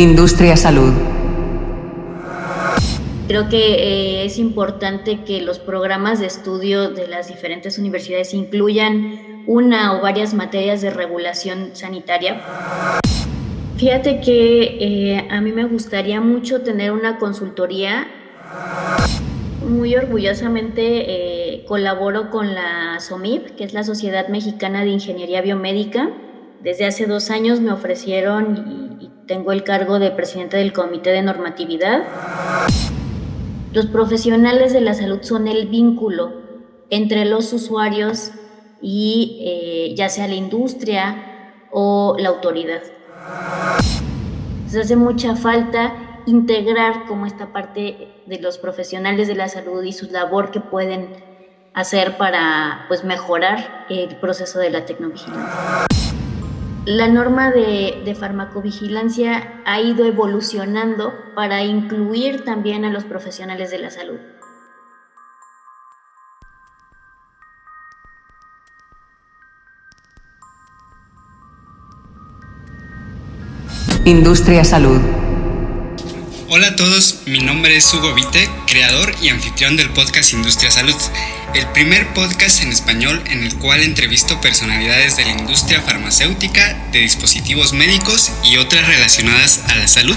Industria 0.00 0.56
Salud. 0.56 0.94
Creo 3.28 3.50
que 3.50 3.74
eh, 3.74 4.24
es 4.24 4.38
importante 4.38 5.24
que 5.24 5.42
los 5.42 5.58
programas 5.58 6.20
de 6.20 6.26
estudio 6.26 6.88
de 6.88 7.06
las 7.06 7.28
diferentes 7.28 7.78
universidades 7.78 8.32
incluyan 8.32 9.44
una 9.46 9.98
o 9.98 10.00
varias 10.00 10.32
materias 10.32 10.80
de 10.80 10.88
regulación 10.88 11.72
sanitaria. 11.74 12.40
Fíjate 13.76 14.22
que 14.22 14.78
eh, 14.80 15.28
a 15.30 15.42
mí 15.42 15.52
me 15.52 15.64
gustaría 15.64 16.22
mucho 16.22 16.62
tener 16.62 16.92
una 16.92 17.18
consultoría. 17.18 18.08
Muy 19.68 19.94
orgullosamente 19.96 20.82
eh, 20.82 21.64
colaboro 21.66 22.30
con 22.30 22.54
la 22.54 22.98
SOMIP, 23.00 23.54
que 23.54 23.64
es 23.64 23.74
la 23.74 23.84
Sociedad 23.84 24.28
Mexicana 24.28 24.80
de 24.80 24.92
Ingeniería 24.92 25.42
Biomédica. 25.42 26.08
Desde 26.62 26.86
hace 26.86 27.06
dos 27.06 27.30
años 27.30 27.60
me 27.60 27.72
ofrecieron 27.72 28.98
y, 29.00 29.06
y 29.06 29.10
tengo 29.26 29.52
el 29.52 29.64
cargo 29.64 29.98
de 29.98 30.10
presidente 30.10 30.56
del 30.56 30.72
Comité 30.72 31.10
de 31.10 31.22
Normatividad. 31.22 32.02
Los 33.72 33.86
profesionales 33.86 34.72
de 34.72 34.80
la 34.80 34.94
salud 34.94 35.20
son 35.22 35.48
el 35.48 35.68
vínculo 35.68 36.32
entre 36.90 37.24
los 37.24 37.52
usuarios 37.52 38.32
y 38.82 39.38
eh, 39.42 39.94
ya 39.94 40.08
sea 40.08 40.26
la 40.26 40.34
industria 40.34 41.66
o 41.70 42.16
la 42.18 42.28
autoridad. 42.28 42.82
Entonces 44.56 44.84
hace 44.84 44.96
mucha 44.96 45.36
falta 45.36 46.22
integrar 46.26 47.06
como 47.06 47.26
esta 47.26 47.52
parte 47.52 48.08
de 48.26 48.38
los 48.40 48.58
profesionales 48.58 49.28
de 49.28 49.34
la 49.34 49.48
salud 49.48 49.82
y 49.82 49.92
su 49.92 50.10
labor 50.10 50.50
que 50.50 50.60
pueden 50.60 51.08
hacer 51.74 52.16
para 52.16 52.84
pues, 52.88 53.04
mejorar 53.04 53.86
el 53.88 54.16
proceso 54.16 54.58
de 54.58 54.70
la 54.70 54.84
tecnovigilancia. 54.84 56.09
La 56.90 57.06
norma 57.06 57.52
de, 57.52 58.16
farmacovigilancia 58.18 59.62
ha 59.64 59.80
ido 59.80 60.04
evolucionando 60.04 61.14
para 61.36 61.62
incluir 61.62 62.44
también 62.44 62.84
a 62.84 62.90
los 62.90 63.04
profesionales 63.04 63.70
de 63.70 63.78
la 63.78 63.92
salud. 63.92 64.18
Industria 74.04 74.64
Salud. 74.64 75.00
Hola 76.48 76.66
a 76.66 76.74
todos, 76.74 77.22
mi 77.26 77.38
nombre 77.38 77.76
es 77.76 77.94
Hugo 77.94 78.12
Vite, 78.14 78.50
creador 78.66 79.12
y 79.22 79.28
anfitrión 79.28 79.76
del 79.76 79.90
podcast 79.90 80.32
Industria 80.32 80.72
Salud, 80.72 80.96
el 81.54 81.66
primer 81.68 82.14
podcast 82.14 82.62
en 82.62 82.70
español 82.70 83.22
en 83.26 83.42
el 83.42 83.54
cual 83.56 83.82
entrevisto 83.82 84.40
personalidades 84.40 85.16
de 85.16 85.24
la 85.24 85.32
industria 85.32 85.80
farmacéutica, 85.80 86.76
de 86.92 87.00
dispositivos 87.00 87.72
médicos 87.72 88.30
y 88.44 88.56
otras 88.56 88.86
relacionadas 88.86 89.62
a 89.68 89.74
la 89.74 89.88
salud, 89.88 90.16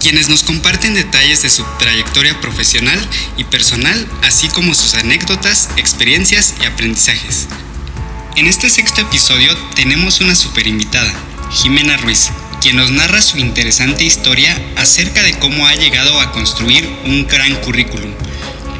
quienes 0.00 0.28
nos 0.28 0.42
comparten 0.42 0.94
detalles 0.94 1.42
de 1.42 1.50
su 1.50 1.64
trayectoria 1.78 2.40
profesional 2.40 2.98
y 3.36 3.44
personal, 3.44 4.08
así 4.22 4.48
como 4.48 4.74
sus 4.74 4.94
anécdotas, 4.94 5.68
experiencias 5.76 6.54
y 6.60 6.64
aprendizajes. 6.64 7.48
En 8.36 8.46
este 8.46 8.70
sexto 8.70 9.02
episodio 9.02 9.54
tenemos 9.74 10.20
una 10.20 10.34
super 10.34 10.66
invitada, 10.66 11.12
Jimena 11.50 11.98
Ruiz, 11.98 12.30
quien 12.62 12.76
nos 12.76 12.90
narra 12.90 13.20
su 13.20 13.38
interesante 13.38 14.04
historia 14.04 14.58
acerca 14.76 15.22
de 15.22 15.34
cómo 15.34 15.66
ha 15.66 15.74
llegado 15.74 16.18
a 16.20 16.32
construir 16.32 16.88
un 17.04 17.26
gran 17.26 17.54
currículum. 17.56 18.12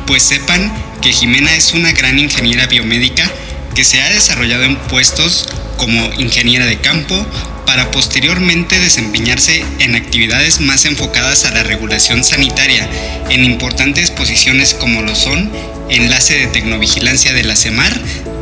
Pues 0.06 0.22
sepan 0.22 0.72
que 1.02 1.12
Jimena 1.12 1.52
es 1.56 1.72
una 1.74 1.92
gran 1.92 2.18
ingeniera 2.20 2.66
biomédica 2.66 3.28
que 3.74 3.84
se 3.84 4.00
ha 4.00 4.08
desarrollado 4.10 4.62
en 4.62 4.76
puestos 4.76 5.48
como 5.76 6.12
ingeniera 6.14 6.64
de 6.64 6.78
campo 6.78 7.26
para 7.66 7.90
posteriormente 7.90 8.78
desempeñarse 8.78 9.64
en 9.80 9.96
actividades 9.96 10.60
más 10.60 10.84
enfocadas 10.84 11.44
a 11.44 11.50
la 11.50 11.64
regulación 11.64 12.22
sanitaria 12.22 12.88
en 13.30 13.44
importantes 13.44 14.12
posiciones 14.12 14.74
como 14.74 15.02
lo 15.02 15.16
son 15.16 15.50
enlace 15.92 16.34
de 16.34 16.46
tecnovigilancia 16.46 17.32
de 17.32 17.44
la 17.44 17.56
CEMAR, 17.56 17.92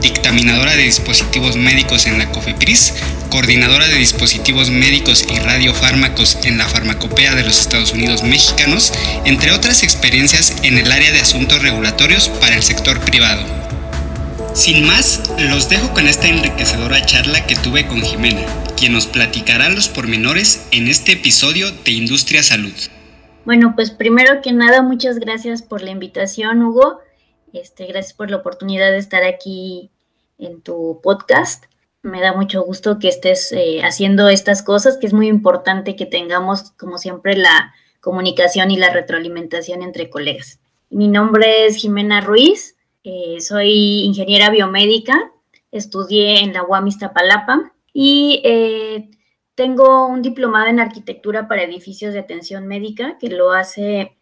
dictaminadora 0.00 0.76
de 0.76 0.82
dispositivos 0.84 1.56
médicos 1.56 2.06
en 2.06 2.19
la 2.19 2.30
COFEPRIS, 2.30 2.94
coordinadora 3.30 3.86
de 3.86 3.97
dispositivos 3.97 4.70
médicos 4.70 5.24
y 5.28 5.38
radiofármacos 5.38 6.38
en 6.44 6.58
la 6.58 6.66
Farmacopea 6.66 7.34
de 7.34 7.44
los 7.44 7.60
Estados 7.60 7.92
Unidos 7.92 8.22
mexicanos, 8.22 8.92
entre 9.24 9.52
otras 9.52 9.82
experiencias 9.82 10.56
en 10.62 10.78
el 10.78 10.91
área 10.91 11.12
de 11.12 11.20
asuntos 11.20 11.62
regulatorios 11.62 12.28
para 12.28 12.56
el 12.56 12.62
sector 12.62 13.00
privado. 13.00 13.44
Sin 14.54 14.84
más, 14.84 15.30
los 15.38 15.69
dejo 15.69 15.92
con 15.94 16.08
esta 16.08 16.28
enriquecedora 16.28 17.06
charla 17.06 17.47
que 17.47 17.54
tuve 17.56 17.86
con 17.86 18.03
Jimena, 18.03 18.42
quien 18.76 18.92
nos 18.92 19.06
platicará 19.06 19.69
los 19.69 19.88
pormenores 19.88 20.66
en 20.72 20.88
este 20.88 21.12
episodio 21.12 21.70
de 21.70 21.92
Industria 21.92 22.42
Salud. 22.42 22.74
Bueno, 23.44 23.74
pues 23.74 23.91
primero 23.91 24.42
que 24.42 24.53
nada, 24.53 24.82
muchas 24.82 25.19
gracias 25.19 25.62
por 25.62 25.82
la 25.82 25.91
invitación, 25.91 26.62
Hugo. 26.62 27.00
Este, 27.52 27.86
gracias 27.86 28.14
por 28.14 28.30
la 28.30 28.36
oportunidad 28.36 28.90
de 28.90 28.98
estar 28.98 29.24
aquí 29.24 29.90
en 30.38 30.60
tu 30.62 31.00
podcast. 31.02 31.64
Me 32.02 32.20
da 32.20 32.32
mucho 32.32 32.62
gusto 32.62 32.98
que 32.98 33.08
estés 33.08 33.52
eh, 33.52 33.82
haciendo 33.82 34.28
estas 34.28 34.62
cosas, 34.62 34.96
que 34.98 35.06
es 35.06 35.12
muy 35.12 35.28
importante 35.28 35.96
que 35.96 36.06
tengamos, 36.06 36.70
como 36.72 36.98
siempre, 36.98 37.36
la 37.36 37.74
comunicación 38.00 38.70
y 38.70 38.76
la 38.76 38.90
retroalimentación 38.90 39.82
entre 39.82 40.08
colegas. 40.08 40.60
Mi 40.88 41.08
nombre 41.08 41.66
es 41.66 41.76
Jimena 41.76 42.20
Ruiz, 42.20 42.76
eh, 43.04 43.40
soy 43.40 44.04
ingeniera 44.04 44.50
biomédica, 44.50 45.30
estudié 45.70 46.40
en 46.40 46.52
la 46.52 46.64
UAM 46.64 46.86
Iztapalapa 46.86 47.72
y 47.92 48.40
eh, 48.44 49.10
tengo 49.54 50.06
un 50.06 50.22
diplomado 50.22 50.68
en 50.68 50.80
arquitectura 50.80 51.46
para 51.48 51.62
edificios 51.62 52.14
de 52.14 52.20
atención 52.20 52.66
médica 52.66 53.18
que 53.18 53.28
lo 53.28 53.52
hace 53.52 54.16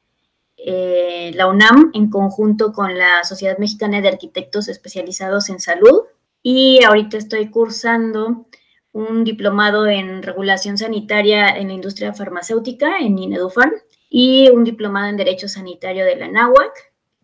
la 0.64 1.46
UNAM 1.46 1.90
en 1.94 2.10
conjunto 2.10 2.72
con 2.72 2.98
la 2.98 3.24
Sociedad 3.24 3.58
Mexicana 3.58 4.00
de 4.00 4.08
Arquitectos 4.08 4.68
Especializados 4.68 5.48
en 5.48 5.60
Salud. 5.60 6.02
Y 6.42 6.82
ahorita 6.84 7.16
estoy 7.16 7.50
cursando 7.50 8.46
un 8.92 9.24
diplomado 9.24 9.86
en 9.86 10.22
regulación 10.22 10.78
sanitaria 10.78 11.48
en 11.50 11.68
la 11.68 11.74
industria 11.74 12.14
farmacéutica 12.14 12.98
en 12.98 13.18
INEDUFAN 13.18 13.72
y 14.10 14.48
un 14.50 14.64
diplomado 14.64 15.08
en 15.08 15.16
Derecho 15.16 15.48
Sanitario 15.48 16.04
de 16.04 16.16
la 16.16 16.28
NAWAC. 16.28 16.72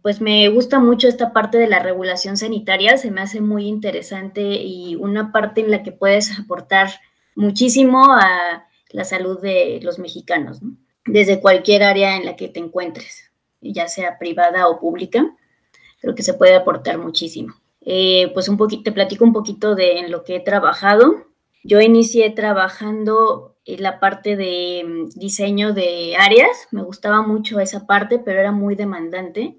Pues 0.03 0.21
me 0.21 0.49
gusta 0.51 0.79
mucho 0.81 1.09
esta 1.09 1.33
parte 1.33 1.57
de 1.57 1.67
la 1.67 1.79
regulación 1.79 2.37
sanitaria, 2.37 2.99
se 2.99 3.11
me 3.11 3.23
hace 3.23 3.41
muy 3.41 3.67
interesante 3.67 4.43
y 4.43 4.97
una 4.97 5.33
parte 5.33 5.63
en 5.63 5.71
la 5.71 5.83
que 5.83 5.93
puedes 5.93 6.39
aportar 6.39 6.91
muchísimo 7.35 8.13
a 8.13 8.69
la 8.91 9.05
salud 9.05 9.41
de 9.41 9.81
los 9.83 9.99
mexicanos, 9.99 10.61
desde 11.07 11.41
cualquier 11.41 11.83
área 11.83 12.17
en 12.17 12.27
la 12.27 12.37
que 12.37 12.49
te 12.49 12.61
encuentres, 12.61 13.24
ya 13.73 13.89
sea 13.89 14.19
privada 14.19 14.69
o 14.69 14.79
pública, 14.79 15.35
creo 16.01 16.15
que 16.15 16.23
se 16.23 16.35
puede 16.35 16.55
aportar 16.55 16.99
muchísimo. 16.99 17.55
Eh, 17.81 18.31
pues 18.35 18.49
un 18.49 18.57
poquito, 18.57 18.85
te 18.85 18.93
platico 18.93 19.25
un 19.25 19.33
poquito 19.33 19.75
de 19.75 19.99
en 19.99 20.11
lo 20.11 20.25
que 20.25 20.37
he 20.37 20.41
trabajado. 20.41 21.27
Yo 21.63 21.81
inicié 21.81 22.31
trabajando 22.31 23.57
en 23.65 23.83
la 23.83 24.01
parte 24.01 24.37
de 24.37 24.85
mm, 24.87 25.19
diseño 25.19 25.73
de 25.73 26.17
áreas, 26.17 26.69
me 26.71 26.83
gustaba 26.83 27.23
mucho 27.23 27.61
esa 27.61 27.87
parte, 27.87 28.19
pero 28.19 28.41
era 28.41 28.53
muy 28.53 28.75
demandante. 28.75 29.59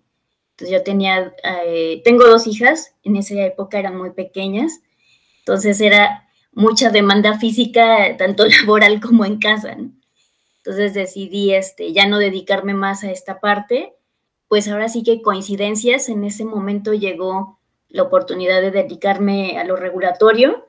Entonces 0.51 0.77
yo 0.77 0.83
tenía, 0.83 1.33
eh, 1.65 2.01
tengo 2.03 2.25
dos 2.25 2.47
hijas, 2.47 2.95
en 3.03 3.17
esa 3.17 3.35
época 3.43 3.77
eran 3.77 3.97
muy 3.97 4.11
pequeñas, 4.11 4.79
entonces 5.39 5.81
era 5.81 6.29
mucha 6.53 6.89
demanda 6.89 7.37
física, 7.37 8.15
tanto 8.17 8.45
laboral 8.61 9.01
como 9.01 9.25
en 9.25 9.37
casa. 9.37 9.77
Entonces 10.65 10.95
decidí 10.95 11.53
este, 11.53 11.93
ya 11.93 12.07
no 12.07 12.17
dedicarme 12.17 12.73
más 12.73 13.03
a 13.03 13.11
esta 13.11 13.39
parte, 13.39 13.93
pues 14.47 14.67
ahora 14.67 14.89
sí 14.89 15.03
que 15.03 15.21
coincidencias, 15.21 16.09
en 16.09 16.23
ese 16.23 16.43
momento 16.43 16.93
llegó 16.93 17.59
la 17.87 18.01
oportunidad 18.01 18.61
de 18.61 18.71
dedicarme 18.71 19.59
a 19.59 19.63
lo 19.63 19.75
regulatorio, 19.75 20.67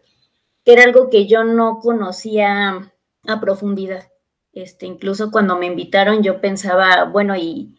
que 0.67 0.75
era 0.75 0.85
algo 0.85 1.09
que 1.09 1.27
yo 1.27 1.45
no 1.45 1.79
conocía 1.79 2.93
a 3.27 3.41
profundidad. 3.41 4.13
Este, 4.53 4.85
incluso 4.85 5.31
cuando 5.31 5.57
me 5.57 5.65
invitaron 5.65 6.23
yo 6.23 6.43
pensaba, 6.43 7.05
bueno, 7.05 7.35
y, 7.35 7.79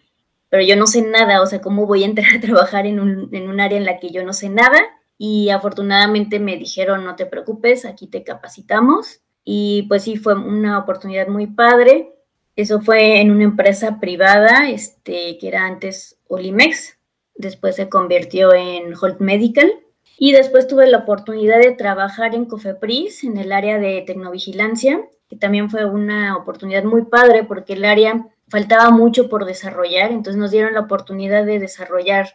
pero 0.50 0.63
yo 0.63 0.75
no 0.75 0.88
sé 0.88 1.03
nada, 1.03 1.44
o 1.44 1.45
sea, 1.45 1.62
¿cómo 1.62 1.86
voy 1.86 2.01
a 2.01 2.07
entrar 2.07 2.36
a 2.36 2.41
trabajar 2.41 2.88
en 2.88 3.00
un, 3.00 3.30
en 3.31 3.47
un 3.47 3.59
área 3.59 3.77
en 3.77 3.86
la 3.86 4.00
que 4.00 4.09
yo 4.09 4.24
no 4.24 4.33
sé 4.33 4.50
nada? 4.50 4.80
Y 5.19 5.51
afortunadamente 5.51 6.39
me 6.39 6.57
dijeron, 6.57 7.06
no 7.06 7.15
te 7.15 7.27
preocupes, 7.27 7.86
aquí 7.86 8.07
te 8.07 8.24
capacitamos. 8.24 9.21
Y 9.44 9.83
pues 9.83 10.03
sí, 10.03 10.18
fue 10.18 10.33
una 10.33 10.80
oportunidad 10.80 11.27
muy 11.27 11.47
padre. 11.47 12.16
Eso 12.57 12.81
fue 12.81 13.21
en 13.21 13.30
una 13.30 13.44
empresa 13.44 14.00
privada, 14.00 14.68
este, 14.68 15.38
que 15.38 15.48
era 15.48 15.68
antes 15.68 16.18
Olimex, 16.27 16.98
después 17.36 17.75
se 17.75 17.88
convirtió 17.88 18.51
en 18.51 18.95
Holt 19.00 19.19
Medical. 19.19 19.71
Y 20.18 20.31
después 20.31 20.68
tuve 20.68 20.88
la 20.88 20.98
oportunidad 20.98 21.59
de 21.59 21.74
trabajar 21.74 22.33
en 22.33 22.45
Cofepris 22.45 23.24
en 23.24 23.38
el 23.38 23.51
área 23.51 23.77
de 23.77 24.01
tecnovigilancia, 24.01 25.07
que 25.30 25.36
también 25.36 25.69
fue 25.69 25.86
una 25.86 26.36
oportunidad 26.36 26.83
muy 26.83 27.06
padre 27.06 27.44
porque 27.44 27.74
el 27.74 27.86
área 27.86 28.27
faltaba 28.50 28.89
mucho 28.89 29.30
por 29.30 29.45
desarrollar, 29.45 30.12
entonces 30.12 30.39
nos 30.39 30.50
dieron 30.50 30.74
la 30.74 30.80
oportunidad 30.80 31.45
de 31.45 31.60
desarrollar 31.60 32.33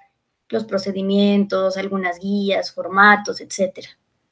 los 0.50 0.62
procedimientos, 0.62 1.76
algunas 1.76 2.20
guías, 2.20 2.72
formatos, 2.72 3.40
etcétera. 3.40 3.88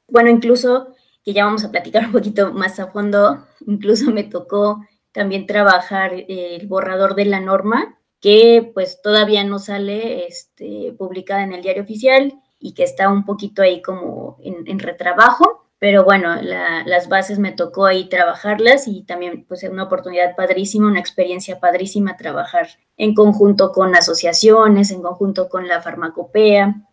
Bueno, 0.07 0.29
incluso 0.29 0.95
que 1.25 1.33
ya 1.33 1.43
vamos 1.43 1.65
a 1.65 1.71
platicar 1.71 2.05
un 2.05 2.13
poquito 2.13 2.53
más 2.53 2.79
a 2.79 2.87
fondo, 2.87 3.45
incluso 3.67 4.09
me 4.11 4.23
tocó 4.23 4.79
también 5.11 5.45
trabajar 5.45 6.13
el 6.13 6.67
borrador 6.67 7.15
de 7.15 7.25
la 7.25 7.39
norma, 7.39 7.97
que 8.21 8.71
pues 8.73 9.01
todavía 9.01 9.43
no 9.43 9.59
sale 9.59 10.27
este, 10.27 10.93
publicada 10.97 11.43
en 11.43 11.53
el 11.53 11.61
diario 11.61 11.83
oficial 11.83 12.39
y 12.59 12.73
que 12.73 12.83
está 12.83 13.09
un 13.09 13.25
poquito 13.25 13.63
ahí 13.63 13.81
como 13.81 14.37
en, 14.43 14.79
retrabajo, 14.79 15.65
pero 15.79 16.03
bueno, 16.03 16.39
las 16.41 17.09
bases 17.09 17.39
me 17.39 17.51
tocó 17.51 17.87
ahí 17.87 18.07
trabajarlas 18.07 18.87
y 18.87 19.01
también 19.01 19.45
pues 19.47 19.63
es 19.63 19.71
una 19.71 19.83
oportunidad 19.83 20.35
padrísima, 20.35 20.87
una 20.87 20.99
experiencia 20.99 21.59
padrísima 21.59 22.17
trabajar 22.17 22.67
en 22.97 23.15
conjunto 23.15 23.71
con 23.71 23.95
asociaciones, 23.95 24.91
en 24.91 25.01
conjunto 25.01 25.49
con 25.49 25.67
la 25.67 25.81
farmacopea, 25.81 26.83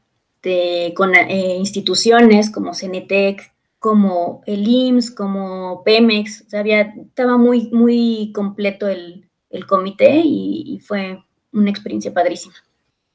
de, 0.43 0.95
con 0.97 1.15
eh, 1.15 1.57
instituciones 1.57 2.51
como 2.51 2.73
Cenetec, 2.73 3.53
como 3.79 4.43
el 4.47 4.67
IMSS, 4.67 5.11
como 5.13 5.83
Pemex, 5.85 6.45
sea, 6.49 6.63
estaba 6.63 7.37
muy, 7.37 7.71
muy 7.71 8.33
completo 8.35 8.89
el, 8.89 9.25
comité 9.67 10.23
y, 10.25 10.81
fue 10.85 11.25
una 11.53 11.71
experiencia 11.71 12.13
padrísima. 12.13 12.55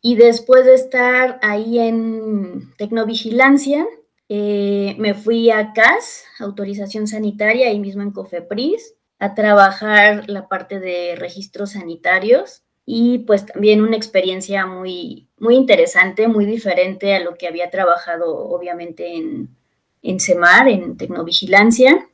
Y 0.02 0.16
después 0.16 0.66
de 0.66 0.74
estar 0.74 1.40
ahí 1.42 1.80
en 1.80 2.74
Tecnovigilancia, 2.78 3.86
eh, 4.30 4.96
me 4.98 5.14
fui 5.14 5.52
a 5.52 5.74
CAS, 5.74 6.26
autorización 6.40 7.08
sanitaria, 7.08 7.68
ahí 7.68 7.80
mismo 7.80 8.02
en 8.02 8.12
Cofepris, 8.12 8.96
a 9.20 9.36
trabajar 9.36 10.30
la 10.30 10.48
parte 10.48 10.80
de 10.80 11.16
registros 11.16 11.72
sanitarios 11.72 12.64
y 12.86 13.20
pues 13.20 13.46
también 13.46 13.82
una 13.82 13.96
experiencia 13.96 14.66
muy, 14.66 15.30
muy 15.38 15.56
interesante, 15.56 16.28
muy 16.28 16.46
diferente 16.46 17.16
a 17.16 17.20
lo 17.20 17.36
que 17.36 17.48
había 17.48 17.70
trabajado 17.70 18.36
obviamente 18.36 19.16
en, 19.16 19.56
en 20.04 20.20
CEMAR, 20.20 20.68
en 20.68 20.98
Tecnovigilancia. 20.98 22.08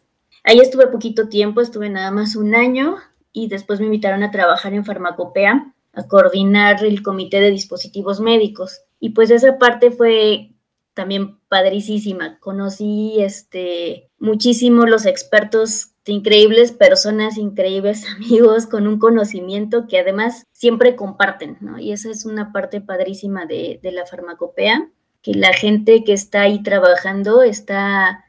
Ahí 0.43 0.59
estuve 0.59 0.87
poquito 0.87 1.27
tiempo, 1.27 1.59
estuve 1.59 1.89
nada 1.89 2.11
más 2.11 2.35
un 2.35 2.55
año 2.55 2.95
y 3.33 3.49
después 3.49 3.79
me 3.79 3.87
invitaron 3.87 4.23
a 4.23 4.31
trabajar 4.31 4.73
en 4.73 4.85
Farmacopea, 4.85 5.73
a 5.93 6.07
coordinar 6.07 6.85
el 6.85 7.03
comité 7.03 7.41
de 7.41 7.51
dispositivos 7.51 8.21
médicos. 8.21 8.83
Y 8.99 9.09
pues 9.09 9.31
esa 9.31 9.57
parte 9.57 9.91
fue 9.91 10.51
también 10.93 11.39
padricísima. 11.49 12.39
Conocí 12.39 13.17
este, 13.19 14.09
muchísimo 14.19 14.85
los 14.85 15.05
expertos 15.05 15.93
increíbles 16.09 16.71
personas, 16.71 17.37
increíbles 17.37 18.05
amigos 18.15 18.67
con 18.67 18.87
un 18.87 18.99
conocimiento 18.99 19.87
que 19.87 19.99
además 19.99 20.45
siempre 20.51 20.95
comparten, 20.95 21.57
¿no? 21.61 21.79
Y 21.79 21.91
esa 21.91 22.09
es 22.09 22.25
una 22.25 22.51
parte 22.51 22.81
padrísima 22.81 23.45
de, 23.45 23.79
de 23.81 23.91
la 23.91 24.05
farmacopea 24.05 24.89
que 25.21 25.33
la 25.33 25.53
gente 25.53 26.03
que 26.03 26.13
está 26.13 26.41
ahí 26.41 26.63
trabajando 26.63 27.41
está 27.41 28.25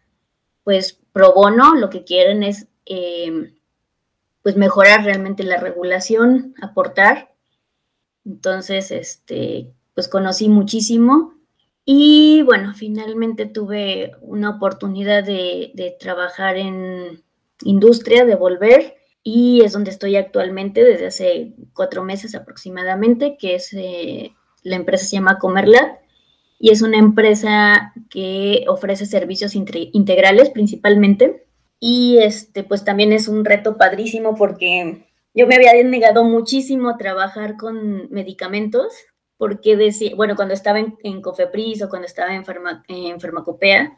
pues 0.65 0.99
pro 1.13 1.33
bono, 1.35 1.75
lo 1.75 1.91
que 1.91 2.05
quieren 2.05 2.43
es 2.43 2.69
em, 2.87 3.55
pues 4.43 4.57
mejorar 4.57 5.05
realmente 5.05 5.43
la 5.45 5.59
regulación, 5.59 6.55
aportar. 6.61 7.35
Entonces, 8.25 8.91
este, 8.91 9.73
pues 9.95 10.09
conocí 10.09 10.49
muchísimo 10.49 11.35
y 11.85 12.43
bueno, 12.43 12.75
finalmente 12.75 13.47
tuve 13.47 14.13
una 14.21 14.51
oportunidad 14.51 15.25
de, 15.25 15.73
de 15.75 15.97
trabajar 15.99 16.57
en 16.57 17.23
industria, 17.63 18.25
de 18.25 18.35
volver 18.35 18.97
y 19.23 19.63
es 19.63 19.73
donde 19.73 19.91
estoy 19.91 20.17
actualmente 20.17 20.83
desde 20.83 21.07
hace 21.07 21.55
cuatro 21.75 22.03
meses 22.05 22.35
aproximadamente, 22.35 23.37
que 23.39 23.57
es 23.57 23.73
eh, 23.73 24.35
la 24.63 24.77
empresa 24.77 25.07
se 25.07 25.17
llama 25.17 25.39
Comerlat 25.39 26.00
y 26.62 26.71
es 26.71 26.83
una 26.83 26.99
empresa 26.99 27.95
que 28.11 28.67
ofrece 28.69 29.07
servicios 29.07 29.55
integrales 29.55 30.51
principalmente. 30.51 31.47
Y 31.81 32.19
este, 32.19 32.62
pues 32.62 32.85
también 32.85 33.15
es 33.15 33.29
un 33.29 33.47
reto 33.47 33.79
padrísimo 33.79 34.35
porque 34.37 35.07
yo 35.35 35.47
me 35.47 35.57
había 35.57 35.73
negado 35.83 36.23
muchísimo 36.23 36.91
a 36.91 36.99
trabajar 36.99 37.57
con 37.57 38.11
medicamentos, 38.11 38.93
porque 39.39 39.75
decía, 39.75 40.15
bueno, 40.15 40.37
cuando 40.37 40.53
estaba 40.53 40.79
en, 40.79 41.23
Cofepris 41.23 41.83
o 41.83 41.89
cuando 41.89 42.07
estaba 42.07 42.35
en, 42.35 42.45
en 42.89 43.21
Farmacopea, 43.21 43.97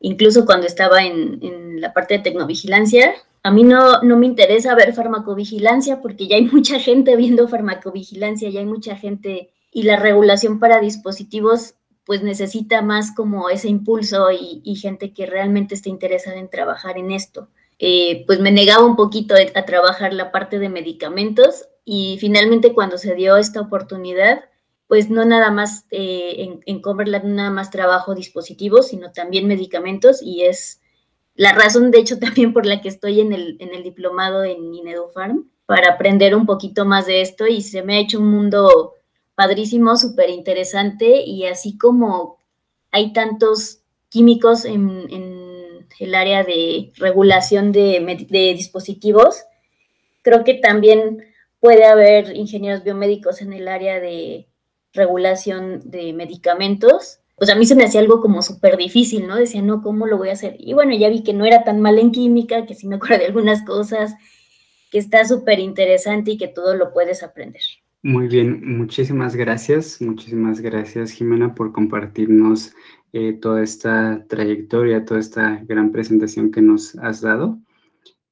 incluso 0.00 0.44
cuando 0.44 0.66
estaba 0.66 1.04
en, 1.04 1.38
en, 1.42 1.80
la 1.80 1.92
parte 1.92 2.14
de 2.14 2.24
tecnovigilancia, 2.24 3.14
a 3.44 3.52
mí 3.52 3.62
no, 3.62 4.02
no 4.02 4.16
me 4.16 4.26
interesa 4.26 4.74
ver 4.74 4.92
farmacovigilancia 4.94 6.02
porque 6.02 6.26
ya 6.26 6.36
hay 6.36 6.46
mucha 6.46 6.80
gente 6.80 7.14
viendo 7.14 7.46
farmacovigilancia, 7.46 8.50
ya 8.50 8.58
hay 8.58 8.66
mucha 8.66 8.96
gente 8.96 9.52
y 9.70 9.84
la 9.84 9.94
regulación 9.96 10.58
para 10.58 10.80
dispositivos 10.80 11.74
pues 12.04 12.22
necesita 12.22 12.82
más 12.82 13.14
como 13.14 13.50
ese 13.50 13.68
impulso 13.68 14.30
y, 14.30 14.74
gente 14.76 15.12
que 15.12 15.26
realmente 15.26 15.74
esté 15.74 15.90
interesada 15.90 16.36
en 16.36 16.50
trabajar 16.50 16.98
en 16.98 17.10
esto. 17.10 17.48
Eh, 17.78 18.24
pues 18.26 18.40
me 18.40 18.50
negaba 18.50 18.84
un 18.84 18.96
poquito 18.96 19.34
a 19.54 19.64
trabajar 19.64 20.12
la 20.12 20.32
parte 20.32 20.58
de 20.58 20.68
medicamentos 20.68 21.68
y 21.84 22.18
finalmente 22.20 22.74
cuando 22.74 22.98
se 22.98 23.14
dio 23.14 23.36
esta 23.36 23.60
oportunidad, 23.60 24.44
pues 24.86 25.08
no 25.08 25.24
nada 25.24 25.50
más 25.50 25.86
eh, 25.90 26.34
en, 26.38 26.60
en 26.66 27.36
nada 27.36 27.50
más 27.50 27.70
trabajo 27.70 28.14
dispositivos, 28.14 28.88
sino 28.88 29.12
también 29.12 29.46
medicamentos 29.46 30.20
y 30.22 30.42
es 30.42 30.80
la 31.34 31.54
razón, 31.54 31.90
de 31.90 31.98
hecho, 31.98 32.18
también 32.20 32.52
por 32.52 32.66
la 32.66 32.80
que 32.80 32.88
estoy 32.88 33.20
en 33.20 33.32
el, 33.32 33.56
en 33.60 33.74
el 33.74 33.82
diplomado 33.82 34.44
en 34.44 34.74
Inedufarm, 34.74 35.48
para 35.66 35.92
aprender 35.92 36.34
un 36.34 36.46
poquito 36.46 36.84
más 36.84 37.06
de 37.06 37.20
esto 37.20 37.46
y 37.46 37.62
se 37.62 37.82
me 37.82 37.94
ha 37.94 38.00
hecho 38.00 38.18
un 38.18 38.28
mundo 38.28 38.94
padrísimo, 39.40 39.96
súper 39.96 40.28
interesante 40.28 41.22
y 41.24 41.46
así 41.46 41.78
como 41.78 42.36
hay 42.90 43.14
tantos 43.14 43.80
químicos 44.10 44.66
en, 44.66 45.08
el 45.98 46.14
área 46.14 46.44
de 46.44 46.92
regulación 46.98 47.72
de, 47.72 48.04
dispositivos, 48.54 49.44
creo 50.20 50.44
que 50.44 50.52
también 50.52 51.24
puede 51.58 51.86
haber 51.86 52.36
ingenieros 52.36 52.84
biomédicos 52.84 53.40
en 53.40 53.54
el 53.54 53.66
área 53.66 53.98
de 53.98 54.46
regulación 54.92 55.90
de 55.90 56.12
medicamentos. 56.12 57.20
Pues 57.36 57.48
a 57.48 57.54
mí 57.54 57.64
se 57.64 57.76
me 57.76 57.84
hacía 57.84 58.02
algo 58.02 58.20
como 58.20 58.42
súper 58.42 58.76
difícil, 58.76 59.26
¿no? 59.26 59.36
Decía, 59.36 59.62
no, 59.62 59.80
¿cómo 59.80 60.06
lo 60.06 60.18
voy 60.18 60.28
a 60.28 60.34
hacer? 60.34 60.56
Y 60.58 60.74
bueno, 60.74 60.94
ya 60.94 61.08
vi 61.08 61.22
que 61.22 61.32
no 61.32 61.46
era 61.46 61.64
tan 61.64 61.80
mal 61.80 61.98
en 61.98 62.12
química, 62.12 62.66
que 62.66 62.74
sí 62.74 62.86
me 62.86 62.96
acuerdo 62.96 63.20
de 63.20 63.26
algunas 63.26 63.62
cosas, 63.64 64.12
que 64.90 64.98
está 64.98 65.24
súper 65.24 65.60
interesante 65.60 66.32
y 66.32 66.36
que 66.36 66.48
todo 66.48 66.74
lo 66.74 66.92
puedes 66.92 67.22
aprender. 67.22 67.62
Muy 68.02 68.28
bien, 68.28 68.78
muchísimas 68.78 69.36
gracias, 69.36 70.00
muchísimas 70.00 70.60
gracias 70.62 71.10
Jimena 71.12 71.54
por 71.54 71.70
compartirnos 71.70 72.72
eh, 73.12 73.34
toda 73.34 73.62
esta 73.62 74.24
trayectoria, 74.26 75.04
toda 75.04 75.20
esta 75.20 75.56
gran 75.66 75.92
presentación 75.92 76.50
que 76.50 76.62
nos 76.62 76.96
has 76.96 77.20
dado. 77.20 77.60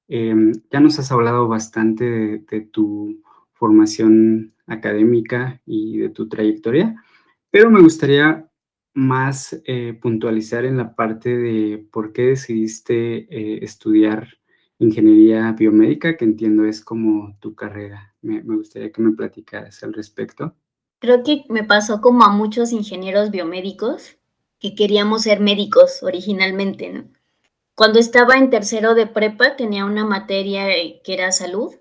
Em, 0.09 0.53
ya 0.71 0.81
nos 0.81 0.99
has 0.99 1.13
hablado 1.13 1.49
bastante 1.49 2.05
de, 2.51 2.61
tu 2.63 3.23
formación 3.53 4.55
académica 4.67 5.61
y 5.67 5.99
de 5.99 6.09
tu 6.11 6.29
trayectoria, 6.31 6.97
pero 7.51 7.71
me 7.71 7.83
gustaría 7.83 8.49
más 8.95 9.61
eh, 9.67 9.99
puntualizar 10.01 10.65
en 10.65 10.79
la 10.79 10.95
parte 10.95 11.37
de 11.37 11.87
por 11.93 12.13
qué 12.15 12.29
decidiste 12.29 13.27
eh, 13.31 13.65
estudiar 13.65 14.38
ingeniería 14.79 15.53
biomédica, 15.53 16.17
que 16.17 16.25
entiendo 16.25 16.65
es 16.65 16.83
como 16.83 17.37
tu 17.41 17.55
carrera. 17.55 18.15
Me, 18.23 18.41
gustaría 18.41 18.93
que 18.93 19.03
me 19.03 19.13
platicaras 19.13 19.83
al 19.83 19.93
respecto. 19.93 20.55
Creo 20.99 21.23
que 21.23 21.45
me 21.49 21.65
pasó 21.65 22.01
como 22.01 22.25
a 22.25 22.31
muchos 22.31 22.73
ingenieros 22.73 23.31
biomédicos 23.31 24.17
que 24.59 24.75
queríamos 24.75 25.23
ser 25.23 25.41
médicos 25.41 26.03
originalmente. 26.03 27.05
Cuando 27.75 28.01
estaba 28.01 28.37
en 28.37 28.51
tercero 28.51 28.95
de 28.95 29.07
prepa 29.07 29.57
tenía 29.57 29.85
una 29.85 30.05
materia 30.05 30.67
que 31.05 31.15
era 31.15 31.31
salud. 31.31 31.75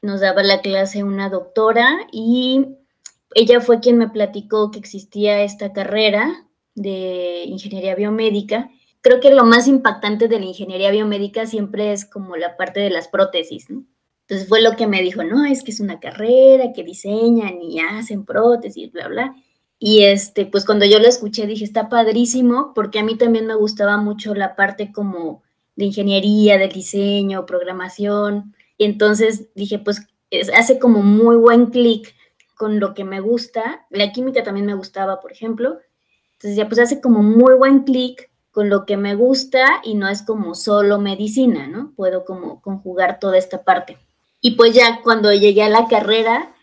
Nos 0.00 0.20
daba 0.20 0.42
la 0.42 0.62
clase 0.62 1.02
una 1.04 1.28
doctora 1.28 2.06
y 2.12 2.76
ella 3.34 3.60
fue 3.60 3.80
quien 3.80 3.98
me 3.98 4.08
platicó 4.08 4.70
que 4.70 4.78
existía 4.78 5.42
esta 5.42 5.72
carrera 5.72 6.46
de 6.74 7.44
ingeniería 7.46 7.94
biomédica 7.94 8.70
creo 9.00 9.20
que 9.20 9.30
lo 9.30 9.44
más 9.44 9.68
impactante 9.68 10.28
de 10.28 10.38
la 10.38 10.46
ingeniería 10.46 10.90
biomédica 10.90 11.46
siempre 11.46 11.92
es 11.92 12.04
como 12.04 12.36
la 12.36 12.56
parte 12.56 12.80
de 12.80 12.90
las 12.90 13.08
prótesis, 13.08 13.70
¿no? 13.70 13.84
Entonces 14.22 14.48
fue 14.48 14.60
lo 14.60 14.76
que 14.76 14.86
me 14.86 15.00
dijo, 15.00 15.24
no, 15.24 15.46
es 15.46 15.62
que 15.62 15.70
es 15.70 15.80
una 15.80 16.00
carrera 16.00 16.72
que 16.74 16.84
diseñan 16.84 17.62
y 17.62 17.80
hacen 17.80 18.26
prótesis, 18.26 18.92
bla, 18.92 19.08
bla. 19.08 19.34
Y 19.78 20.02
este, 20.02 20.44
pues 20.44 20.66
cuando 20.66 20.84
yo 20.84 20.98
lo 20.98 21.08
escuché 21.08 21.46
dije, 21.46 21.64
está 21.64 21.88
padrísimo, 21.88 22.72
porque 22.74 22.98
a 22.98 23.04
mí 23.04 23.16
también 23.16 23.46
me 23.46 23.54
gustaba 23.54 23.96
mucho 23.96 24.34
la 24.34 24.54
parte 24.54 24.92
como 24.92 25.42
de 25.76 25.86
ingeniería, 25.86 26.58
del 26.58 26.72
diseño, 26.72 27.46
programación. 27.46 28.54
Y 28.76 28.84
entonces 28.84 29.48
dije, 29.54 29.78
pues 29.78 30.06
hace 30.54 30.78
como 30.78 31.02
muy 31.02 31.36
buen 31.36 31.66
clic 31.66 32.14
con 32.54 32.80
lo 32.80 32.92
que 32.92 33.04
me 33.04 33.20
gusta. 33.20 33.86
La 33.88 34.12
química 34.12 34.42
también 34.42 34.66
me 34.66 34.74
gustaba, 34.74 35.20
por 35.20 35.32
ejemplo. 35.32 35.78
Entonces 36.32 36.56
ya 36.56 36.68
pues 36.68 36.80
hace 36.80 37.00
como 37.00 37.22
muy 37.22 37.54
buen 37.54 37.84
clic 37.84 38.30
con 38.58 38.70
lo 38.70 38.86
que 38.86 38.96
me 38.96 39.14
gusta 39.14 39.80
y 39.84 39.94
no 39.94 40.08
es 40.08 40.22
como 40.22 40.56
solo 40.56 40.98
medicina, 40.98 41.68
¿no? 41.68 41.92
Puedo 41.94 42.24
como 42.24 42.60
conjugar 42.60 43.20
toda 43.20 43.38
esta 43.38 43.62
parte. 43.62 43.98
Y 44.40 44.56
pues 44.56 44.74
ya 44.74 45.00
cuando 45.04 45.32
llegué 45.32 45.62
a 45.62 45.68
la 45.68 45.86
carrera, 45.86 46.56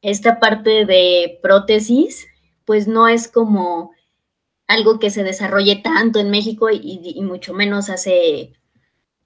esta 0.00 0.38
parte 0.38 0.86
de 0.86 1.40
prótesis, 1.42 2.28
pues 2.64 2.86
no 2.86 3.08
es 3.08 3.26
como 3.26 3.90
algo 4.68 5.00
que 5.00 5.10
se 5.10 5.24
desarrolle 5.24 5.74
tanto 5.82 6.20
en 6.20 6.30
México 6.30 6.68
y, 6.70 7.20
mucho 7.22 7.52
menos 7.52 7.90
hace 7.90 8.52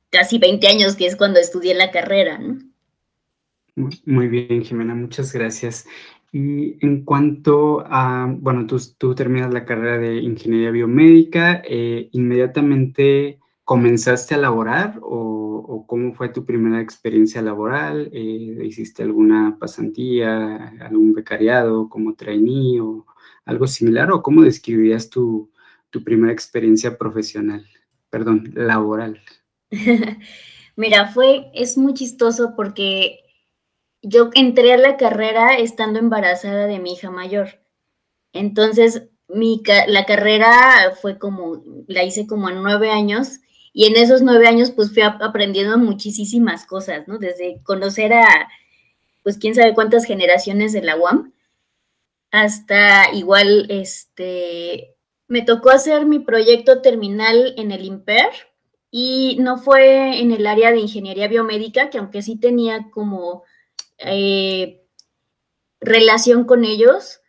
casi 0.08 0.38
20 0.38 0.66
años, 0.66 0.96
que 0.96 1.04
es 1.04 1.14
cuando 1.14 1.38
estudié 1.38 1.74
la 1.74 1.90
carrera, 1.90 2.38
¿no? 2.38 2.56
Muy 4.06 4.28
bien, 4.28 4.64
Jimena, 4.64 4.94
muchas 4.94 5.30
gracias. 5.34 5.86
Y 6.30 6.84
en 6.84 7.04
cuanto 7.04 7.84
a, 7.86 8.26
bueno, 8.38 8.66
tú, 8.66 8.76
tú 8.98 9.14
terminas 9.14 9.52
la 9.52 9.64
carrera 9.64 9.98
de 9.98 10.16
ingeniería 10.16 10.70
biomédica, 10.70 11.62
eh, 11.64 12.10
¿inmediatamente 12.12 13.38
comenzaste 13.64 14.34
a 14.34 14.38
laborar 14.38 14.98
o, 15.02 15.84
cómo 15.86 16.14
fue 16.14 16.28
tu 16.28 16.44
primera 16.44 16.82
experiencia 16.82 17.40
laboral? 17.40 18.10
Eh, 18.12 18.62
¿Hiciste 18.64 19.02
alguna 19.02 19.56
pasantía, 19.58 20.74
algún 20.80 21.14
becariado 21.14 21.88
como 21.88 22.14
trainee 22.14 22.80
o 22.80 23.06
algo 23.46 23.66
similar? 23.66 24.12
¿O 24.12 24.22
cómo 24.22 24.42
describirías 24.42 25.08
tu, 25.08 25.50
tu 25.88 26.04
primera 26.04 26.32
experiencia 26.32 26.98
profesional, 26.98 27.66
perdón, 28.10 28.50
laboral? 28.54 29.20
Mira, 30.76 31.08
fue, 31.08 31.50
es 31.54 31.76
muy 31.78 31.94
chistoso 31.94 32.54
porque 32.54 33.20
yo 34.02 34.30
entré 34.34 34.72
a 34.72 34.78
la 34.78 34.96
carrera 34.96 35.56
estando 35.56 35.98
embarazada 35.98 36.66
de 36.66 36.78
mi 36.78 36.92
hija 36.92 37.10
mayor. 37.10 37.60
Entonces, 38.32 39.08
mi, 39.28 39.62
la 39.86 40.06
carrera 40.06 40.92
fue 41.00 41.18
como, 41.18 41.62
la 41.86 42.04
hice 42.04 42.26
como 42.26 42.48
en 42.48 42.62
nueve 42.62 42.90
años 42.90 43.40
y 43.72 43.86
en 43.86 43.96
esos 43.96 44.22
nueve 44.22 44.48
años 44.48 44.70
pues 44.70 44.92
fui 44.92 45.02
aprendiendo 45.02 45.78
muchísimas 45.78 46.66
cosas, 46.66 47.06
¿no? 47.06 47.18
Desde 47.18 47.60
conocer 47.62 48.12
a, 48.12 48.48
pues 49.22 49.38
quién 49.38 49.54
sabe 49.54 49.74
cuántas 49.74 50.04
generaciones 50.04 50.72
de 50.72 50.82
la 50.82 50.96
UAM, 50.96 51.32
hasta 52.30 53.12
igual, 53.14 53.66
este, 53.70 54.94
me 55.28 55.42
tocó 55.42 55.70
hacer 55.70 56.06
mi 56.06 56.18
proyecto 56.18 56.80
terminal 56.82 57.54
en 57.56 57.72
el 57.72 57.84
IMPER 57.84 58.30
y 58.90 59.36
no 59.40 59.58
fue 59.58 60.20
en 60.20 60.32
el 60.32 60.46
área 60.46 60.70
de 60.70 60.80
ingeniería 60.80 61.28
biomédica, 61.28 61.90
que 61.90 61.98
aunque 61.98 62.22
sí 62.22 62.36
tenía 62.36 62.90
como 62.90 63.44
eh, 63.98 64.84
relación 65.80 66.44
con 66.44 66.64
ellos. 66.64 67.20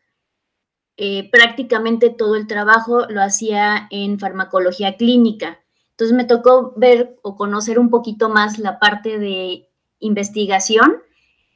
Eh, 0.98 1.30
prácticamente 1.32 2.10
todo 2.10 2.36
el 2.36 2.48
trabajo 2.48 3.06
lo 3.08 3.22
hacía 3.22 3.88
en 3.90 4.20
farmacología 4.20 4.98
clínica. 4.98 5.60
Entonces 5.92 6.16
me 6.16 6.26
tocó 6.26 6.74
ver 6.76 7.18
o 7.22 7.36
conocer 7.36 7.80
un 7.80 7.90
poquito 7.90 8.30
más 8.30 8.60
la 8.60 8.80
parte 8.80 9.18
de 9.18 9.70
investigación, 10.00 10.98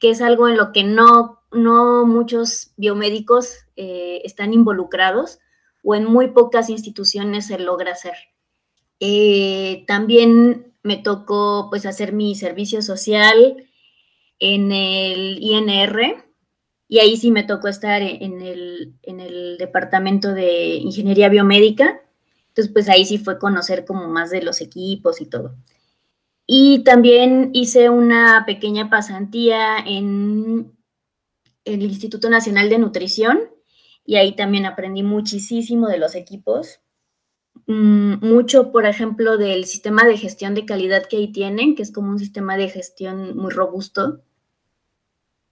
que 0.00 0.10
es 0.10 0.20
algo 0.20 0.48
en 0.48 0.56
lo 0.56 0.72
que 0.72 0.82
no, 0.82 1.40
no 1.52 2.06
muchos 2.06 2.72
biomédicos 2.76 3.66
eh, 3.76 4.22
están 4.24 4.52
involucrados 4.52 5.38
o 5.82 5.94
en 5.94 6.04
muy 6.04 6.30
pocas 6.30 6.70
instituciones 6.70 7.46
se 7.46 7.58
logra 7.58 7.92
hacer. 7.92 8.14
también 9.86 10.74
me 10.82 10.96
tocó 10.96 11.66
pues 11.70 11.84
hacer 11.84 12.12
mi 12.12 12.34
servicio 12.34 12.80
social, 12.80 13.66
en 14.44 14.72
el 14.72 15.38
INR 15.40 16.24
y 16.86 16.98
ahí 16.98 17.16
sí 17.16 17.30
me 17.30 17.44
tocó 17.44 17.68
estar 17.68 18.02
en 18.02 18.42
el, 18.42 18.94
en 19.02 19.20
el 19.20 19.56
departamento 19.58 20.34
de 20.34 20.76
ingeniería 20.76 21.30
biomédica. 21.30 22.02
Entonces, 22.48 22.72
pues 22.72 22.88
ahí 22.88 23.06
sí 23.06 23.18
fue 23.18 23.38
conocer 23.38 23.84
como 23.84 24.06
más 24.08 24.30
de 24.30 24.42
los 24.42 24.60
equipos 24.60 25.20
y 25.20 25.26
todo. 25.26 25.56
Y 26.46 26.84
también 26.84 27.50
hice 27.54 27.88
una 27.88 28.44
pequeña 28.46 28.90
pasantía 28.90 29.78
en 29.78 30.76
el 31.64 31.82
Instituto 31.82 32.28
Nacional 32.28 32.68
de 32.68 32.78
Nutrición 32.78 33.40
y 34.04 34.16
ahí 34.16 34.36
también 34.36 34.66
aprendí 34.66 35.02
muchísimo 35.02 35.88
de 35.88 35.96
los 35.96 36.14
equipos. 36.14 36.80
Mm, 37.66 38.16
mucho, 38.20 38.72
por 38.72 38.84
ejemplo, 38.84 39.38
del 39.38 39.64
sistema 39.64 40.04
de 40.04 40.18
gestión 40.18 40.54
de 40.54 40.66
calidad 40.66 41.06
que 41.08 41.16
ahí 41.16 41.32
tienen, 41.32 41.74
que 41.74 41.82
es 41.82 41.90
como 41.90 42.10
un 42.10 42.18
sistema 42.18 42.58
de 42.58 42.68
gestión 42.68 43.36
muy 43.36 43.50
robusto. 43.50 44.20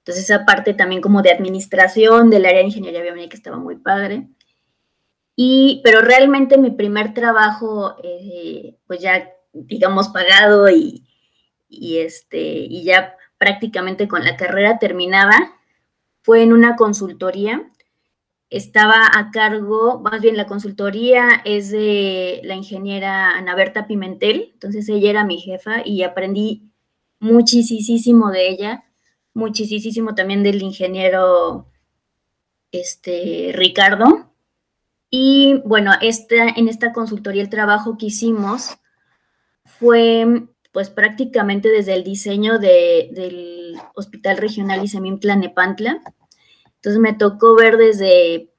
Entonces, 0.03 0.25
esa 0.25 0.45
parte 0.45 0.75
también 0.75 1.01
como 1.01 1.23
de 1.23 1.31
administración 1.31 2.31
del 2.31 2.45
área 2.45 2.59
de 2.59 2.67
ingeniería 2.67 3.03
biomédica 3.03 3.37
estaba 3.37 3.57
muy 3.57 3.77
padre. 3.77 4.29
Y, 5.37 5.81
pero 5.85 6.01
realmente 6.03 6.59
mi 6.59 6.71
primer 6.71 7.15
trabajo, 7.15 7.97
eh, 8.03 8.77
pues 8.87 9.01
ya, 9.01 9.31
digamos, 9.53 10.09
pagado 10.09 10.69
y, 10.71 11.05
este, 11.71 12.41
y 12.41 12.85
ya 12.85 13.17
prácticamente 13.39 14.09
con 14.09 14.25
la 14.25 14.37
carrera 14.37 14.79
terminada, 14.79 15.57
fue 16.23 16.43
en 16.43 16.53
una 16.53 16.77
consultoría 16.77 17.73
estaba 18.53 19.07
a 19.15 19.31
cargo, 19.31 20.01
más 20.01 20.21
bien 20.21 20.37
la 20.37 20.47
consultoría 20.47 21.41
es 21.47 21.71
de 21.71 22.43
la 22.45 22.55
ingeniera 22.55 23.31
Ana 23.31 23.55
Berta 23.55 23.87
Pimentel, 23.87 24.51
entonces 24.53 24.87
ella 24.91 25.09
era 25.09 25.25
mi 25.25 25.41
jefa 25.41 25.81
y 25.87 26.03
aprendí 26.03 26.71
muchísimo 27.19 28.31
de 28.31 28.51
ella, 28.51 28.85
muchísimo 29.35 30.15
también 30.15 30.43
del 30.43 30.63
ingeniero 30.63 31.67
este, 32.71 33.53
Ricardo. 33.55 34.31
Y 35.11 35.61
bueno, 35.65 35.93
esta, 36.01 36.49
en 36.49 36.69
esta 36.69 36.93
consultoría 36.93 37.43
el 37.43 37.51
trabajo 37.51 37.99
que 37.99 38.07
hicimos 38.07 38.71
fue 39.65 40.47
pues 40.73 40.89
prácticamente 40.89 41.69
desde 41.69 41.93
el 41.93 42.03
diseño 42.03 42.59
del 42.59 43.77
Hospital 43.95 44.39
Regional 44.39 44.83
Isemintla 44.83 45.37
Nepantla, 45.37 46.01
entonces 46.83 47.01
me 47.01 47.13
tocó 47.13 47.55
ver 47.55 47.77
desde 47.77 48.51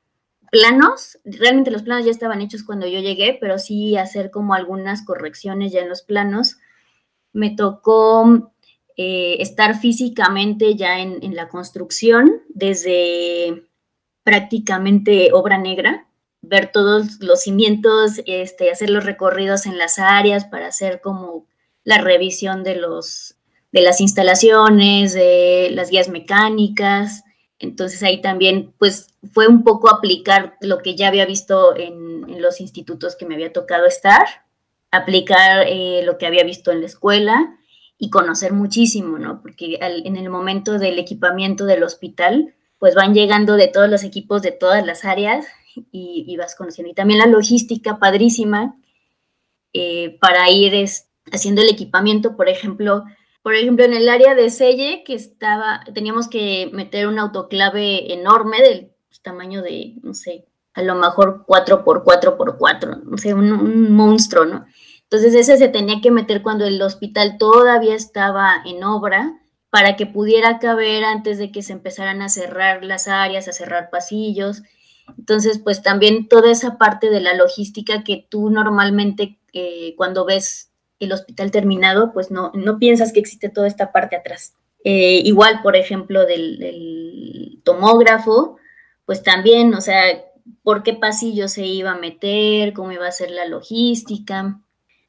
planos, 0.50 1.20
realmente 1.26 1.72
los 1.72 1.82
planos 1.82 2.06
ya 2.06 2.12
estaban 2.12 2.40
hechos 2.40 2.64
cuando 2.64 2.88
yo 2.88 3.02
llegué, 3.02 3.38
pero 3.42 3.60
sí 3.60 3.98
hacer 3.98 4.32
como 4.32 4.54
algunas 4.54 5.04
correcciones 5.04 5.74
ya 5.74 5.82
en 5.82 5.90
los 5.90 6.04
planos. 6.04 6.58
Me 7.34 7.54
tocó 7.54 8.53
eh, 8.98 9.38
estar 9.40 9.80
físicamente 9.80 10.76
ya 10.76 11.00
en, 11.00 11.36
la 11.36 11.50
construcción 11.50 12.42
desde 12.50 13.64
prácticamente 14.24 15.30
obra 15.34 15.58
negra, 15.58 16.08
ver 16.42 16.72
todos 16.72 17.20
los 17.20 17.42
cimientos, 17.42 18.22
este, 18.26 18.72
hacer 18.72 18.90
los 18.90 19.06
recorridos 19.06 19.66
en 19.66 19.78
las 19.78 20.00
áreas 20.00 20.46
para 20.46 20.68
hacer 20.68 21.02
como 21.02 21.46
la 21.84 21.98
revisión 21.98 22.64
de 22.64 22.76
los 22.76 23.36
de 23.72 23.82
las 23.82 24.02
instalaciones, 24.02 25.14
de 25.14 25.72
las 25.72 25.90
guías 25.90 26.08
mecánicas, 26.08 27.24
entonces 27.64 28.04
ahí 28.04 28.22
también, 28.22 28.74
pues, 28.78 29.08
fue 29.32 29.48
un 29.48 29.64
poco 29.64 29.90
aplicar 29.90 30.58
lo 30.60 30.80
que 30.80 30.96
ya 30.96 31.08
había 31.08 31.26
visto 31.26 31.76
en, 31.76 32.14
los 32.42 32.60
institutos 32.60 33.16
que 33.16 33.26
me 33.26 33.36
había 33.36 33.54
tocado 33.54 33.86
estar, 33.86 34.26
aplicar 34.92 35.66
eh, 35.68 36.02
lo 36.04 36.18
que 36.18 36.26
había 36.26 36.44
visto 36.44 36.72
en 36.72 36.82
la 36.82 36.88
escuela 36.88 37.58
y 37.98 38.10
conocer 38.10 38.54
muchísimo, 38.54 39.18
¿no? 39.18 39.42
Porque 39.42 39.78
en 39.82 40.18
el 40.18 40.30
momento 40.30 40.80
del 40.80 41.00
equipamiento 41.00 41.66
del 41.66 41.84
hospital, 41.84 42.56
pues 42.80 42.96
van 42.96 43.14
llegando 43.14 43.56
de 43.56 43.68
todos 43.68 43.90
los 43.90 44.04
equipos 44.04 44.42
de 44.42 44.52
todas 44.52 44.86
las 44.86 45.06
áreas 45.06 45.46
y, 45.92 46.36
vas 46.38 46.56
conociendo. 46.56 46.92
Y 46.92 46.96
también 46.96 47.20
la 47.20 47.28
logística 47.28 47.98
padrísima 48.00 48.76
eh, 49.74 50.18
para 50.20 50.50
ir 50.50 50.74
haciendo 51.32 51.62
el 51.62 51.70
equipamiento, 51.70 52.36
por 52.36 52.50
ejemplo, 52.50 53.06
por 53.42 53.56
ejemplo, 53.56 53.84
en 53.84 53.94
el 53.94 54.08
área 54.08 54.36
de 54.36 54.50
Selle, 54.50 55.04
que 55.06 55.16
estaba, 55.16 55.84
teníamos 55.94 56.30
que 56.30 56.70
meter 56.72 57.08
un 57.08 57.20
autoclave 57.20 58.14
enorme 58.14 58.62
del 58.62 58.92
tamaño 59.22 59.62
de, 59.62 59.96
no 60.02 60.14
sé, 60.14 60.46
a 60.74 60.82
lo 60.82 60.96
mejor 60.96 61.44
4 61.46 61.84
por 61.84 62.04
4 62.04 62.38
por 62.38 62.58
4, 62.58 63.02
no 63.04 63.18
sé, 63.18 63.34
un, 63.34 63.92
monstruo, 63.92 64.46
¿no? 64.46 64.66
Entonces 65.14 65.36
ese 65.36 65.58
se 65.58 65.68
tenía 65.68 66.02
que 66.02 66.10
meter 66.10 66.42
cuando 66.42 66.66
el 66.66 66.82
hospital 66.82 67.38
todavía 67.38 67.94
estaba 67.94 68.56
en 68.66 68.84
obra 68.84 69.40
para 69.70 69.96
que 69.96 70.08
pudiera 70.08 70.58
caber 70.58 71.04
antes 71.04 71.38
de 71.38 71.52
que 71.52 71.62
se 71.62 71.74
empezaran 71.74 72.24
a 72.24 72.30
cerrar 72.30 72.84
las 72.84 73.08
áreas, 73.08 73.48
a 73.48 73.54
cerrar 73.54 73.92
pasillos. 73.92 74.64
Entonces, 75.16 75.60
pues 75.60 75.84
también 75.84 76.28
toda 76.28 76.50
esa 76.50 76.80
parte 76.80 77.12
de 77.12 77.22
la 77.22 77.36
logística 77.36 78.04
que 78.04 78.26
tú 78.28 78.50
normalmente 78.50 79.38
eh, 79.54 79.94
cuando 79.98 80.26
ves 80.26 80.72
el 81.00 81.12
hospital 81.12 81.52
terminado, 81.52 82.12
pues 82.12 82.32
no, 82.32 82.52
no 82.56 82.80
piensas 82.80 83.14
que 83.14 83.20
existe 83.20 83.50
toda 83.50 83.68
esta 83.68 83.92
parte 83.92 84.16
atrás. 84.16 84.56
Eh, 84.84 85.22
igual, 85.24 85.60
por 85.62 85.76
ejemplo, 85.76 86.26
del, 86.26 87.62
tomógrafo, 87.64 88.58
pues 89.06 89.22
también, 89.22 89.76
o 89.76 89.82
sea, 89.82 90.24
por 90.64 90.82
qué 90.82 90.96
pasillo 90.96 91.48
se 91.48 91.68
iba 91.68 91.92
a 91.92 92.00
meter, 92.00 92.74
cómo 92.74 92.92
iba 92.92 93.08
a 93.08 93.12
ser 93.12 93.30
la 93.30 93.46
logística. 93.46 94.60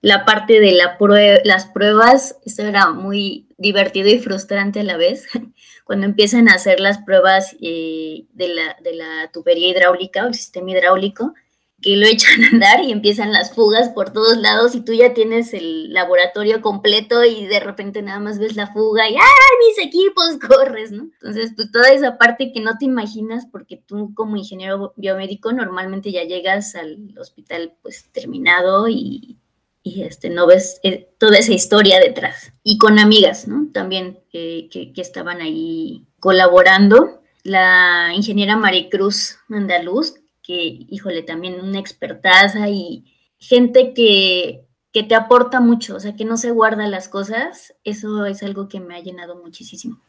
La 0.04 0.26
parte 0.26 0.60
de 0.60 0.72
la 0.72 0.98
las 1.44 1.64
pruebas, 1.64 2.36
esto 2.44 2.60
era 2.60 2.90
muy 2.90 3.48
divertido 3.56 4.10
y 4.10 4.18
frustrante 4.18 4.80
a 4.80 4.84
la 4.84 4.98
vez, 4.98 5.26
cuando 5.86 6.04
empiezan 6.04 6.46
a 6.50 6.56
hacer 6.56 6.78
las 6.78 6.98
pruebas 6.98 7.56
eh, 7.62 8.26
de, 8.34 8.48
la, 8.48 8.76
de 8.82 8.96
la 8.96 9.30
tubería 9.32 9.70
hidráulica 9.70 10.24
o 10.24 10.28
el 10.28 10.34
sistema 10.34 10.72
hidráulico, 10.72 11.32
que 11.80 11.96
lo 11.96 12.06
echan 12.06 12.44
a 12.44 12.48
andar 12.48 12.84
y 12.84 12.92
empiezan 12.92 13.32
las 13.32 13.54
fugas 13.54 13.88
por 13.88 14.12
todos 14.12 14.36
lados 14.36 14.74
y 14.74 14.82
tú 14.82 14.92
ya 14.92 15.14
tienes 15.14 15.54
el 15.54 15.90
laboratorio 15.94 16.60
completo 16.60 17.24
y 17.24 17.46
de 17.46 17.60
repente 17.60 18.02
nada 18.02 18.20
más 18.20 18.38
ves 18.38 18.56
la 18.56 18.66
fuga 18.74 19.08
y 19.08 19.14
¡ay, 19.14 19.66
mis 19.66 19.86
equipos! 19.86 20.36
corres, 20.46 20.92
¿no? 20.92 21.04
Entonces, 21.04 21.54
pues 21.56 21.72
toda 21.72 21.88
esa 21.88 22.18
parte 22.18 22.52
que 22.52 22.60
no 22.60 22.76
te 22.76 22.84
imaginas 22.84 23.46
porque 23.50 23.78
tú 23.78 24.12
como 24.12 24.36
ingeniero 24.36 24.92
biomédico 24.96 25.50
normalmente 25.50 26.12
ya 26.12 26.24
llegas 26.24 26.74
al 26.74 27.14
hospital 27.18 27.72
pues 27.80 28.12
terminado 28.12 28.86
y, 28.86 29.38
y 29.86 30.02
este, 30.02 30.30
no 30.30 30.46
ves 30.46 30.80
eh, 30.82 31.10
toda 31.18 31.38
esa 31.38 31.52
historia 31.52 32.00
detrás. 32.00 32.54
Y 32.64 32.78
con 32.78 32.98
amigas, 32.98 33.46
¿no? 33.46 33.68
También 33.70 34.18
que, 34.32 34.68
que, 34.72 35.00
estaban 35.00 35.42
ahí 35.42 36.06
colaborando. 36.18 37.20
La 37.42 38.10
ingeniera 38.16 38.56
Maricruz 38.56 39.36
Andaluz, 39.50 40.14
que, 40.42 40.86
híjole, 40.88 41.22
también 41.22 41.60
una 41.60 41.78
expertaza 41.78 42.70
y 42.70 43.04
gente 43.38 43.92
que, 43.92 44.64
que 44.90 45.02
te 45.02 45.14
aporta 45.14 45.60
mucho, 45.60 45.96
o 45.96 46.00
sea, 46.00 46.16
que 46.16 46.24
no 46.24 46.38
se 46.38 46.50
guarda 46.50 46.88
las 46.88 47.08
cosas, 47.08 47.74
eso 47.84 48.24
es 48.24 48.42
algo 48.42 48.70
que 48.70 48.80
me 48.80 48.96
ha 48.96 49.02
llenado 49.02 49.36
muchísimo. 49.42 50.00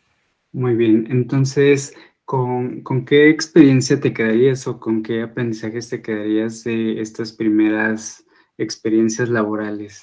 Muy 0.54 0.74
bien, 0.76 1.08
entonces, 1.10 1.94
¿con, 2.24 2.82
¿con, 2.82 3.04
qué 3.04 3.30
experiencia 3.30 4.00
te 4.00 4.14
quedarías 4.14 4.68
o 4.68 4.80
con 4.80 5.04
qué 5.04 5.22
aprendizajes 5.22 5.90
te 5.90 6.02
quedarías 6.02 6.64
de 6.64 7.02
estas 7.02 7.34
primeras 7.34 8.25
experiencias 8.58 9.30
laborales? 9.30 10.02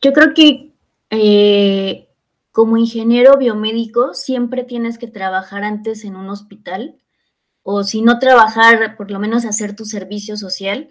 Yo 0.00 0.12
creo 0.12 0.34
que 0.34 0.72
eh, 1.10 2.08
como 2.52 2.76
ingeniero 2.76 3.36
biomédico 3.36 4.14
siempre 4.14 4.64
tienes 4.64 4.98
que 4.98 5.06
trabajar 5.06 5.64
antes 5.64 6.04
en 6.04 6.16
un 6.16 6.28
hospital 6.30 6.96
o 7.62 7.84
si 7.84 8.02
no 8.02 8.18
trabajar, 8.18 8.96
por 8.96 9.10
lo 9.10 9.18
menos 9.18 9.44
hacer 9.44 9.76
tu 9.76 9.84
servicio 9.84 10.36
social 10.36 10.88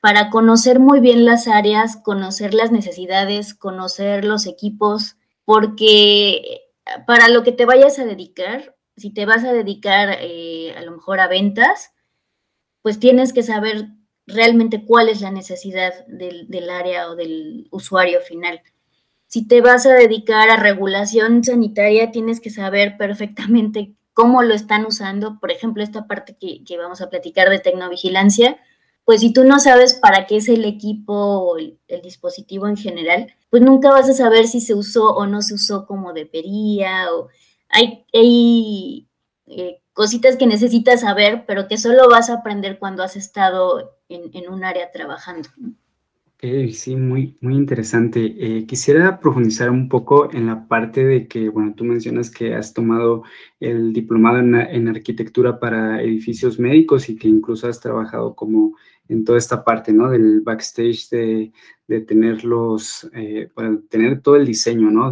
para 0.00 0.30
conocer 0.30 0.80
muy 0.80 1.00
bien 1.00 1.24
las 1.24 1.48
áreas, 1.48 1.96
conocer 1.96 2.54
las 2.54 2.70
necesidades, 2.70 3.54
conocer 3.54 4.24
los 4.24 4.46
equipos, 4.46 5.16
porque 5.44 6.62
para 7.06 7.28
lo 7.28 7.42
que 7.42 7.52
te 7.52 7.64
vayas 7.64 7.98
a 7.98 8.04
dedicar, 8.04 8.76
si 8.96 9.12
te 9.12 9.26
vas 9.26 9.44
a 9.44 9.52
dedicar 9.52 10.18
eh, 10.20 10.74
a 10.76 10.82
lo 10.82 10.92
mejor 10.92 11.20
a 11.20 11.28
ventas, 11.28 11.92
pues 12.82 12.98
tienes 13.00 13.32
que 13.32 13.42
saber 13.42 13.88
realmente 14.26 14.84
cuál 14.84 15.08
es 15.08 15.20
la 15.20 15.30
necesidad 15.30 15.92
del, 16.06 16.48
del, 16.48 16.70
área 16.70 17.10
o 17.10 17.16
del 17.16 17.68
usuario 17.70 18.20
final. 18.20 18.62
Si 19.26 19.46
te 19.46 19.60
vas 19.60 19.86
a 19.86 19.94
dedicar 19.94 20.50
a 20.50 20.56
regulación 20.56 21.42
sanitaria, 21.42 22.10
tienes 22.10 22.40
que 22.40 22.50
saber 22.50 22.96
perfectamente 22.96 23.92
cómo 24.12 24.42
lo 24.42 24.54
están 24.54 24.86
usando. 24.86 25.38
Por 25.40 25.50
ejemplo, 25.50 25.82
esta 25.82 26.06
parte 26.06 26.36
que, 26.40 26.64
que 26.64 26.78
vamos 26.78 27.00
a 27.00 27.10
platicar 27.10 27.50
de 27.50 27.58
tecnovigilancia, 27.58 28.58
pues 29.04 29.20
si 29.20 29.32
tú 29.32 29.44
no 29.44 29.58
sabes 29.58 29.94
para 29.94 30.26
qué 30.26 30.36
es 30.36 30.48
el 30.48 30.64
equipo 30.64 31.14
o 31.14 31.58
el, 31.58 31.78
dispositivo 32.02 32.66
en 32.66 32.76
general, 32.76 33.32
pues 33.50 33.62
nunca 33.62 33.90
vas 33.90 34.08
a 34.08 34.14
saber 34.14 34.46
si 34.46 34.60
se 34.60 34.74
usó 34.74 35.14
o 35.14 35.26
no 35.26 35.42
se 35.42 35.54
usó 35.54 35.86
como 35.86 36.12
debería 36.12 37.06
o 37.14 37.28
hay, 37.68 38.04
hay 38.12 39.08
eh, 39.46 39.80
cositas 39.92 40.36
que 40.36 40.46
necesitas 40.46 41.02
saber, 41.02 41.44
pero 41.46 41.68
que 41.68 41.78
solo 41.78 42.08
vas 42.08 42.30
a 42.30 42.34
aprender 42.34 42.78
cuando 42.78 43.02
has 43.02 43.16
estado 43.16 43.98
en, 44.08 44.48
un 44.48 44.64
área 44.64 44.90
trabajando. 44.90 45.48
Sí, 46.72 46.94
muy, 46.96 47.38
muy 47.40 47.54
interesante. 47.54 48.34
Eh, 48.38 48.66
quisiera 48.66 49.18
profundizar 49.18 49.70
un 49.70 49.88
poco 49.88 50.30
en 50.30 50.46
la 50.46 50.68
parte 50.68 51.02
de 51.04 51.26
que, 51.26 51.48
bueno, 51.48 51.74
tú 51.74 51.84
mencionas 51.84 52.30
que 52.30 52.54
has 52.54 52.74
tomado 52.74 53.22
el 53.60 53.94
diplomado 53.94 54.40
en, 54.40 54.88
arquitectura 54.88 55.58
para 55.58 56.02
edificios 56.02 56.58
médicos 56.58 57.08
y 57.08 57.16
que 57.16 57.28
incluso 57.28 57.66
has 57.66 57.80
trabajado 57.80 58.34
como 58.34 58.76
en 59.08 59.24
toda 59.24 59.38
esta 59.38 59.64
parte, 59.64 59.92
¿no? 59.94 60.10
Del 60.10 60.42
backstage 60.42 61.08
de, 61.08 61.52
de 61.86 62.00
tener 62.02 62.44
los, 62.44 63.08
eh, 63.14 63.48
tener 63.88 64.20
todo 64.20 64.36
el 64.36 64.46
diseño, 64.46 64.90
¿no? 64.90 65.10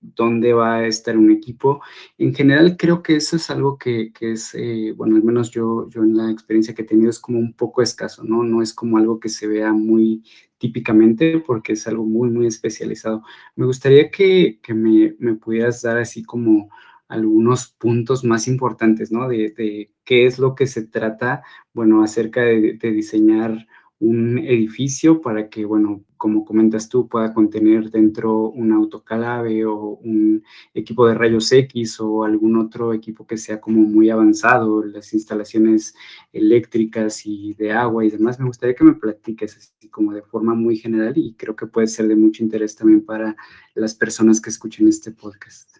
Dónde 0.00 0.52
va 0.52 0.76
a 0.76 0.86
estar 0.86 1.16
un 1.16 1.30
equipo. 1.30 1.82
En 2.18 2.34
general, 2.34 2.76
creo 2.76 3.02
que 3.02 3.16
eso 3.16 3.36
es 3.36 3.50
algo 3.50 3.78
que, 3.78 4.12
es, 4.20 4.54
eh, 4.54 4.92
bueno, 4.96 5.16
al 5.16 5.22
menos 5.22 5.50
yo, 5.50 5.88
yo 5.90 6.02
en 6.02 6.16
la 6.16 6.30
experiencia 6.30 6.74
que 6.74 6.82
he 6.82 6.86
tenido 6.86 7.10
es 7.10 7.18
como 7.18 7.38
un 7.38 7.52
poco 7.52 7.82
escaso, 7.82 8.24
¿no? 8.24 8.42
No 8.42 8.62
es 8.62 8.72
como 8.74 8.98
algo 8.98 9.20
que 9.20 9.28
se 9.28 9.46
vea 9.46 9.72
muy 9.72 10.22
típicamente 10.58 11.38
porque 11.40 11.72
es 11.72 11.86
algo 11.86 12.04
muy, 12.04 12.30
muy 12.30 12.46
especializado. 12.46 13.22
Me 13.56 13.66
gustaría 13.66 14.10
que, 14.10 14.58
me, 14.68 15.14
me, 15.18 15.34
pudieras 15.34 15.82
dar 15.82 15.98
así 15.98 16.22
como 16.22 16.70
algunos 17.08 17.68
puntos 17.68 18.24
más 18.24 18.46
importantes, 18.48 19.10
¿no? 19.10 19.28
De, 19.28 19.50
de, 19.56 19.92
qué 20.04 20.26
es 20.26 20.38
lo 20.38 20.54
que 20.54 20.66
se 20.66 20.86
trata, 20.86 21.42
bueno, 21.72 22.02
acerca 22.02 22.42
de, 22.42 22.74
de 22.74 22.92
diseñar 22.92 23.66
un 23.98 24.38
edificio 24.38 25.20
para 25.20 25.48
que, 25.48 25.64
bueno, 25.64 26.04
como 26.20 26.44
comentas 26.44 26.86
tú, 26.90 27.08
pueda 27.08 27.32
contener 27.32 27.90
dentro 27.90 28.50
un 28.50 28.72
autocalave 28.72 29.64
o 29.64 29.98
un 30.02 30.44
equipo 30.74 31.06
de 31.06 31.14
rayos 31.14 31.50
X 31.50 31.98
o 32.00 32.24
algún 32.24 32.58
otro 32.58 32.92
equipo 32.92 33.26
que 33.26 33.38
sea 33.38 33.58
como 33.58 33.80
muy 33.80 34.10
avanzado, 34.10 34.84
las 34.84 35.14
instalaciones 35.14 35.94
eléctricas 36.30 37.22
y 37.24 37.54
de 37.54 37.72
agua 37.72 38.04
y 38.04 38.10
demás. 38.10 38.38
Me 38.38 38.44
gustaría 38.44 38.74
que 38.74 38.84
me 38.84 38.92
platiques 38.92 39.56
así 39.56 39.88
como 39.88 40.12
de 40.12 40.20
forma 40.20 40.52
muy 40.52 40.76
general 40.76 41.16
y 41.16 41.32
creo 41.32 41.56
que 41.56 41.66
puede 41.66 41.86
ser 41.86 42.06
de 42.06 42.16
mucho 42.16 42.42
interés 42.42 42.76
también 42.76 43.02
para 43.02 43.34
las 43.74 43.94
personas 43.94 44.42
que 44.42 44.50
escuchen 44.50 44.88
este 44.88 45.12
podcast. 45.12 45.78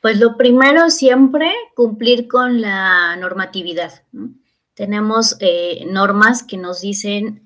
Pues 0.00 0.18
lo 0.18 0.38
primero 0.38 0.88
siempre 0.88 1.52
cumplir 1.76 2.28
con 2.28 2.62
la 2.62 3.14
normatividad. 3.16 3.92
¿no? 4.10 4.30
Tenemos 4.72 5.36
eh, 5.40 5.84
normas 5.86 6.42
que 6.42 6.56
nos 6.56 6.80
dicen 6.80 7.43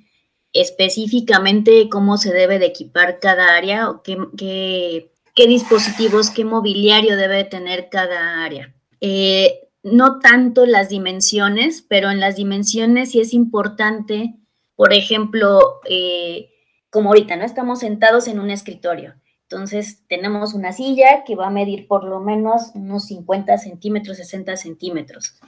específicamente 0.61 1.89
cómo 1.89 2.17
se 2.17 2.33
debe 2.33 2.59
de 2.59 2.67
equipar 2.67 3.21
cada 3.21 3.57
área 3.57 3.91
o 3.91 4.03
qué, 4.03 5.11
dispositivos, 5.37 6.31
qué 6.31 6.45
mobiliario 6.45 7.17
debe 7.17 7.45
tener 7.45 7.89
cada 7.91 8.45
área. 8.45 8.75
Eh, 9.01 9.69
no 9.85 10.19
tanto 10.19 10.67
las 10.67 10.89
dimensiones, 10.89 11.85
pero 11.89 12.11
en 12.11 12.19
las 12.19 12.37
dimensiones 12.37 13.13
sí 13.13 13.21
es 13.21 13.33
importante, 13.33 14.35
por 14.75 14.93
ejemplo, 14.93 15.81
eh, 15.89 16.51
como 16.91 17.11
ahorita, 17.11 17.37
¿no? 17.37 17.45
Estamos 17.45 17.79
sentados 17.79 18.27
en 18.27 18.41
un 18.41 18.51
escritorio. 18.51 19.15
Entonces 19.43 20.05
tenemos 20.09 20.55
una 20.55 20.73
silla 20.73 21.25
que 21.25 21.37
va 21.37 21.47
a 21.47 21.51
medir 21.51 21.87
por 21.87 22.05
lo 22.05 22.21
menos 22.21 22.73
unos 22.75 23.07
50 23.07 23.57
centímetros, 23.59 24.17
60 24.17 24.57
centímetros 24.57 25.39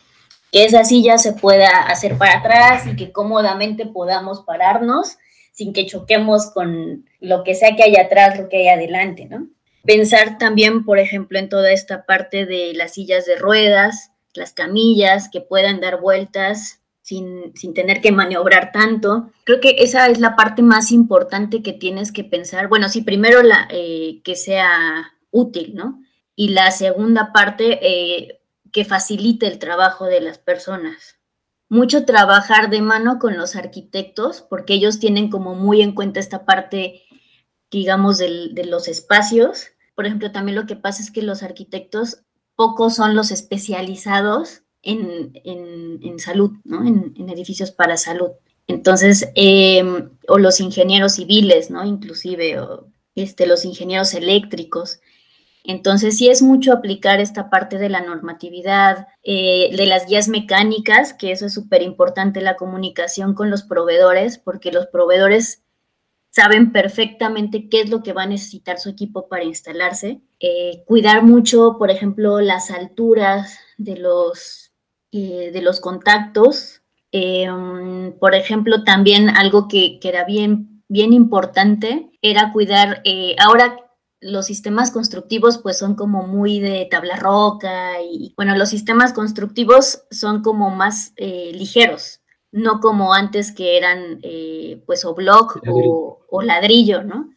que 0.52 0.64
esa 0.64 0.84
silla 0.84 1.18
se 1.18 1.32
pueda 1.32 1.68
hacer 1.86 2.18
para 2.18 2.38
atrás 2.38 2.86
y 2.86 2.96
que 2.96 3.12
cómodamente 3.12 3.86
podamos 3.86 4.42
pararnos 4.42 5.18
sin 5.52 5.72
que 5.72 5.86
choquemos 5.86 6.50
con 6.52 7.06
lo 7.20 7.44
que 7.44 7.54
sea 7.54 7.76
que 7.76 7.82
hay 7.82 7.96
atrás, 7.96 8.38
lo 8.38 8.48
que 8.48 8.58
hay 8.58 8.68
adelante, 8.68 9.26
¿no? 9.26 9.48
Pensar 9.84 10.38
también, 10.38 10.84
por 10.84 10.98
ejemplo, 10.98 11.38
en 11.38 11.48
toda 11.48 11.72
esta 11.72 12.04
parte 12.04 12.46
de 12.46 12.72
las 12.74 12.94
sillas 12.94 13.26
de 13.26 13.36
ruedas, 13.36 14.12
las 14.34 14.52
camillas 14.52 15.28
que 15.30 15.40
puedan 15.40 15.80
dar 15.80 16.00
vueltas 16.00 16.80
sin, 17.02 17.52
tener 17.74 18.00
que 18.00 18.12
maniobrar 18.12 18.72
tanto. 18.72 19.30
Creo 19.44 19.60
que 19.60 19.76
esa 19.78 20.06
es 20.06 20.20
la 20.20 20.36
parte 20.36 20.62
más 20.62 20.92
importante 20.92 21.62
que 21.62 21.72
tienes 21.72 22.12
que 22.12 22.24
pensar. 22.24 22.68
Bueno, 22.68 22.88
sí, 22.88 23.02
primero 23.02 23.42
la, 23.42 23.66
eh, 23.70 24.20
que 24.22 24.36
sea 24.36 25.12
útil, 25.30 25.74
¿no? 25.74 26.00
Y 26.36 26.50
la 26.50 26.70
segunda 26.70 27.32
parte, 27.32 27.80
eh, 27.82 28.39
que 28.72 28.84
facilite 28.84 29.46
el 29.46 29.58
trabajo 29.58 30.06
de 30.06 30.20
las 30.20 30.38
personas. 30.38 31.18
Mucho 31.68 32.04
trabajar 32.04 32.68
de 32.70 32.82
mano 32.82 33.18
con 33.18 33.36
los 33.36 33.54
arquitectos, 33.54 34.40
porque 34.40 34.74
ellos 34.74 34.98
tienen 34.98 35.30
como 35.30 35.54
muy 35.54 35.82
en 35.82 35.94
cuenta 35.94 36.18
esta 36.18 36.44
parte, 36.44 37.02
digamos, 37.70 38.18
de 38.18 38.64
los 38.66 38.88
espacios. 38.88 39.68
Por 39.94 40.06
ejemplo, 40.06 40.32
también 40.32 40.56
lo 40.56 40.66
que 40.66 40.76
pasa 40.76 41.02
es 41.02 41.10
que 41.10 41.22
los 41.22 41.42
arquitectos 41.42 42.22
pocos 42.56 42.96
son 42.96 43.14
los 43.14 43.30
especializados 43.30 44.62
en, 44.82 46.18
salud, 46.18 46.52
¿no? 46.64 46.84
En, 46.86 47.28
edificios 47.28 47.70
para 47.70 47.96
salud. 47.96 48.30
Entonces, 48.66 49.30
em, 49.34 50.10
o 50.28 50.38
los 50.38 50.60
ingenieros 50.60 51.14
civiles, 51.14 51.70
¿no? 51.70 51.84
Inclusive, 51.84 52.60
o 52.60 52.88
este, 53.14 53.46
los 53.46 53.64
ingenieros 53.64 54.14
eléctricos. 54.14 55.00
Entonces, 55.64 56.16
sí 56.16 56.28
es 56.28 56.42
mucho 56.42 56.72
aplicar 56.72 57.20
esta 57.20 57.50
parte 57.50 57.78
de 57.78 57.88
la 57.88 58.00
normatividad, 58.00 59.08
eh, 59.22 59.70
de 59.76 59.86
las 59.86 60.06
guías 60.06 60.28
mecánicas, 60.28 61.12
que 61.12 61.32
eso 61.32 61.46
es 61.46 61.54
súper 61.54 61.82
importante, 61.82 62.40
la 62.40 62.56
comunicación 62.56 63.34
con 63.34 63.50
los 63.50 63.62
proveedores, 63.62 64.38
porque 64.38 64.72
los 64.72 64.86
proveedores 64.86 65.62
saben 66.30 66.72
perfectamente 66.72 67.68
qué 67.68 67.82
es 67.82 67.90
lo 67.90 68.02
que 68.02 68.12
va 68.12 68.22
a 68.22 68.26
necesitar 68.26 68.78
su 68.78 68.88
equipo 68.88 69.28
para 69.28 69.44
instalarse. 69.44 70.20
Eh, 70.38 70.82
cuidar 70.86 71.22
mucho, 71.22 71.76
por 71.78 71.90
ejemplo, 71.90 72.40
las 72.40 72.70
alturas 72.70 73.58
de 73.76 73.96
los, 73.96 74.72
eh, 75.12 75.50
de 75.52 75.62
los 75.62 75.80
contactos. 75.80 76.76
por 78.20 78.34
ejemplo, 78.34 78.84
también 78.84 79.30
algo 79.30 79.66
que, 79.66 79.98
que, 79.98 80.08
era 80.08 80.24
bien, 80.24 80.84
bien 80.88 81.12
importante 81.12 82.10
era 82.22 82.52
cuidar, 82.52 83.02
ahora 83.38 83.89
los 84.20 84.46
sistemas 84.46 84.90
constructivos 84.90 85.58
pues 85.58 85.78
son 85.78 85.94
como 85.94 86.26
muy 86.26 86.60
de 86.60 86.86
tabla 86.90 87.16
roca 87.16 88.00
y 88.02 88.34
bueno, 88.36 88.56
los 88.56 88.68
sistemas 88.68 89.12
constructivos 89.12 90.02
son 90.10 90.42
como 90.42 90.70
más 90.70 91.12
eh, 91.16 91.52
ligeros, 91.54 92.20
no 92.52 92.80
como 92.80 93.14
antes 93.14 93.50
que 93.52 93.78
eran 93.78 94.20
eh, 94.22 94.82
pues 94.86 95.04
o 95.04 95.14
block 95.14 95.60
o, 95.66 96.20
o, 96.28 96.42
ladrillo, 96.42 97.02
¿no? 97.02 97.30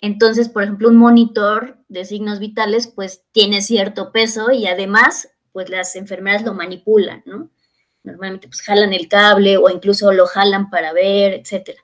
Entonces, 0.00 0.48
por 0.48 0.64
ejemplo, 0.64 0.88
un 0.88 0.96
monitor 0.96 1.78
de 1.88 2.04
signos 2.04 2.40
vitales 2.40 2.88
pues 2.88 3.22
tiene 3.30 3.62
cierto 3.62 4.10
peso 4.10 4.50
y 4.50 4.66
además 4.66 5.28
pues 5.52 5.70
las 5.70 5.94
enfermeras 5.94 6.42
lo 6.42 6.54
manipulan, 6.54 7.22
¿no? 7.26 7.50
Normalmente 8.02 8.48
pues 8.48 8.62
jalan 8.62 8.92
el 8.92 9.06
cable 9.06 9.56
o 9.56 9.70
incluso 9.70 10.10
lo 10.12 10.26
jalan 10.26 10.70
para 10.70 10.92
ver, 10.92 11.34
etcétera. 11.34 11.80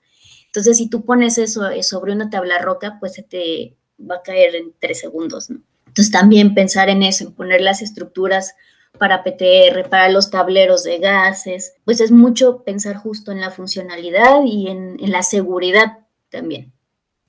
Entonces, 0.47 0.79
si 0.79 0.91
tú 0.91 1.05
pones 1.05 1.39
eso 1.39 1.69
eh, 1.69 1.85
sobre 1.85 2.13
una 2.13 2.31
tabla 2.31 2.59
roca, 2.59 2.97
pues 2.99 3.15
se 3.15 3.23
te 3.23 3.78
va 3.99 4.17
a 4.17 4.23
caer 4.23 4.55
en 4.55 4.73
tres 4.79 5.01
segundos, 5.01 5.51
¿no? 5.51 5.61
Entonces, 5.87 6.13
también 6.13 6.55
pensar 6.55 6.89
en 6.91 7.03
eso, 7.03 7.25
en 7.25 7.33
poner 7.33 7.61
las 7.61 7.83
estructuras 7.83 8.55
para 8.99 9.25
PTR, 9.25 9.89
para 9.89 10.09
los 10.11 10.31
tableros 10.31 10.85
de 10.85 10.99
gases, 10.99 11.75
pues 11.85 12.01
es 12.01 12.11
mucho 12.11 12.63
pensar 12.65 12.97
justo 12.97 13.33
en 13.33 13.41
la 13.41 13.51
funcionalidad 13.51 14.45
y 14.45 14.69
en, 14.69 14.97
la 15.11 15.23
seguridad 15.23 15.99
también. 16.31 16.73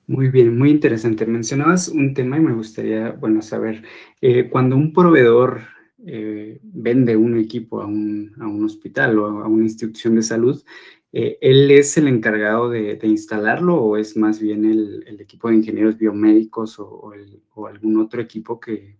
Muy 0.06 0.28
bien, 0.28 0.56
muy 0.58 0.70
interesante. 0.70 1.26
Mencionabas 1.26 1.88
un 1.88 2.14
tema 2.14 2.36
y 2.36 2.40
me 2.40 2.52
gustaría, 2.52 3.10
bueno, 3.10 3.42
saber, 3.42 3.82
eh, 4.20 4.48
cuando 4.50 4.76
un 4.76 4.92
proveedor 4.92 5.62
eh, 6.04 6.58
vende 6.62 7.16
un 7.16 7.38
equipo 7.38 7.80
a 7.80 7.86
un, 7.86 8.34
a 8.40 8.46
un, 8.46 8.64
hospital 8.64 9.18
o 9.18 9.26
a 9.26 9.48
una 9.48 9.64
institución 9.64 10.16
de 10.16 10.22
salud, 10.22 10.62
eh, 11.12 11.38
¿él 11.40 11.70
es 11.70 11.96
el 11.96 12.06
encargado 12.06 12.68
de, 12.68 12.98
instalarlo 13.02 13.76
o 13.76 13.96
es 13.96 14.16
más 14.16 14.38
bien 14.38 14.64
el, 14.64 15.20
equipo 15.20 15.48
de 15.48 15.56
ingenieros 15.56 15.98
biomédicos 15.98 16.78
o, 16.78 17.12
algún 17.68 18.00
otro 18.00 18.20
equipo 18.20 18.60
que, 18.60 18.98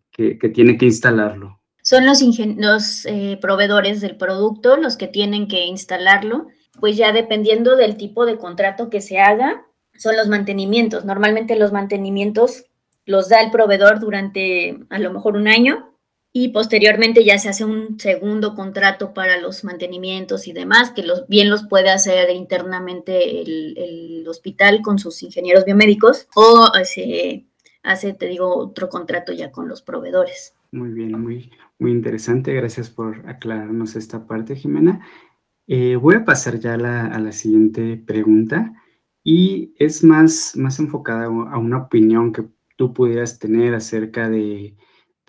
tiene 0.53 0.77
que 0.77 0.87
instalarlo? 0.87 1.61
Son 1.83 2.05
los, 2.05 3.07
eh, 3.07 3.39
proveedores 3.41 4.01
del 4.01 4.17
producto 4.17 4.77
los 4.77 4.97
que 4.97 5.09
tienen 5.09 5.49
que 5.49 5.65
instalarlo, 5.65 6.49
pues 6.79 6.97
ya 6.97 7.13
dependiendo 7.13 7.77
del 7.77 7.97
tipo 7.97 8.27
de 8.27 8.37
contrato 8.37 8.91
que 8.91 9.01
se 9.01 9.19
haga, 9.19 9.65
son 9.97 10.17
los 10.17 10.29
mantenimientos. 10.29 11.05
Normalmente 11.05 11.57
los 11.57 11.73
mantenimientos 11.73 12.65
los 13.07 13.29
da 13.29 13.41
el 13.41 13.51
proveedor 13.51 14.01
durante 14.01 14.79
a 14.91 14.99
lo 14.99 15.13
mejor 15.13 15.37
un 15.37 15.49
año 15.49 15.90
y 16.33 16.49
posteriormente 16.49 17.25
ya 17.25 17.39
se 17.39 17.49
hace 17.49 17.65
un 17.65 17.99
segundo 17.99 18.55
contrato 18.55 19.13
para 19.13 19.41
los 19.41 19.65
mantenimientos 19.65 20.47
y 20.47 20.53
demás, 20.53 20.93
que 20.93 21.03
los, 21.03 21.27
bien 21.27 21.51
los 21.51 21.65
puede 21.67 21.91
hacer 21.91 22.31
internamente 22.31 23.43
el, 23.43 24.27
hospital 24.29 24.81
con 24.81 25.01
sus 25.01 25.25
ingenieros 25.25 25.65
biomédicos 25.65 26.29
o 26.37 26.71
se 26.85 27.47
hace, 27.83 28.13
te 28.13 28.27
digo, 28.27 28.55
otro 28.55 28.89
contrato 28.89 29.33
ya 29.33 29.51
con 29.51 29.67
los 29.67 29.83
proveedores. 29.83 30.55
Muy 30.71 30.91
bien, 30.91 31.21
muy, 31.21 31.51
muy 31.81 31.91
interesante. 31.91 32.55
Gracias 32.55 32.91
por 32.91 33.29
aclararnos 33.29 33.97
esta 33.97 34.29
parte, 34.29 34.55
Jimena. 34.55 35.05
Eh, 35.67 35.97
voy 35.97 36.15
a 36.15 36.25
pasar 36.25 36.61
ya 36.61 36.75
a 36.75 36.77
la, 36.77 37.33
siguiente 37.33 37.97
pregunta 37.97 38.73
y 39.25 39.75
es 39.81 40.05
más, 40.05 40.53
más 40.55 40.79
enfocada 40.79 41.25
a 41.25 41.59
una 41.59 41.79
opinión 41.79 42.33
que 42.33 42.45
tú 42.77 42.95
pudieras 42.95 43.41
tener 43.41 43.75
acerca 43.75 44.29
de 44.29 44.77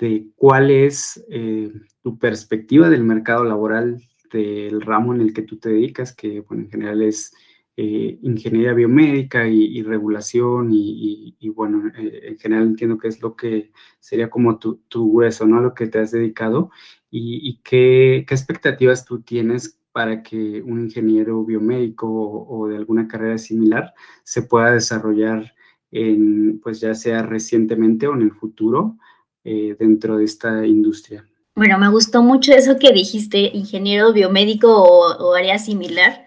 de 0.01 0.25
cuál 0.35 0.71
es 0.71 1.23
eh, 1.29 1.71
tu 2.01 2.17
perspectiva 2.17 2.89
del 2.89 3.03
mercado 3.03 3.43
laboral 3.45 4.01
del 4.33 4.81
ramo 4.81 5.13
en 5.13 5.21
el 5.21 5.31
que 5.31 5.43
tú 5.43 5.57
te 5.57 5.69
dedicas, 5.69 6.15
que 6.15 6.41
bueno, 6.41 6.63
en 6.63 6.71
general 6.71 7.03
es 7.03 7.31
eh, 7.77 8.17
ingeniería 8.23 8.73
biomédica 8.73 9.47
y, 9.47 9.83
regulación 9.83 10.69
y, 10.71 11.35
bueno, 11.49 11.91
eh, 11.95 12.29
en 12.29 12.39
general 12.39 12.63
entiendo 12.63 12.97
que 12.97 13.09
es 13.09 13.21
lo 13.21 13.35
que 13.35 13.71
sería 13.99 14.29
como 14.31 14.57
tu, 14.57 14.77
tu 14.87 15.11
grueso, 15.13 15.45
¿no? 15.45 15.61
lo 15.61 15.75
que 15.75 15.85
te 15.85 15.99
has 15.99 16.09
dedicado 16.09 16.71
y, 17.11 17.59
qué, 17.63 18.25
qué, 18.27 18.33
expectativas 18.33 19.05
tú 19.05 19.21
tienes 19.21 19.79
para 19.91 20.23
que 20.23 20.63
un 20.63 20.81
ingeniero 20.81 21.45
biomédico 21.45 22.07
o, 22.07 22.63
o, 22.63 22.67
de 22.67 22.77
alguna 22.77 23.07
carrera 23.07 23.37
similar 23.37 23.93
se 24.23 24.41
pueda 24.41 24.71
desarrollar 24.71 25.53
en, 25.91 26.59
pues 26.59 26.79
ya 26.79 26.95
sea 26.95 27.21
recientemente 27.21 28.07
o 28.07 28.13
en 28.15 28.23
el 28.23 28.31
futuro 28.31 28.97
eh, 29.43 29.75
dentro 29.79 30.17
de 30.17 30.25
esta 30.25 30.65
industria. 30.65 31.25
Bueno, 31.55 31.77
me 31.77 31.89
gustó 31.89 32.23
mucho 32.23 32.53
eso 32.53 32.77
que 32.77 32.93
dijiste, 32.93 33.51
ingeniero 33.53 34.13
biomédico 34.13 34.83
o, 34.83 35.33
área 35.33 35.59
similar, 35.59 36.25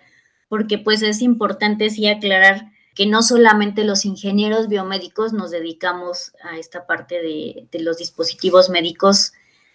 porque 0.49 0.79
pues 0.79 1.03
es 1.03 1.23
importante 1.23 1.89
sí 1.91 2.07
aclarar 2.07 2.73
que 2.95 3.07
no 3.07 3.23
solamente 3.23 3.85
los 3.85 4.05
ingenieros 4.05 4.69
biomédicos 4.69 5.33
nos 5.33 5.51
dedicamos 5.51 6.33
a 6.43 6.59
esta 6.59 6.87
parte 6.87 7.23
de, 7.23 7.81
los 7.81 7.99
dispositivos 7.99 8.69
médicos, 8.69 9.33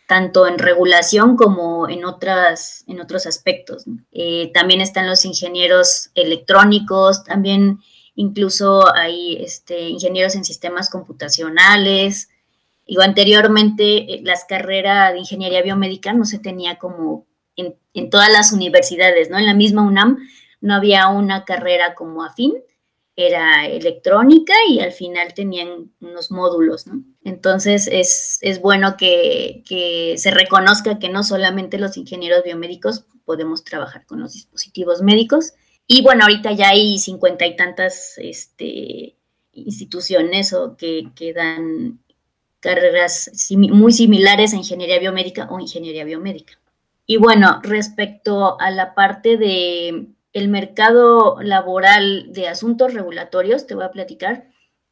tanto 0.08 0.47
en 0.47 0.60
regulación 0.60 1.36
como 1.36 1.89
en, 1.89 2.06
otras, 2.06 2.84
en 2.88 3.02
otros 3.02 3.25
aspectos. 3.25 3.86
Eh, 4.12 4.52
también 4.54 4.82
están 4.82 5.08
los 5.08 5.25
ingenieros 5.25 6.12
electrónicos, 6.13 7.23
también 7.23 7.80
incluso 8.15 8.93
hay 8.93 9.38
este, 9.43 9.89
ingenieros 9.89 10.36
en 10.36 10.43
sistemas 10.43 10.89
computacionales, 10.89 12.30
Digo, 12.89 13.04
anteriormente 13.04 14.15
eh, 14.15 14.21
las 14.23 14.45
carreras 14.45 15.13
de 15.13 15.19
ingeniería 15.19 15.62
biomédica 15.62 16.12
no 16.12 16.25
se 16.25 16.39
tenía 16.39 16.80
como 16.80 17.28
en, 17.56 18.10
todas 18.10 18.32
las 18.34 18.52
universidades, 18.52 19.30
¿no? 19.30 19.38
En 19.38 19.45
la 19.45 19.54
misma 19.54 19.84
UNAM 19.84 20.17
no 20.60 20.73
había 20.73 21.08
una 21.10 21.45
carrera 21.45 21.93
como 21.93 22.23
afín, 22.23 22.56
era 23.15 23.67
electrónica 23.67 24.54
y 24.67 24.80
al 24.80 24.91
final 24.91 25.36
tenían 25.36 25.91
unos 26.02 26.32
módulos, 26.32 26.88
¿no? 26.88 27.04
Entonces 27.23 27.88
es, 27.91 28.60
bueno 28.62 28.97
que, 28.97 29.62
que, 29.67 30.15
se 30.17 30.32
reconozca 30.32 30.97
que 30.97 31.10
no 31.10 31.21
solamente 31.23 31.78
los 31.78 31.95
ingenieros 31.95 32.43
biomédicos 32.43 33.06
podemos 33.23 33.63
trabajar 33.63 34.08
con 34.08 34.19
los 34.19 34.34
dispositivos 34.34 35.04
médicos. 35.04 35.54
Y 35.86 36.02
bueno, 36.02 36.23
ahorita 36.23 36.54
ya 36.54 36.69
hay 36.69 36.97
cincuenta 36.97 37.45
y 37.45 37.56
tantas 37.56 38.15
este, 38.17 39.15
instituciones 39.52 40.54
o 40.54 40.75
que, 40.75 41.12
que 41.13 41.34
dan 41.34 41.99
carreras 42.60 43.32
muy 43.52 43.91
similares 43.91 44.54
a 44.54 44.58
ingeniería 44.58 45.00
biomédica 45.00 45.48
o 45.50 45.60
ingeniería 45.60 46.04
biomédica. 46.04 46.60
Y 47.06 47.17
bueno, 47.17 47.60
respecto 47.63 48.60
a 48.60 48.69
la 48.69 48.93
parte 48.93 49.38
de 49.38 50.08
el 50.32 50.48
mercado 50.48 51.41
laboral 51.41 52.32
de 52.32 52.48
asuntos 52.48 52.93
regulatorios, 52.93 53.65
te 53.65 53.74
voy 53.74 53.86
a 53.86 53.91
platicar, 53.91 54.48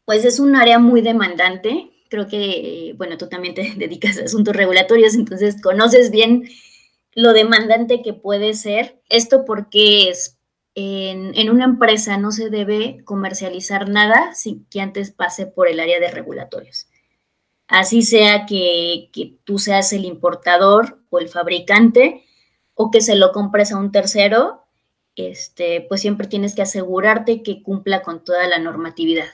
pues 0.06 0.26
es 0.26 0.40
un 0.40 0.56
área 0.56 0.80
muy 0.80 1.02
demandante. 1.02 1.92
Creo 2.10 2.28
que, 2.28 2.96
bueno, 2.98 3.18
tú 3.18 3.28
también 3.28 3.54
te 3.54 3.74
dedicas 3.78 4.18
a 4.18 4.24
asuntos 4.24 4.56
regulatorios, 4.56 5.14
entonces 5.14 5.62
conoces 5.62 6.10
bien 6.10 6.50
lo 7.14 7.34
demandante 7.34 8.02
que 8.02 8.14
puede 8.14 8.54
ser. 8.54 9.00
Esto 9.10 9.46
porque 9.46 10.10
es, 10.10 10.40
en, 10.74 11.38
en 11.38 11.50
una 11.52 11.66
empresa 11.66 12.18
no 12.18 12.32
se 12.32 12.50
debe 12.50 13.04
comercializar 13.04 13.90
nada 13.90 14.34
sin 14.34 14.66
que 14.70 14.82
antes 14.82 15.12
pase 15.12 15.46
por 15.46 15.68
el 15.68 15.80
área 15.80 16.00
de 16.00 16.10
regulatorios 16.10 16.88
así 17.68 18.02
sea 18.02 18.46
que, 18.46 19.10
tú 19.44 19.60
seas 19.60 19.94
el 19.94 20.06
importador 20.06 21.00
o 21.10 21.20
el 21.20 21.30
fabricante 21.30 22.24
o 22.74 22.92
que 22.92 23.02
se 23.02 23.16
lo 23.16 23.32
compres 23.32 23.72
a 23.72 23.78
un 23.78 23.92
tercero, 23.92 24.64
este, 25.16 25.86
pues 25.90 26.02
siempre 26.02 26.28
tienes 26.28 26.54
que 26.54 26.62
asegurarte 26.62 27.42
que 27.42 27.64
cumpla 27.64 28.04
con 28.04 28.24
toda 28.24 28.48
la 28.48 28.60
normatividad. 28.60 29.30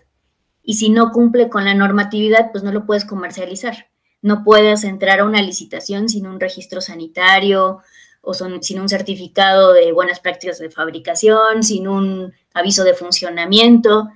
Y 0.63 0.75
si 0.75 0.89
no 0.89 1.11
cumple 1.11 1.49
con 1.49 1.65
la 1.65 1.73
normatividad, 1.73 2.51
pues 2.51 2.63
no 2.63 2.71
lo 2.71 2.85
puedes 2.85 3.03
comercializar. 3.03 3.89
No 4.21 4.45
puedes 4.45 4.85
entrar 4.85 5.19
a 5.19 5.25
una 5.25 5.41
licitación 5.41 6.07
sin 6.07 6.25
un 6.25 6.39
registro 6.39 6.79
sanitario 6.79 7.81
o 8.21 8.33
sin 8.33 8.79
un 8.79 8.87
certificado 8.87 9.73
de 9.73 9.91
buenas 9.91 10.21
prácticas 10.21 10.57
de 10.59 10.69
fabricación, 10.69 11.61
sin 11.61 11.89
un 11.89 12.33
aviso 12.53 12.85
de 12.85 12.93
funcionamiento. 12.93 14.09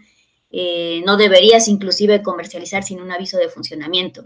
Eh, 0.49 1.01
no 1.05 1.17
deberías 1.17 1.67
inclusive 1.67 2.23
comercializar 2.23 2.83
sin 2.83 3.01
un 3.01 3.12
aviso 3.12 3.38
de 3.38 3.49
funcionamiento. 3.49 4.23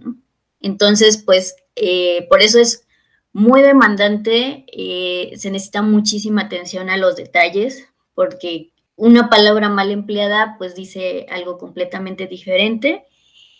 Entonces, 0.60 1.18
pues 1.18 1.56
eh, 1.76 2.28
por 2.30 2.42
eso 2.42 2.60
es 2.60 2.86
muy 3.34 3.62
demandante, 3.62 4.66
eh, 4.72 5.32
se 5.38 5.50
necesita 5.50 5.82
muchísima 5.82 6.44
atención 6.44 6.90
a 6.90 6.98
los 6.98 7.16
detalles, 7.16 7.88
porque 8.14 8.72
una 8.96 9.30
palabra 9.30 9.70
mal 9.70 9.90
empleada 9.90 10.56
pues 10.58 10.76
dice 10.76 11.26
algo 11.30 11.58
completamente 11.58 12.28
diferente 12.28 13.06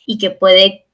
y 0.06 0.18
que 0.18 0.30
puede 0.30 0.86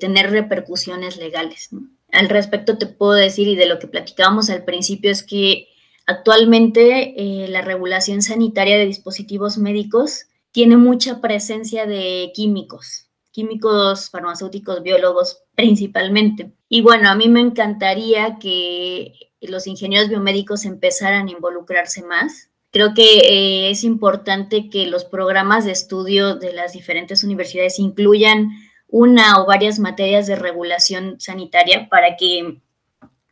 tener 0.00 0.32
repercusiones 0.32 1.16
legales. 1.16 1.70
Al 2.10 2.28
respecto 2.28 2.76
te 2.76 2.86
puedo 2.86 3.12
decir, 3.12 3.46
y 3.46 3.54
de 3.54 3.66
lo 3.66 3.78
que 3.78 3.86
platicábamos 3.86 4.50
al 4.50 4.64
principio, 4.64 5.12
es 5.12 5.22
que 5.22 5.68
actualmente 6.06 7.14
la 7.48 7.60
regulación 7.60 8.20
sanitaria 8.20 8.76
de 8.76 8.86
dispositivos 8.86 9.56
médicos 9.58 10.26
tiene 10.54 10.76
mucha 10.76 11.20
presencia 11.20 11.84
de 11.84 12.30
químicos, 12.32 13.08
químicos 13.32 14.08
farmacéuticos, 14.10 14.84
biólogos 14.84 15.42
principalmente. 15.56 16.52
Y 16.68 16.80
bueno, 16.80 17.10
a 17.10 17.16
mí 17.16 17.28
me 17.28 17.40
encantaría 17.40 18.38
que 18.38 19.32
los 19.40 19.66
ingenieros 19.66 20.08
biomédicos 20.08 20.64
empezaran 20.64 21.26
a 21.26 21.30
involucrarse 21.32 22.04
más. 22.04 22.50
Creo 22.70 22.94
que 22.94 23.02
eh, 23.02 23.70
es 23.70 23.82
importante 23.82 24.70
que 24.70 24.86
los 24.86 25.04
programas 25.04 25.64
de 25.64 25.72
estudio 25.72 26.36
de 26.36 26.52
las 26.52 26.72
diferentes 26.72 27.24
universidades 27.24 27.80
incluyan 27.80 28.50
una 28.86 29.42
o 29.42 29.46
varias 29.46 29.80
materias 29.80 30.28
de 30.28 30.36
regulación 30.36 31.16
sanitaria 31.18 31.88
para 31.88 32.16
que 32.16 32.60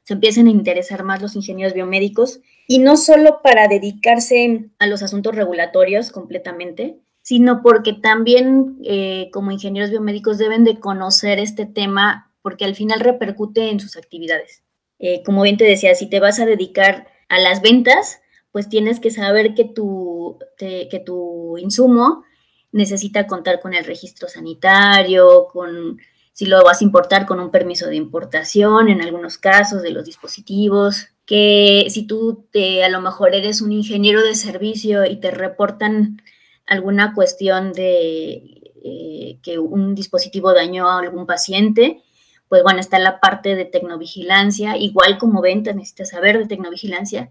se 0.02 0.14
empiecen 0.14 0.48
a 0.48 0.50
interesar 0.50 1.04
más 1.04 1.22
los 1.22 1.36
ingenieros 1.36 1.72
biomédicos 1.72 2.40
y 2.66 2.80
no 2.80 2.96
solo 2.96 3.42
para 3.44 3.68
dedicarse 3.68 4.70
a 4.80 4.88
los 4.88 5.04
asuntos 5.04 5.36
regulatorios 5.36 6.10
completamente, 6.10 6.98
sino 7.22 7.62
porque 7.62 7.92
también 7.92 8.78
eh, 8.84 9.30
como 9.32 9.50
ingenieros 9.50 9.90
biomédicos 9.90 10.38
deben 10.38 10.64
de 10.64 10.78
conocer 10.80 11.38
este 11.38 11.66
tema 11.66 12.30
porque 12.42 12.64
al 12.64 12.74
final 12.74 13.00
repercute 13.00 13.70
en 13.70 13.80
sus 13.80 13.96
actividades. 13.96 14.62
Eh, 14.98 15.22
como 15.24 15.42
bien 15.42 15.56
te 15.56 15.64
decía, 15.64 15.94
si 15.94 16.08
te 16.08 16.20
vas 16.20 16.40
a 16.40 16.46
dedicar 16.46 17.06
a 17.28 17.38
las 17.38 17.62
ventas, 17.62 18.20
pues 18.50 18.68
tienes 18.68 19.00
que 19.00 19.10
saber 19.10 19.54
que 19.54 19.64
tu 19.64 20.38
tu, 20.58 20.66
que 20.90 21.02
tu 21.04 21.58
insumo 21.58 22.24
necesita 22.72 23.26
contar 23.26 23.60
con 23.60 23.74
el 23.74 23.84
registro 23.84 24.28
sanitario, 24.28 25.46
con 25.52 25.98
si 26.32 26.46
lo 26.46 26.62
vas 26.64 26.80
a 26.80 26.84
importar 26.84 27.26
con 27.26 27.40
un 27.40 27.50
permiso 27.50 27.86
de 27.86 27.96
importación 27.96 28.88
en 28.88 29.02
algunos 29.02 29.36
casos 29.36 29.82
de 29.82 29.90
los 29.90 30.06
dispositivos, 30.06 31.08
que 31.26 31.86
si 31.90 32.06
tú 32.06 32.46
te, 32.50 32.84
a 32.84 32.88
lo 32.88 33.00
mejor 33.00 33.34
eres 33.34 33.60
un 33.60 33.72
ingeniero 33.72 34.22
de 34.22 34.34
servicio 34.34 35.04
y 35.04 35.20
te 35.20 35.30
reportan 35.30 36.22
alguna 36.66 37.14
cuestión 37.14 37.72
de 37.72 38.72
eh, 38.84 39.38
que 39.42 39.58
un 39.58 39.94
dispositivo 39.94 40.52
dañó 40.52 40.88
a 40.88 40.98
algún 40.98 41.26
paciente, 41.26 42.02
pues 42.48 42.62
bueno, 42.62 42.80
está 42.80 42.98
la 42.98 43.20
parte 43.20 43.54
de 43.54 43.64
tecnovigilancia, 43.64 44.76
igual 44.76 45.18
como 45.18 45.40
venta 45.40 45.72
necesitas 45.72 46.10
saber 46.10 46.38
de 46.38 46.46
tecnovigilancia. 46.46 47.30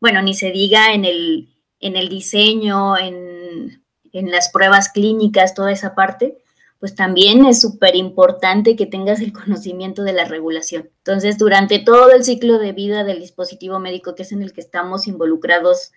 Bueno, 0.00 0.22
ni 0.22 0.34
se 0.34 0.50
diga 0.50 0.92
en 0.92 1.04
el, 1.04 1.48
en 1.80 1.96
el 1.96 2.08
diseño, 2.08 2.96
en, 2.96 3.82
en 4.12 4.30
las 4.30 4.50
pruebas 4.50 4.90
clínicas, 4.90 5.54
toda 5.54 5.72
esa 5.72 5.94
parte, 5.94 6.38
pues 6.78 6.94
también 6.94 7.44
es 7.44 7.60
súper 7.60 7.94
importante 7.94 8.74
que 8.74 8.86
tengas 8.86 9.20
el 9.20 9.32
conocimiento 9.32 10.02
de 10.02 10.12
la 10.12 10.24
regulación. 10.24 10.90
Entonces, 10.98 11.38
durante 11.38 11.78
todo 11.78 12.10
el 12.10 12.24
ciclo 12.24 12.58
de 12.58 12.72
vida 12.72 13.04
del 13.04 13.20
dispositivo 13.20 13.78
médico, 13.78 14.14
que 14.14 14.22
es 14.22 14.32
en 14.32 14.42
el 14.42 14.52
que 14.52 14.60
estamos 14.60 15.06
involucrados, 15.06 15.92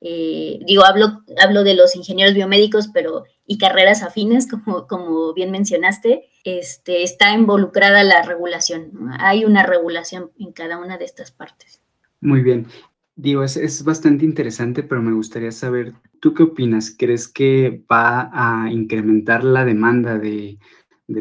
eh, 0.00 0.60
digo, 0.66 0.84
hablo, 0.84 1.22
hablo 1.42 1.64
de 1.64 1.74
los 1.74 1.96
ingenieros 1.96 2.34
biomédicos, 2.34 2.88
pero 2.92 3.24
y 3.46 3.58
carreras 3.58 4.02
afines, 4.02 4.48
como, 4.50 4.86
como 4.86 5.32
bien 5.34 5.50
mencionaste, 5.50 6.28
este, 6.44 7.02
está 7.02 7.32
involucrada 7.34 8.02
la 8.04 8.22
regulación. 8.22 8.92
Hay 9.18 9.44
una 9.44 9.64
regulación 9.64 10.30
en 10.38 10.52
cada 10.52 10.78
una 10.78 10.98
de 10.98 11.04
estas 11.04 11.30
partes. 11.30 11.80
Muy 12.20 12.42
bien. 12.42 12.66
Digo, 13.16 13.42
es, 13.42 13.56
es 13.56 13.84
bastante 13.84 14.24
interesante, 14.24 14.82
pero 14.82 15.02
me 15.02 15.12
gustaría 15.12 15.52
saber 15.52 15.94
¿Tú 16.20 16.34
qué 16.34 16.42
opinas? 16.42 16.94
¿Crees 16.96 17.28
que 17.28 17.82
va 17.90 18.30
a 18.32 18.70
incrementar 18.70 19.42
la 19.42 19.64
demanda 19.64 20.18
de, 20.18 20.58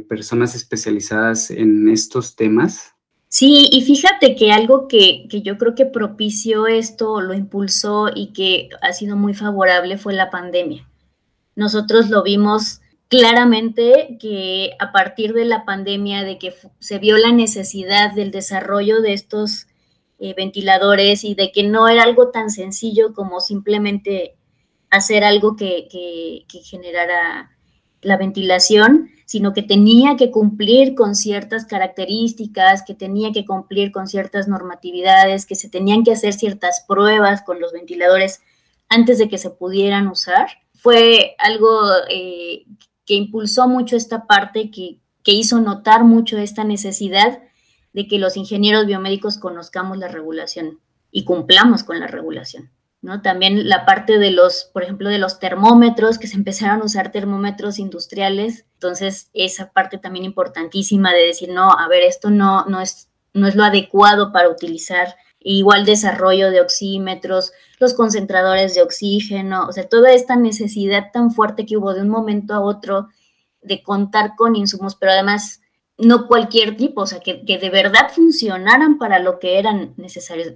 personas 0.08 0.56
especializadas 0.56 1.52
en 1.52 1.88
estos 1.88 2.36
temas? 2.36 2.96
Sí, 3.30 3.70
y 3.72 3.82
fíjate 3.82 4.36
que 4.36 4.52
algo 4.52 4.88
que, 4.88 5.28
yo 5.28 5.58
creo 5.60 5.76
que 5.76 5.86
propició 5.86 6.66
esto, 6.66 7.22
lo 7.22 7.36
impulsó 7.36 8.10
y 8.14 8.34
que 8.34 8.70
ha 8.82 8.92
sido 8.92 9.16
muy 9.16 9.36
favorable 9.36 10.00
fue 10.00 10.14
la 10.14 10.32
pandemia. 10.32 10.88
Nosotros 11.56 12.10
lo 12.10 12.24
vimos 12.24 12.82
claramente 13.08 14.18
que 14.20 14.72
a 14.80 14.92
partir 14.92 15.34
de 15.34 15.46
la 15.46 15.64
pandemia, 15.64 16.24
de 16.24 16.40
que 16.40 16.56
se 16.80 16.98
vio 16.98 17.18
la 17.18 17.32
necesidad 17.32 18.14
del 18.14 18.32
desarrollo 18.32 19.02
de 19.02 19.14
estos 19.14 19.68
eh, 20.20 20.34
ventiladores 20.36 21.24
y 21.24 21.36
de 21.36 21.52
que 21.52 21.64
no 21.64 21.88
era 21.88 22.04
algo 22.04 22.32
tan 22.32 22.50
sencillo 22.50 23.14
como 23.14 23.42
simplemente 23.42 24.36
hacer 24.90 25.24
algo 25.24 25.56
que, 25.56 25.88
generara 26.64 27.52
la 28.02 28.18
ventilación, 28.18 29.10
sino 29.26 29.54
que 29.54 29.62
tenía 29.62 30.16
que 30.16 30.32
cumplir 30.32 30.96
con 30.96 31.16
ciertas 31.16 31.66
características, 31.66 32.84
que 32.84 32.96
tenía 32.96 33.32
que 33.32 33.46
cumplir 33.46 33.92
con 33.92 34.08
ciertas 34.08 34.48
normatividades, 34.48 35.46
que 35.46 35.56
se 35.56 35.70
tenían 35.70 36.04
que 36.04 36.14
hacer 36.14 36.34
ciertas 36.34 36.84
pruebas 36.88 37.44
con 37.44 37.60
los 37.60 37.72
ventiladores 37.72 38.42
antes 38.88 39.20
de 39.20 39.30
que 39.30 39.38
se 39.38 39.52
pudieran 39.52 40.08
usar. 40.08 40.48
Fue 40.74 41.36
algo 41.38 41.70
eh, 42.10 42.66
que 43.06 43.14
impulsó 43.16 43.68
mucho 43.68 43.96
esta 43.96 44.26
parte, 44.26 44.72
que, 44.72 45.00
que 45.24 45.34
hizo 45.34 45.60
notar 45.60 46.04
mucho 46.04 46.38
esta 46.38 46.64
necesidad 46.64 47.40
de 47.94 48.08
que 48.08 48.20
los 48.20 48.38
ingenieros 48.38 48.86
biomédicos 48.86 49.38
conozcamos 49.38 49.98
la 49.98 50.08
regulación 50.08 50.80
y 51.12 51.24
cumplamos 51.24 51.84
con 51.84 52.00
la 52.00 52.08
regulación. 52.08 52.72
¿No? 53.02 53.22
También 53.22 53.70
la 53.70 53.86
parte 53.86 54.18
de 54.18 54.32
los, 54.32 54.70
por 54.74 54.84
ejemplo, 54.84 55.10
de 55.10 55.20
los 55.20 55.40
termómetros, 55.40 56.20
que 56.20 56.28
se 56.28 56.36
empezaron 56.36 56.82
a 56.82 56.86
usar 56.86 57.12
termómetros 57.12 57.80
industriales, 57.80 58.66
entonces 58.74 59.30
esa 59.34 59.72
parte 59.72 59.98
también 59.98 60.26
importantísima 60.26 61.14
de 61.14 61.28
decir, 61.28 61.50
no, 61.50 61.72
a 61.72 61.88
ver, 61.88 62.04
esto 62.04 62.30
no, 62.30 62.66
no, 62.66 62.82
es, 62.82 63.10
no 63.34 63.48
es 63.48 63.56
lo 63.56 63.64
adecuado 63.64 64.32
para 64.34 64.50
utilizar, 64.50 65.16
igual 65.40 65.86
desarrollo 65.86 66.52
de 66.52 66.60
oxímetros, 66.60 67.54
los 67.80 67.94
concentradores 67.94 68.76
de 68.76 68.82
oxígeno, 68.82 69.68
o 69.68 69.72
sea, 69.72 69.88
toda 69.88 70.12
esta 70.12 70.36
necesidad 70.36 71.12
tan 71.14 71.32
fuerte 71.32 71.66
que 71.66 71.78
hubo 71.78 71.94
de 71.94 72.02
un 72.02 72.10
momento 72.10 72.54
a 72.54 72.60
otro 72.60 73.08
de 73.62 73.82
contar 73.82 74.36
con 74.36 74.58
insumos, 74.58 74.96
pero 74.96 75.14
además 75.14 75.62
no 75.98 76.28
cualquier 76.28 76.76
tipo, 76.76 77.02
o 77.02 77.08
sea, 77.08 77.22
que, 77.22 77.46
que 77.46 77.58
de 77.58 77.70
verdad 77.70 78.12
funcionaran 78.14 78.98
para 78.98 79.20
lo 79.20 79.40
que 79.40 79.60
eran 79.60 79.94
necesarios 79.96 80.54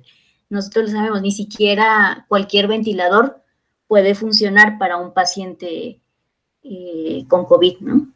nosotros 0.49 0.86
lo 0.86 0.97
sabemos, 0.97 1.21
ni 1.21 1.32
siquiera 1.32 2.25
cualquier 2.27 2.67
ventilador 2.67 3.41
puede 3.88 4.15
funcionar 4.15 4.77
para 4.77 4.97
un 4.97 5.13
paciente 5.13 5.99
eh, 6.63 7.25
con 7.27 7.45
COVID, 7.45 7.79
¿no? 7.82 8.08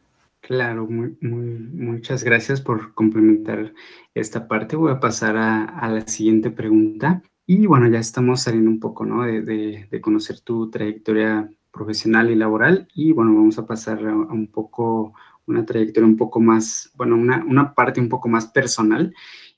Claro, 0.47 0.87
muchas 0.89 2.23
gracias 2.23 2.61
por 2.61 2.93
complementar 2.93 3.73
esta 4.13 4.47
parte. 4.47 4.77
Voy 4.77 4.93
a 4.93 4.99
pasar 4.99 5.35
a, 5.35 5.89
la 5.91 6.07
siguiente 6.07 6.51
pregunta. 6.51 7.21
Y 7.45 7.65
bueno, 7.65 7.89
ya 7.89 7.99
estamos 7.99 8.43
saliendo 8.43 8.71
un 8.71 8.79
poco, 8.79 9.05
¿no? 9.05 9.23
De, 9.23 9.89
conocer 10.01 10.39
tu 10.39 10.69
trayectoria 10.69 11.49
profesional 11.69 12.31
y 12.31 12.35
laboral. 12.35 12.87
Y 12.95 13.11
bueno, 13.11 13.35
vamos 13.35 13.57
a 13.57 13.67
pasar 13.67 14.07
a, 14.07 14.15
un 14.15 14.47
poco, 14.47 15.13
una 15.47 15.65
trayectoria 15.65 16.07
un 16.07 16.15
poco 16.15 16.39
más, 16.39 16.91
bueno, 16.95 17.17
una, 17.17 17.43
una 17.43 17.73
parte 17.73 17.99
un 17.99 18.07
poco 18.07 18.29
más 18.29 18.47
personal. 18.47 19.13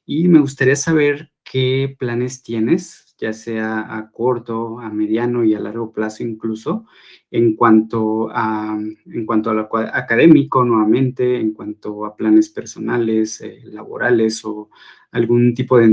Y 0.08 0.28
me 0.28 0.40
gustaría 0.40 0.76
saber 0.76 1.32
qué 1.50 1.96
planes 1.98 2.44
tienes, 2.44 3.16
ya 3.18 3.34
sea 3.34 3.98
a 3.98 4.12
corto, 4.12 4.80
a 4.80 4.90
mediano 4.92 5.44
y 5.44 5.56
a 5.56 5.60
largo 5.60 5.92
plazo 5.92 6.22
incluso, 6.22 6.86
en 7.32 7.56
cuanto 7.56 8.30
a, 8.32 8.78
en 8.78 9.26
cuanto 9.26 9.50
a 9.50 9.56
lo 9.56 9.68
académico 9.76 10.64
nuevamente, 10.64 11.40
en 11.40 11.54
cuanto 11.54 12.06
a 12.06 12.16
planes 12.16 12.50
personales, 12.50 13.42
eh, 13.42 13.62
laborales 13.64 14.46
o 14.46 14.70
algún 15.12 15.56
tipo 15.56 15.80
de, 15.80 15.86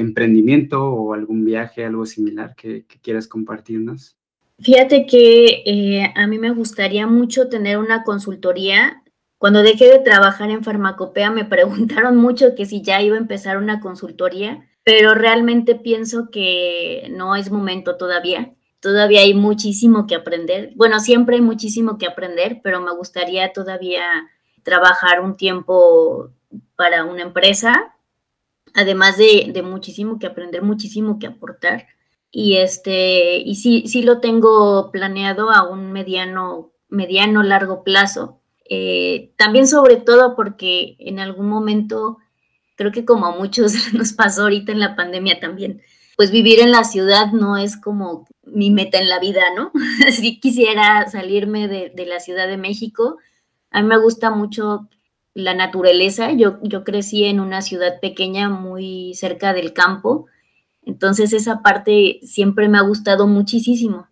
emprendimiento 0.00 0.84
o 0.84 1.14
algún 1.14 1.44
viaje, 1.44 1.84
algo 1.84 2.04
similar 2.04 2.56
que, 2.56 2.84
quieras 3.02 3.28
compartirnos. 3.28 4.16
Fíjate 4.58 5.06
que 5.06 5.62
eh, 5.64 6.12
a 6.14 6.26
mí 6.26 6.38
me 6.38 6.50
gustaría 6.50 7.06
mucho 7.06 7.48
tener 7.48 7.78
una 7.78 8.02
consultoría. 8.02 9.04
Cuando 9.38 9.62
dejé 9.62 9.86
de 9.86 10.00
trabajar 10.00 10.50
en 10.50 10.64
farmacopea 10.64 11.30
me 11.30 11.44
preguntaron 11.54 12.16
mucho 12.16 12.56
que 12.56 12.66
si 12.66 12.82
ya 12.82 13.00
iba 13.00 13.14
a 13.14 13.20
empezar 13.20 13.58
una 13.58 13.78
consultoría 13.78 14.68
pero 14.84 15.14
realmente 15.14 15.74
pienso 15.74 16.30
que 16.30 17.08
no 17.10 17.36
es 17.36 17.50
momento 17.50 17.96
todavía. 17.96 18.54
Todavía 18.80 19.20
hay 19.20 19.34
muchísimo 19.34 20.06
que 20.06 20.16
aprender. 20.16 20.72
Bueno, 20.74 20.98
siempre 20.98 21.36
hay 21.36 21.42
muchísimo 21.42 21.98
que 21.98 22.06
aprender, 22.06 22.60
pero 22.64 22.80
me 22.80 22.92
gustaría 22.92 23.52
todavía 23.52 24.02
trabajar 24.64 25.20
un 25.20 25.36
tiempo 25.36 26.30
para 26.74 27.04
una 27.04 27.22
empresa, 27.22 27.94
además 28.74 29.16
de, 29.18 29.62
muchísimo 29.62 30.18
que 30.18 30.26
aprender, 30.26 30.62
muchísimo 30.62 31.18
que 31.20 31.28
aportar. 31.28 31.86
Y 32.32 32.56
este, 32.56 33.36
y 33.38 33.56
sí, 33.56 33.84
sí 33.86 34.02
lo 34.02 34.20
tengo 34.20 34.90
planeado 34.90 35.50
a 35.50 35.68
un 35.68 35.92
mediano, 35.92 36.72
mediano 36.88 37.42
largo 37.44 37.84
plazo. 37.84 38.40
Eh, 38.68 39.32
también 39.36 39.68
sobre 39.68 39.96
todo 39.96 40.34
porque 40.34 40.96
en 40.98 41.20
algún 41.20 41.48
momento 41.48 42.18
creo 42.76 42.92
que 42.92 43.04
como 43.04 43.26
a 43.26 43.36
muchos 43.36 43.74
nos 43.92 44.12
pasó 44.12 44.42
ahorita 44.42 44.72
en 44.72 44.80
la 44.80 44.96
pandemia 44.96 45.40
también, 45.40 45.82
pues 46.16 46.30
vivir 46.30 46.60
en 46.60 46.70
la 46.70 46.84
ciudad 46.84 47.32
no 47.32 47.56
es 47.56 47.76
como 47.76 48.26
mi 48.44 48.70
meta 48.70 48.98
en 48.98 49.08
la 49.08 49.18
vida, 49.18 49.42
¿no? 49.56 49.72
Si 50.10 50.40
quisiera 50.40 51.08
salirme 51.08 51.68
de, 51.68 52.06
la 52.06 52.20
Ciudad 52.20 52.48
de 52.48 52.56
México. 52.56 53.18
A 53.70 53.80
mí 53.82 53.88
me 53.88 53.98
gusta 53.98 54.30
mucho 54.30 54.88
la 55.34 55.54
naturaleza. 55.54 56.32
Yo, 56.32 56.58
yo 56.62 56.84
crecí 56.84 57.24
en 57.24 57.40
una 57.40 57.62
ciudad 57.62 58.00
pequeña 58.00 58.48
muy 58.50 59.14
cerca 59.14 59.54
del 59.54 59.72
campo, 59.72 60.26
entonces 60.84 61.32
esa 61.32 61.62
parte 61.62 62.20
siempre 62.22 62.68
me 62.68 62.78
ha 62.78 62.82
gustado 62.82 63.26
muchísimo. 63.26 64.08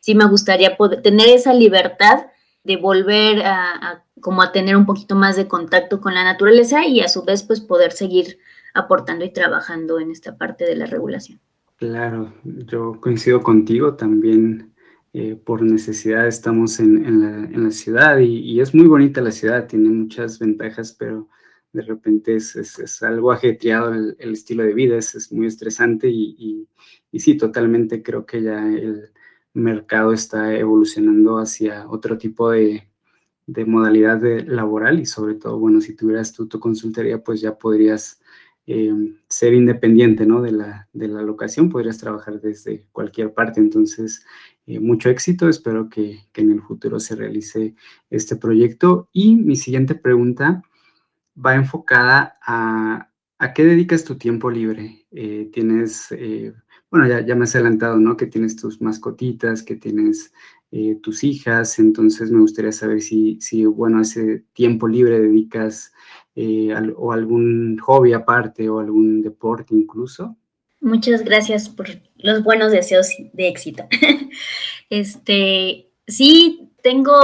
Sí 0.00 0.14
me 0.14 0.26
gustaría 0.26 0.76
poder 0.76 1.02
tener 1.02 1.28
esa 1.28 1.52
libertad 1.52 2.26
de 2.64 2.76
volver 2.76 3.42
a, 3.44 4.04
como 4.22 4.40
a 4.40 4.52
tener 4.52 4.76
un 4.76 4.86
poquito 4.86 5.14
más 5.14 5.36
de 5.36 5.48
contacto 5.48 6.00
con 6.00 6.14
la 6.14 6.24
naturaleza 6.24 6.86
y 6.86 7.00
a 7.00 7.08
su 7.08 7.24
vez 7.24 7.42
pues 7.42 7.60
poder 7.60 7.92
seguir 7.92 8.38
aportando 8.72 9.26
y 9.26 9.32
trabajando 9.32 10.00
en 10.00 10.10
esta 10.10 10.38
parte 10.38 10.64
de 10.64 10.76
la 10.76 10.86
regulación. 10.86 11.38
Claro, 11.76 12.32
yo 12.44 12.98
coincido 13.00 13.42
contigo 13.42 13.94
también. 13.94 14.72
Eh, 15.14 15.36
por 15.36 15.60
necesidad 15.60 16.26
estamos 16.26 16.80
en, 16.80 17.60
la, 17.62 17.70
ciudad 17.70 18.16
y, 18.18 18.58
es 18.62 18.74
muy 18.74 18.86
bonita 18.86 19.20
la 19.20 19.30
ciudad, 19.30 19.66
tiene 19.66 19.90
muchas 19.90 20.38
ventajas, 20.38 20.96
pero 20.98 21.28
de 21.70 21.82
repente 21.82 22.34
es, 22.36 23.02
algo 23.02 23.30
ajetreado 23.30 23.92
el, 23.92 24.32
estilo 24.32 24.62
de 24.62 24.72
vida, 24.72 24.96
es, 24.96 25.30
muy 25.30 25.48
estresante 25.48 26.08
y, 26.08 26.66
y, 27.10 27.18
sí, 27.18 27.36
totalmente 27.36 28.02
creo 28.02 28.24
que 28.24 28.42
ya 28.42 28.66
el, 28.66 29.10
mercado 29.54 30.12
está 30.12 30.56
evolucionando 30.56 31.38
hacia 31.38 31.86
otro 31.88 32.16
tipo 32.16 32.50
de, 32.50 32.88
modalidad 33.66 34.18
de 34.18 34.44
laboral 34.44 35.00
y 35.00 35.06
sobre 35.06 35.34
todo, 35.34 35.58
bueno, 35.58 35.80
si 35.80 35.94
tuvieras 35.94 36.32
tú 36.32 36.46
tu 36.46 36.60
consultoría, 36.60 37.22
pues 37.22 37.40
ya 37.40 37.56
podrías 37.56 38.20
eh, 38.66 38.92
ser 39.28 39.54
independiente, 39.54 40.26
¿no? 40.26 40.40
De 40.40 40.52
la, 40.52 40.88
de 40.92 41.08
la 41.08 41.22
locación, 41.22 41.68
podrías 41.68 41.98
trabajar 41.98 42.40
desde 42.40 42.86
cualquier 42.92 43.34
parte. 43.34 43.60
Entonces, 43.60 44.24
mucho 44.66 45.10
éxito. 45.10 45.48
Espero 45.48 45.88
que, 45.88 46.20
en 46.34 46.50
el 46.50 46.62
futuro 46.62 47.00
se 47.00 47.16
realice 47.16 47.74
este 48.10 48.36
proyecto. 48.36 49.08
Y 49.12 49.36
mi 49.36 49.56
siguiente 49.56 49.94
pregunta 49.94 50.62
va 51.34 51.54
enfocada 51.54 52.38
a, 52.46 53.10
¿a 53.38 53.52
qué 53.52 53.64
dedicas 53.64 54.04
tu 54.04 54.16
tiempo 54.16 54.50
libre? 54.50 55.06
tienes, 55.52 56.08
bueno, 56.92 57.08
ya, 57.08 57.24
ya 57.24 57.34
me 57.34 57.44
has 57.44 57.54
adelantado, 57.54 57.96
¿no? 57.96 58.18
Que 58.18 58.26
tienes 58.26 58.54
tus 58.54 58.82
mascotitas, 58.82 59.62
que 59.62 59.76
tienes 59.76 60.30
eh, 60.70 60.98
tus 61.02 61.24
hijas, 61.24 61.78
entonces 61.78 62.30
me 62.30 62.40
gustaría 62.40 62.70
saber 62.70 63.00
si, 63.00 63.40
si 63.40 63.64
bueno, 63.64 64.02
ese 64.02 64.44
tiempo 64.52 64.86
libre 64.86 65.18
dedicas 65.18 65.94
eh, 66.36 66.74
o 66.94 67.12
algún 67.12 67.78
hobby 67.78 68.12
aparte 68.12 68.68
o 68.68 68.78
algún 68.78 69.22
deporte 69.22 69.74
incluso. 69.74 70.36
Muchas 70.82 71.24
gracias 71.24 71.70
por 71.70 71.88
los 72.16 72.44
buenos 72.44 72.72
deseos 72.72 73.08
de 73.32 73.48
éxito. 73.48 73.84
este, 74.90 75.88
sí, 76.06 76.68
tengo 76.82 77.14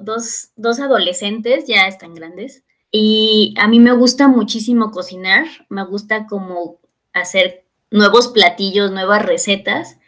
dos, 0.00 0.50
dos 0.56 0.80
adolescentes, 0.80 1.68
ya 1.68 1.86
están 1.86 2.12
grandes, 2.14 2.64
y 2.90 3.54
a 3.56 3.68
mí 3.68 3.78
me 3.78 3.92
gusta 3.92 4.26
muchísimo 4.26 4.90
cocinar, 4.90 5.46
me 5.68 5.84
gusta 5.84 6.26
como 6.26 6.80
hacer 7.12 7.61
nuevos 7.92 8.28
platillos, 8.28 8.90
nuevas 8.90 9.24
recetas. 9.24 9.98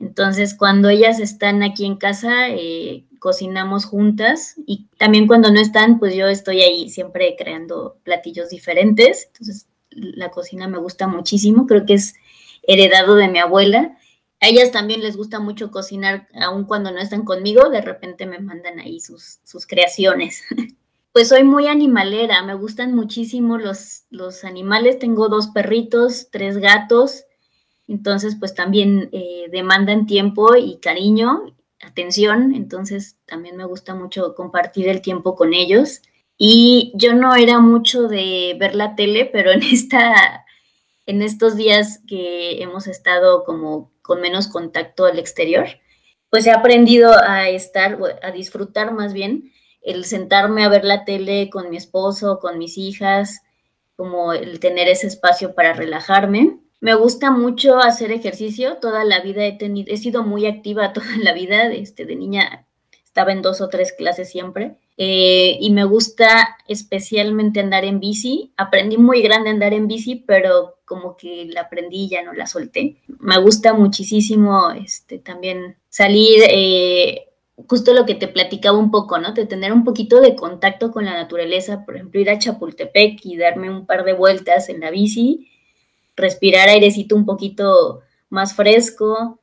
Entonces, 0.00 0.54
cuando 0.54 0.88
ellas 0.88 1.20
están 1.20 1.62
aquí 1.62 1.84
en 1.84 1.96
casa, 1.96 2.48
eh, 2.48 3.04
cocinamos 3.18 3.84
juntas 3.84 4.54
y 4.66 4.86
también 4.98 5.26
cuando 5.26 5.50
no 5.50 5.60
están, 5.60 5.98
pues 5.98 6.14
yo 6.14 6.28
estoy 6.28 6.62
ahí 6.62 6.88
siempre 6.88 7.34
creando 7.38 7.98
platillos 8.02 8.50
diferentes. 8.50 9.26
Entonces, 9.28 9.66
la 9.90 10.30
cocina 10.30 10.68
me 10.68 10.78
gusta 10.78 11.06
muchísimo, 11.06 11.66
creo 11.66 11.86
que 11.86 11.94
es 11.94 12.14
heredado 12.62 13.14
de 13.14 13.28
mi 13.28 13.38
abuela. 13.38 13.96
A 14.40 14.48
ellas 14.48 14.70
también 14.70 15.00
les 15.00 15.16
gusta 15.16 15.40
mucho 15.40 15.70
cocinar, 15.70 16.28
aun 16.34 16.64
cuando 16.64 16.90
no 16.90 16.98
están 16.98 17.24
conmigo, 17.24 17.70
de 17.70 17.80
repente 17.80 18.26
me 18.26 18.38
mandan 18.38 18.78
ahí 18.78 19.00
sus, 19.00 19.38
sus 19.44 19.66
creaciones. 19.66 20.42
pues 21.16 21.28
soy 21.28 21.44
muy 21.44 21.66
animalera, 21.66 22.42
me 22.42 22.52
gustan 22.52 22.94
muchísimo 22.94 23.56
los, 23.56 24.04
los 24.10 24.44
animales, 24.44 24.98
tengo 24.98 25.30
dos 25.30 25.46
perritos, 25.48 26.28
tres 26.30 26.58
gatos 26.58 27.24
entonces, 27.88 28.36
pues 28.38 28.54
también 28.54 29.08
eh, 29.12 29.46
demandan 29.50 30.06
tiempo 30.06 30.56
y 30.56 30.78
cariño, 30.78 31.56
atención, 31.80 32.54
entonces 32.54 33.16
también 33.26 33.56
me 33.56 33.64
gusta 33.64 33.94
mucho 33.94 34.34
compartir 34.34 34.88
el 34.88 35.02
tiempo 35.02 35.36
con 35.36 35.54
ellos. 35.54 36.02
Y 36.36 36.92
yo 36.96 37.14
no 37.14 37.34
era 37.34 37.60
mucho 37.60 38.08
de 38.08 38.56
ver 38.58 38.74
la 38.74 38.94
tele, 38.96 39.26
pero 39.32 39.52
en 39.52 39.62
esta 39.62 40.44
en 41.06 41.22
estos 41.22 41.56
días 41.56 42.00
que 42.08 42.60
hemos 42.62 42.88
estado 42.88 43.44
como 43.44 43.92
con 44.02 44.20
menos 44.20 44.48
contacto 44.48 45.04
al 45.06 45.20
exterior, 45.20 45.68
pues 46.30 46.46
he 46.46 46.50
aprendido 46.50 47.12
a 47.12 47.48
estar, 47.48 47.96
a 48.22 48.32
disfrutar 48.32 48.92
más 48.92 49.12
bien 49.12 49.52
el 49.86 50.04
sentarme 50.04 50.64
a 50.64 50.68
ver 50.68 50.84
la 50.84 51.04
tele 51.04 51.48
con 51.48 51.70
mi 51.70 51.76
esposo, 51.76 52.38
con 52.38 52.58
mis 52.58 52.76
hijas, 52.76 53.40
como 53.96 54.34
el 54.34 54.60
tener 54.60 54.88
ese 54.88 55.06
espacio 55.06 55.54
para 55.54 55.72
relajarme. 55.72 56.58
Me 56.80 56.94
gusta 56.94 57.30
mucho 57.30 57.78
hacer 57.78 58.12
ejercicio, 58.12 58.76
toda 58.76 59.04
la 59.04 59.20
vida 59.20 59.46
he 59.46 59.52
tenido, 59.52 59.92
he 59.92 59.96
sido 59.96 60.22
muy 60.22 60.46
activa 60.46 60.92
toda 60.92 61.16
la 61.22 61.32
vida, 61.32 61.72
este, 61.72 62.04
de 62.04 62.16
niña 62.16 62.66
estaba 63.16 63.32
en 63.32 63.40
dos 63.40 63.62
o 63.62 63.70
tres 63.70 63.94
clases 63.94 64.28
siempre. 64.28 64.76
Eh, 64.98 65.56
y 65.58 65.70
me 65.70 65.84
gusta 65.84 66.58
especialmente 66.68 67.60
andar 67.60 67.86
en 67.86 67.98
bici. 67.98 68.52
Aprendí 68.58 68.98
muy 68.98 69.22
grande 69.22 69.48
andar 69.48 69.72
en 69.72 69.88
bici, 69.88 70.16
pero 70.16 70.76
como 70.84 71.16
que 71.16 71.46
la 71.46 71.62
aprendí 71.62 72.04
y 72.04 72.08
ya 72.10 72.22
no 72.22 72.34
la 72.34 72.46
solté. 72.46 72.98
Me 73.18 73.38
gusta 73.40 73.72
muchísimo 73.72 74.70
este, 74.70 75.18
también 75.18 75.76
salir, 75.88 76.42
eh, 76.50 77.28
justo 77.68 77.94
lo 77.94 78.06
que 78.06 78.14
te 78.14 78.28
platicaba 78.28 78.78
un 78.78 78.90
poco, 78.90 79.18
¿no? 79.18 79.32
De 79.32 79.46
tener 79.46 79.72
un 79.72 79.84
poquito 79.84 80.20
de 80.20 80.36
contacto 80.36 80.92
con 80.92 81.04
la 81.04 81.14
naturaleza, 81.14 81.84
por 81.84 81.96
ejemplo, 81.96 82.20
ir 82.20 82.30
a 82.30 82.38
Chapultepec 82.38 83.24
y 83.24 83.36
darme 83.36 83.70
un 83.70 83.86
par 83.86 84.04
de 84.04 84.12
vueltas 84.12 84.68
en 84.68 84.80
la 84.80 84.90
bici 84.90 85.48
respirar 86.16 86.68
airecito 86.68 87.14
un 87.14 87.26
poquito 87.26 88.02
más 88.30 88.56
fresco, 88.56 89.40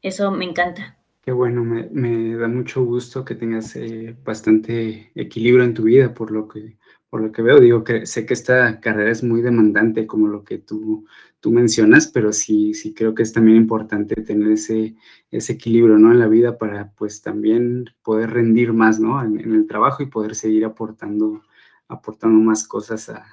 eso 0.00 0.30
me 0.30 0.44
encanta. 0.44 0.96
Qué 1.22 1.32
bueno, 1.32 1.64
me, 1.64 2.36
da 2.36 2.48
mucho 2.48 2.84
gusto 2.84 3.24
que 3.24 3.34
tengas 3.34 3.74
eh, 3.76 4.14
bastante 4.24 5.10
equilibrio 5.14 5.64
en 5.64 5.74
tu 5.74 5.84
vida, 5.84 6.12
por 6.12 6.30
lo 6.30 6.48
que, 6.48 6.76
por 7.14 7.22
lo 7.22 7.30
que 7.30 7.42
veo. 7.42 7.60
Digo 7.60 7.84
que 7.84 8.06
sé 8.06 8.26
que 8.26 8.34
esta 8.34 8.80
carrera 8.80 9.12
es 9.12 9.22
muy 9.22 9.40
demandante, 9.40 10.04
como 10.04 10.26
lo 10.26 10.42
que 10.42 10.58
tú, 10.58 11.06
tú 11.38 11.52
mencionas, 11.52 12.08
pero 12.08 12.32
sí, 12.32 12.74
sí 12.74 12.92
creo 12.92 13.14
que 13.14 13.22
es 13.22 13.32
también 13.32 13.56
importante 13.56 14.16
tener 14.16 14.50
ese, 14.50 14.96
ese 15.30 15.52
equilibrio, 15.52 15.96
¿no? 15.96 16.10
En 16.10 16.18
la 16.18 16.26
vida 16.26 16.58
para, 16.58 16.90
pues, 16.96 17.22
también 17.22 17.84
poder 18.02 18.30
rendir 18.30 18.72
más, 18.72 18.98
¿no? 18.98 19.22
En, 19.22 19.38
en 19.38 19.54
el 19.54 19.68
trabajo 19.68 20.02
y 20.02 20.06
poder 20.06 20.34
seguir 20.34 20.64
aportando, 20.64 21.42
aportando 21.86 22.40
más 22.40 22.66
cosas 22.66 23.08
a, 23.10 23.24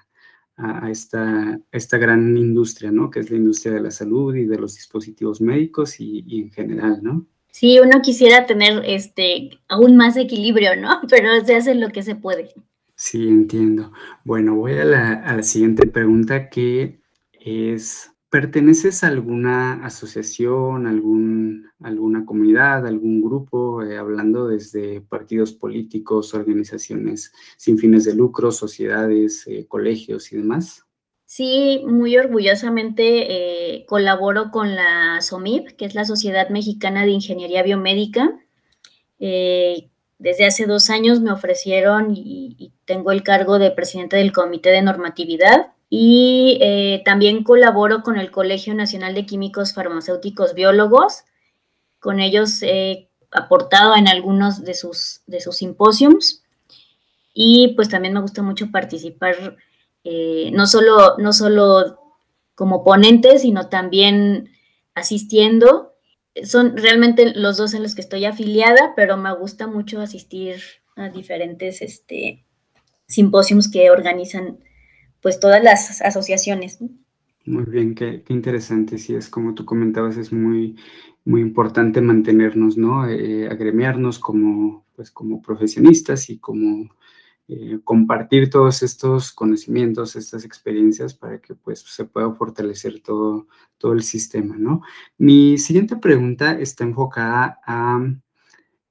a, 0.58 0.92
esta, 0.92 1.60
esta 1.72 1.98
gran 1.98 2.38
industria, 2.38 2.92
¿no? 2.92 3.10
Que 3.10 3.22
es 3.22 3.32
la 3.32 3.38
industria 3.38 3.74
de 3.74 3.82
la 3.82 3.90
salud 3.90 4.36
y 4.36 4.46
de 4.46 4.60
los 4.60 4.76
dispositivos 4.76 5.42
médicos 5.42 6.00
y, 6.00 6.40
en 6.40 6.52
general, 6.52 7.00
¿no? 7.02 7.26
Sí, 7.50 7.80
uno 7.80 8.00
quisiera 8.04 8.46
tener 8.46 8.84
este 8.86 9.60
aún 9.68 9.98
más 9.98 10.18
equilibrio, 10.18 10.76
¿no? 10.76 11.02
Pero 11.10 11.44
se 11.44 11.56
hace 11.56 11.74
lo 11.74 11.90
que 11.90 12.04
se 12.04 12.14
puede. 12.14 12.54
Sí, 13.04 13.30
entiendo. 13.30 13.92
Bueno, 14.24 14.54
voy 14.54 14.74
a 14.74 14.86
la, 14.86 15.42
siguiente 15.42 15.88
pregunta 15.88 16.52
que 16.52 17.02
es 17.32 18.12
¿Perteneces 18.30 19.04
a 19.04 19.08
alguna 19.08 19.84
asociación, 19.84 20.86
algún, 20.86 21.66
alguna 21.82 22.26
comunidad, 22.28 22.86
algún 22.86 23.24
grupo, 23.24 23.82
eh, 23.82 23.98
hablando 23.98 24.48
desde 24.48 25.02
partidos 25.02 25.52
políticos, 25.52 26.36
organizaciones 26.36 27.34
sin 27.58 27.80
fines 27.80 28.06
de 28.06 28.14
lucro, 28.14 28.52
sociedades, 28.52 29.48
eh, 29.48 29.66
colegios 29.68 30.32
y 30.32 30.38
demás? 30.38 30.86
Sí, 31.26 31.82
muy 31.88 32.16
orgullosamente 32.18 33.78
eh, 33.80 33.86
colaboro 33.88 34.52
con 34.52 34.76
la 34.76 35.22
SOMIP, 35.22 35.72
que 35.72 35.86
es 35.86 35.96
la 35.96 36.06
Sociedad 36.06 36.50
Mexicana 36.50 37.04
de 37.04 37.12
Ingeniería 37.12 37.64
Biomédica. 37.64 38.38
Desde 40.22 40.46
hace 40.46 40.68
dos 40.68 40.92
años 40.92 41.20
me 41.20 41.32
ofrecieron 41.32 42.14
y, 42.16 42.72
tengo 42.86 43.12
el 43.12 43.24
cargo 43.24 43.58
de 43.58 43.72
presidente 43.72 44.18
del 44.18 44.34
Comité 44.34 44.70
de 44.70 44.82
Normatividad 44.82 45.72
y 45.90 46.58
eh, 46.62 47.02
también 47.06 47.44
colaboro 47.44 48.04
con 48.04 48.18
el 48.18 48.32
Colegio 48.32 48.74
Nacional 48.74 49.14
de 49.16 49.26
Químicos 49.26 49.74
Farmacéuticos 49.74 50.54
Biólogos. 50.54 51.24
Con 52.00 52.20
ellos 52.20 52.62
he 52.64 53.10
aportado 53.32 53.96
en 53.96 54.10
algunos 54.10 54.66
de 54.66 54.74
sus, 54.74 55.22
de 55.26 55.40
sus 55.40 55.56
simposiums 55.56 56.44
y 57.34 57.74
pues 57.76 57.88
también 57.88 58.14
me 58.14 58.20
gusta 58.20 58.42
mucho 58.42 58.72
participar 58.72 59.56
eh, 60.04 60.50
no, 60.54 60.68
solo, 60.68 61.16
no 61.18 61.32
solo 61.32 61.98
como 62.56 62.84
ponente, 62.84 63.40
sino 63.40 63.70
también 63.70 64.52
asistiendo. 64.96 65.91
Son 66.44 66.78
realmente 66.78 67.34
los 67.36 67.58
dos 67.58 67.74
en 67.74 67.84
los 67.84 67.96
que 67.96 68.02
estoy 68.02 68.26
afiliada, 68.26 68.94
pero 68.96 69.18
me 69.18 69.34
gusta 69.36 69.68
mucho 69.68 70.00
asistir 70.00 70.62
a 70.96 71.10
diferentes 71.10 71.82
este, 71.82 72.46
simposiums 73.08 73.70
que 73.70 73.92
organizan 73.92 74.60
pues 75.22 75.40
todas 75.40 75.64
las 75.64 76.02
asociaciones. 76.02 76.80
Muy 77.46 77.66
bien, 77.66 77.96
qué, 77.96 78.24
interesante. 78.30 78.98
Sí, 78.98 79.16
es 79.16 79.30
como 79.30 79.54
tú 79.54 79.66
comentabas, 79.66 80.18
es 80.18 80.32
muy, 80.32 80.78
muy 81.26 81.42
importante 81.42 82.02
mantenernos, 82.02 82.78
¿no? 82.78 83.08
Eh, 83.08 83.48
agremiarnos 83.50 84.20
como, 84.20 84.86
pues, 84.96 85.12
como 85.12 85.42
profesionistas 85.42 86.30
y 86.30 86.38
como 86.38 86.90
eh, 87.48 87.80
compartir 87.84 88.50
todos 88.50 88.84
estos 88.84 89.32
conocimientos, 89.34 90.16
estas 90.16 90.46
experiencias 90.46 91.14
para 91.14 91.40
que 91.40 91.56
pues 91.56 91.80
se 91.80 92.06
pueda 92.06 92.32
fortalecer 92.34 93.02
todo, 93.02 93.48
todo 93.78 93.94
el 93.94 94.04
sistema, 94.04 94.56
¿no? 94.58 94.82
Mi 95.18 95.58
siguiente 95.58 95.98
pregunta 95.98 96.60
está 96.60 96.84
enfocada 96.84 97.60
a, 97.66 98.00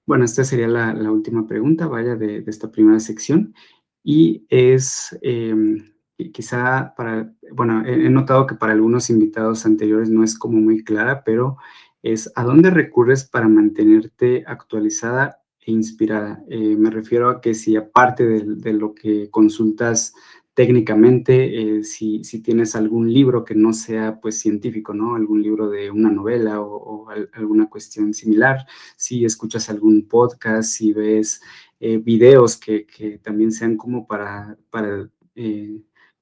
bueno, 0.07 0.25
esta 0.25 0.45
sería 0.45 0.69
la, 0.69 1.11
última 1.11 1.47
pregunta, 1.47 1.87
vaya, 1.87 2.17
de, 2.17 2.45
esta 2.47 2.71
primera 2.71 3.01
sección, 3.01 3.55
y 4.03 4.47
es... 4.49 5.19
Em, 5.23 5.91
quizá 6.33 6.95
para, 6.97 7.33
bueno, 7.53 7.83
he, 7.87 8.11
notado 8.11 8.47
que 8.47 8.55
para 8.55 8.73
algunos 8.73 9.11
invitados 9.11 9.65
anteriores 9.65 10.11
no 10.11 10.23
es 10.23 10.39
como 10.39 10.61
muy 10.61 10.85
clara, 10.85 11.25
pero 11.25 11.57
es 12.03 12.31
¿a 12.37 12.45
dónde 12.45 12.71
recurres 12.71 13.25
para 13.25 13.49
mantenerte 13.49 14.45
actualizada 14.47 15.40
e 15.61 15.73
inspirada? 15.73 16.43
Eh, 16.49 16.77
me 16.77 16.91
refiero 16.91 17.31
a 17.31 17.41
que 17.41 17.55
si 17.55 17.77
aparte 17.77 18.27
de, 18.27 18.73
lo 18.73 18.95
que 18.95 19.31
consultas 19.31 20.15
técnicamente, 20.55 21.79
eh, 21.79 21.85
si, 21.85 22.21
tienes 22.43 22.77
algún 22.77 23.13
libro 23.13 23.45
que 23.45 23.55
no 23.55 23.73
sea 23.73 24.21
pues 24.21 24.41
científico, 24.41 24.93
¿no? 24.95 25.15
Algún 25.15 25.43
libro 25.43 25.71
de 25.71 25.91
una 25.91 26.11
novela 26.11 26.61
o, 26.61 27.09
alguna 27.33 27.69
cuestión 27.69 28.15
similar, 28.15 28.67
si 28.97 29.25
escuchas 29.25 29.71
algún 29.71 30.07
podcast, 30.07 30.71
si 30.71 30.93
ves 30.93 31.41
eh, 31.79 31.99
videos 31.99 32.57
que, 32.57 32.87
también 33.23 33.53
sean 33.53 33.77
como 33.77 34.07
para, 34.07 34.59
para 34.71 35.09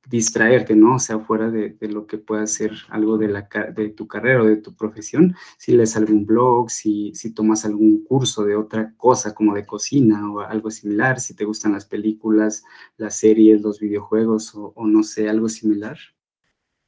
distraerte, 0.09 0.74
¿no? 0.74 0.94
O 0.94 0.98
sea, 0.98 1.18
fuera 1.18 1.50
de, 1.50 1.76
lo 1.82 2.06
que 2.06 2.16
pueda 2.16 2.46
ser 2.46 2.72
algo 2.88 3.18
de, 3.18 3.28
la, 3.28 3.48
de 3.74 3.90
tu 3.90 4.06
carrera 4.06 4.42
o 4.42 4.46
de 4.46 4.56
tu 4.56 4.74
profesión, 4.74 5.36
si 5.59 5.72
lees 5.72 5.96
algún 5.96 6.24
blog, 6.24 6.70
si, 6.70 7.12
si 7.14 7.34
tomas 7.34 7.64
algún 7.66 8.04
curso 8.04 8.44
de 8.44 8.56
otra 8.56 8.94
cosa 8.96 9.34
como 9.34 9.54
de 9.54 9.66
cocina 9.66 10.30
o 10.32 10.40
algo 10.40 10.70
similar, 10.70 11.20
si 11.20 11.34
te 11.34 11.44
gustan 11.44 11.72
las 11.72 11.84
películas, 11.84 12.64
las 12.96 13.16
series, 13.16 13.61
los 13.61 13.80
videojuegos 13.80 14.52
o, 14.54 14.86
no 14.86 15.02
sé, 15.02 15.28
algo 15.28 15.48
similar. 15.48 15.98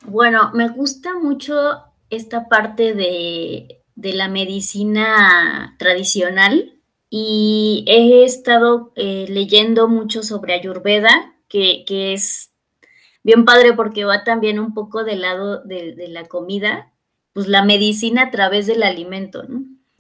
Bueno, 0.06 0.50
me 0.54 0.68
gusta 0.70 1.18
mucho 1.18 1.54
esta 2.08 2.48
parte 2.48 2.94
de, 2.94 3.82
de 3.96 4.14
la 4.14 4.28
medicina 4.28 5.76
tradicional 5.78 6.80
y 7.10 7.84
he 7.86 8.24
estado 8.24 8.92
eh, 8.96 9.26
leyendo 9.28 9.88
mucho 9.88 10.22
sobre 10.22 10.54
Ayurveda, 10.54 11.34
que, 11.48 11.84
que 11.86 12.14
es 12.14 12.49
bien 13.22 13.44
padre 13.44 13.72
porque 13.74 14.04
va 14.04 14.24
también 14.24 14.58
un 14.58 14.74
poco 14.74 15.04
del 15.04 15.22
lado 15.22 15.62
de, 15.62 16.06
la 16.08 16.24
comida, 16.26 16.92
pues 17.32 17.48
la 17.48 17.64
medicina 17.64 18.24
a 18.24 18.30
través 18.30 18.66
del 18.66 18.82
alimento. 18.82 19.44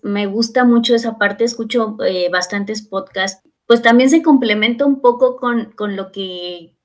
Me 0.02 0.26
gusta 0.26 0.64
mucho 0.64 0.94
esa 0.94 1.18
parte, 1.18 1.44
escucho 1.44 1.96
eh, 2.04 2.28
bastantes 2.30 2.82
podcasts, 2.82 3.42
pues 3.66 3.82
también 3.82 4.10
se 4.10 4.22
complementa 4.22 4.84
un 4.84 5.00
poco 5.00 5.36
con, 5.36 5.72
con 5.72 5.96
lo 5.96 6.10
que 6.10 6.76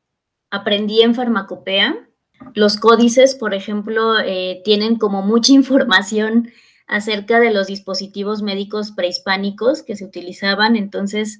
aprendí 0.51 1.01
en 1.01 1.15
farmacopea. 1.15 2.07
Los 2.53 2.77
códices, 2.77 3.35
por 3.35 3.53
ejemplo, 3.53 4.19
eh, 4.19 4.61
tienen 4.63 4.97
como 4.97 5.21
mucha 5.21 5.53
información 5.53 6.51
acerca 6.87 7.39
de 7.39 7.51
los 7.51 7.67
dispositivos 7.67 8.43
médicos 8.43 8.91
prehispánicos 8.91 9.81
que 9.81 9.95
se 9.95 10.05
utilizaban. 10.05 10.75
Entonces, 10.75 11.39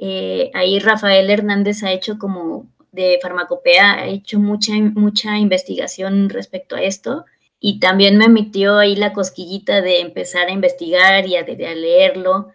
eh, 0.00 0.50
ahí 0.54 0.78
Rafael 0.78 1.28
Hernández 1.28 1.82
ha 1.82 1.92
hecho 1.92 2.18
como 2.18 2.70
de 2.98 3.18
farmacopea 3.22 3.94
ha 3.94 4.06
hecho 4.08 4.40
mucha, 4.40 4.72
mucha 4.74 5.38
investigación 5.38 6.28
respecto 6.28 6.74
a 6.74 6.82
esto 6.82 7.24
y 7.60 7.78
también 7.78 8.18
me 8.18 8.28
metió 8.28 8.78
ahí 8.78 8.96
la 8.96 9.12
cosquillita 9.12 9.80
de 9.80 10.00
empezar 10.00 10.48
a 10.48 10.52
investigar 10.52 11.26
y 11.26 11.36
a, 11.36 11.42
leerlo. 11.42 12.48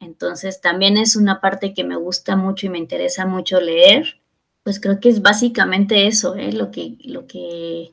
Entonces 0.00 0.62
también 0.62 0.96
es 0.96 1.16
una 1.16 1.40
parte 1.40 1.74
que 1.74 1.84
me 1.84 1.96
gusta 1.96 2.34
mucho 2.34 2.66
y 2.66 2.70
me 2.70 2.78
interesa 2.78 3.26
mucho 3.26 3.60
leer. 3.60 4.20
Pues 4.62 4.80
creo 4.80 5.00
que 5.00 5.10
es 5.10 5.20
básicamente 5.20 6.06
eso, 6.06 6.34
¿eh? 6.36 6.52
lo, 6.52 6.70
que, 6.70 6.96
lo 7.04 7.26
que 7.26 7.92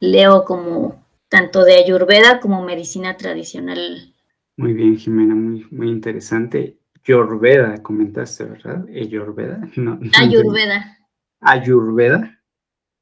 leo 0.00 0.44
como 0.44 1.04
tanto 1.28 1.64
de 1.64 1.76
ayurveda 1.76 2.40
como 2.40 2.64
medicina 2.64 3.18
tradicional. 3.18 4.14
Muy 4.56 4.72
bien, 4.72 4.96
Jimena, 4.96 5.34
muy, 5.34 5.66
muy 5.70 5.88
interesante. 5.88 6.78
Ayurveda, 7.06 7.82
comentaste, 7.82 8.44
¿verdad? 8.44 8.86
Ayurveda. 8.88 9.60
No, 9.76 9.98
Ayurveda. 10.18 10.95
Ayurveda. 11.40 12.40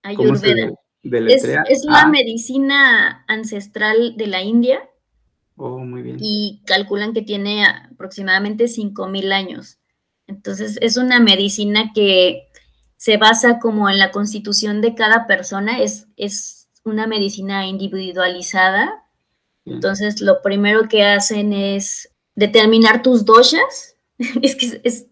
Ayurveda. 0.02 0.72
Es, 1.02 1.84
la 1.84 2.06
medicina 2.06 3.24
ancestral 3.28 4.16
de 4.16 4.26
la 4.26 4.42
India. 4.42 4.88
Oh, 5.56 5.78
muy 5.78 6.02
bien. 6.02 6.16
Y 6.18 6.62
calculan 6.66 7.12
que 7.12 7.22
tiene 7.22 7.66
aproximadamente 7.66 8.64
5.000 8.64 9.32
años. 9.32 9.78
Entonces, 10.26 10.78
es 10.80 10.96
una 10.96 11.20
medicina 11.20 11.92
que 11.94 12.48
se 12.96 13.18
basa 13.18 13.58
como 13.58 13.90
en 13.90 13.98
la 13.98 14.10
constitución 14.10 14.80
de 14.80 14.94
cada 14.94 15.26
persona, 15.26 15.80
es, 15.80 16.08
es 16.16 16.70
una 16.84 17.06
medicina 17.06 17.66
individualizada. 17.66 19.04
Entonces, 19.66 20.22
lo 20.22 20.40
primero 20.42 20.88
que 20.88 21.04
hacen 21.04 21.52
es 21.52 22.10
determinar 22.34 23.02
tus 23.02 23.24
doshas. 23.26 23.96
es 24.42 24.56
que 24.56 24.80
es, 24.84 25.06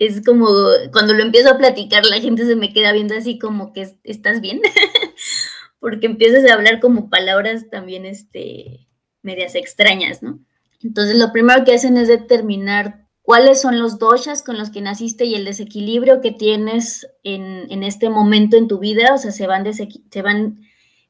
es 0.00 0.24
como 0.24 0.48
cuando 0.92 1.12
lo 1.12 1.22
empiezo 1.22 1.50
a 1.50 1.58
platicar, 1.58 2.06
la 2.06 2.20
gente 2.20 2.46
se 2.46 2.56
me 2.56 2.72
queda 2.72 2.92
viendo 2.92 3.14
así 3.14 3.38
como 3.38 3.74
que 3.74 3.86
estás 4.02 4.40
bien, 4.40 4.62
porque 5.78 6.06
empiezas 6.06 6.50
a 6.50 6.54
hablar 6.54 6.80
como 6.80 7.10
palabras 7.10 7.68
también 7.70 8.06
este, 8.06 8.88
medias 9.22 9.54
extrañas, 9.54 10.22
¿no? 10.22 10.40
Entonces 10.82 11.16
lo 11.16 11.30
primero 11.32 11.64
que 11.64 11.74
hacen 11.74 11.98
es 11.98 12.08
determinar 12.08 13.06
cuáles 13.20 13.60
son 13.60 13.78
los 13.78 13.98
doshas 13.98 14.42
con 14.42 14.56
los 14.56 14.70
que 14.70 14.80
naciste 14.80 15.26
y 15.26 15.34
el 15.34 15.44
desequilibrio 15.44 16.22
que 16.22 16.32
tienes 16.32 17.06
en, 17.22 17.82
este 17.82 18.08
momento 18.08 18.56
en 18.56 18.68
tu 18.68 18.78
vida, 18.78 19.12
o 19.12 19.18
sea, 19.18 19.32
se 19.32 19.46
van, 19.46 19.70
se 19.74 20.22
van 20.22 20.62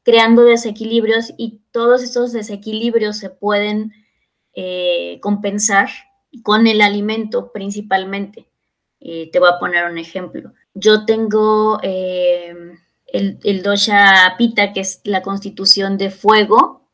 creando 0.03 0.43
desequilibrios 0.43 1.33
y 1.37 1.61
todos 1.71 2.03
esos 2.03 2.33
desequilibrios 2.33 3.19
se 3.19 3.31
pueden 3.31 3.93
eh, 4.53 5.21
compensar 5.23 5.89
con 6.43 6.67
el 6.67 6.81
alimento 6.81 7.53
principalmente. 7.53 8.50
Eh, 9.01 9.31
te 9.33 9.39
voy 9.39 9.49
a 9.49 9.59
poner 9.59 9.91
un 9.91 9.99
ejemplo. 9.99 10.53
Yo 10.75 11.07
tengo 11.07 11.81
eh, 11.83 12.55
el, 13.07 13.39
el, 13.43 13.63
dosha 13.63 14.35
pita, 14.37 14.73
que 14.73 14.81
es 14.81 15.01
la 15.05 15.23
constitución 15.23 15.97
de 15.97 16.11
fuego, 16.11 16.89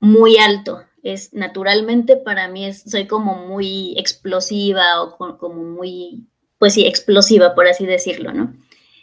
muy 0.00 0.38
alto. 0.38 0.82
Es 1.02 1.32
naturalmente 1.34 2.16
para 2.16 2.48
mí 2.48 2.64
es, 2.66 2.82
soy 2.82 3.06
como 3.06 3.46
muy 3.46 3.94
explosiva 3.98 5.02
o 5.02 5.38
como 5.38 5.62
muy, 5.62 6.26
pues 6.58 6.74
sí, 6.74 6.86
explosiva, 6.86 7.54
por 7.54 7.68
así 7.68 7.86
decirlo, 7.86 8.32
¿no? 8.32 8.54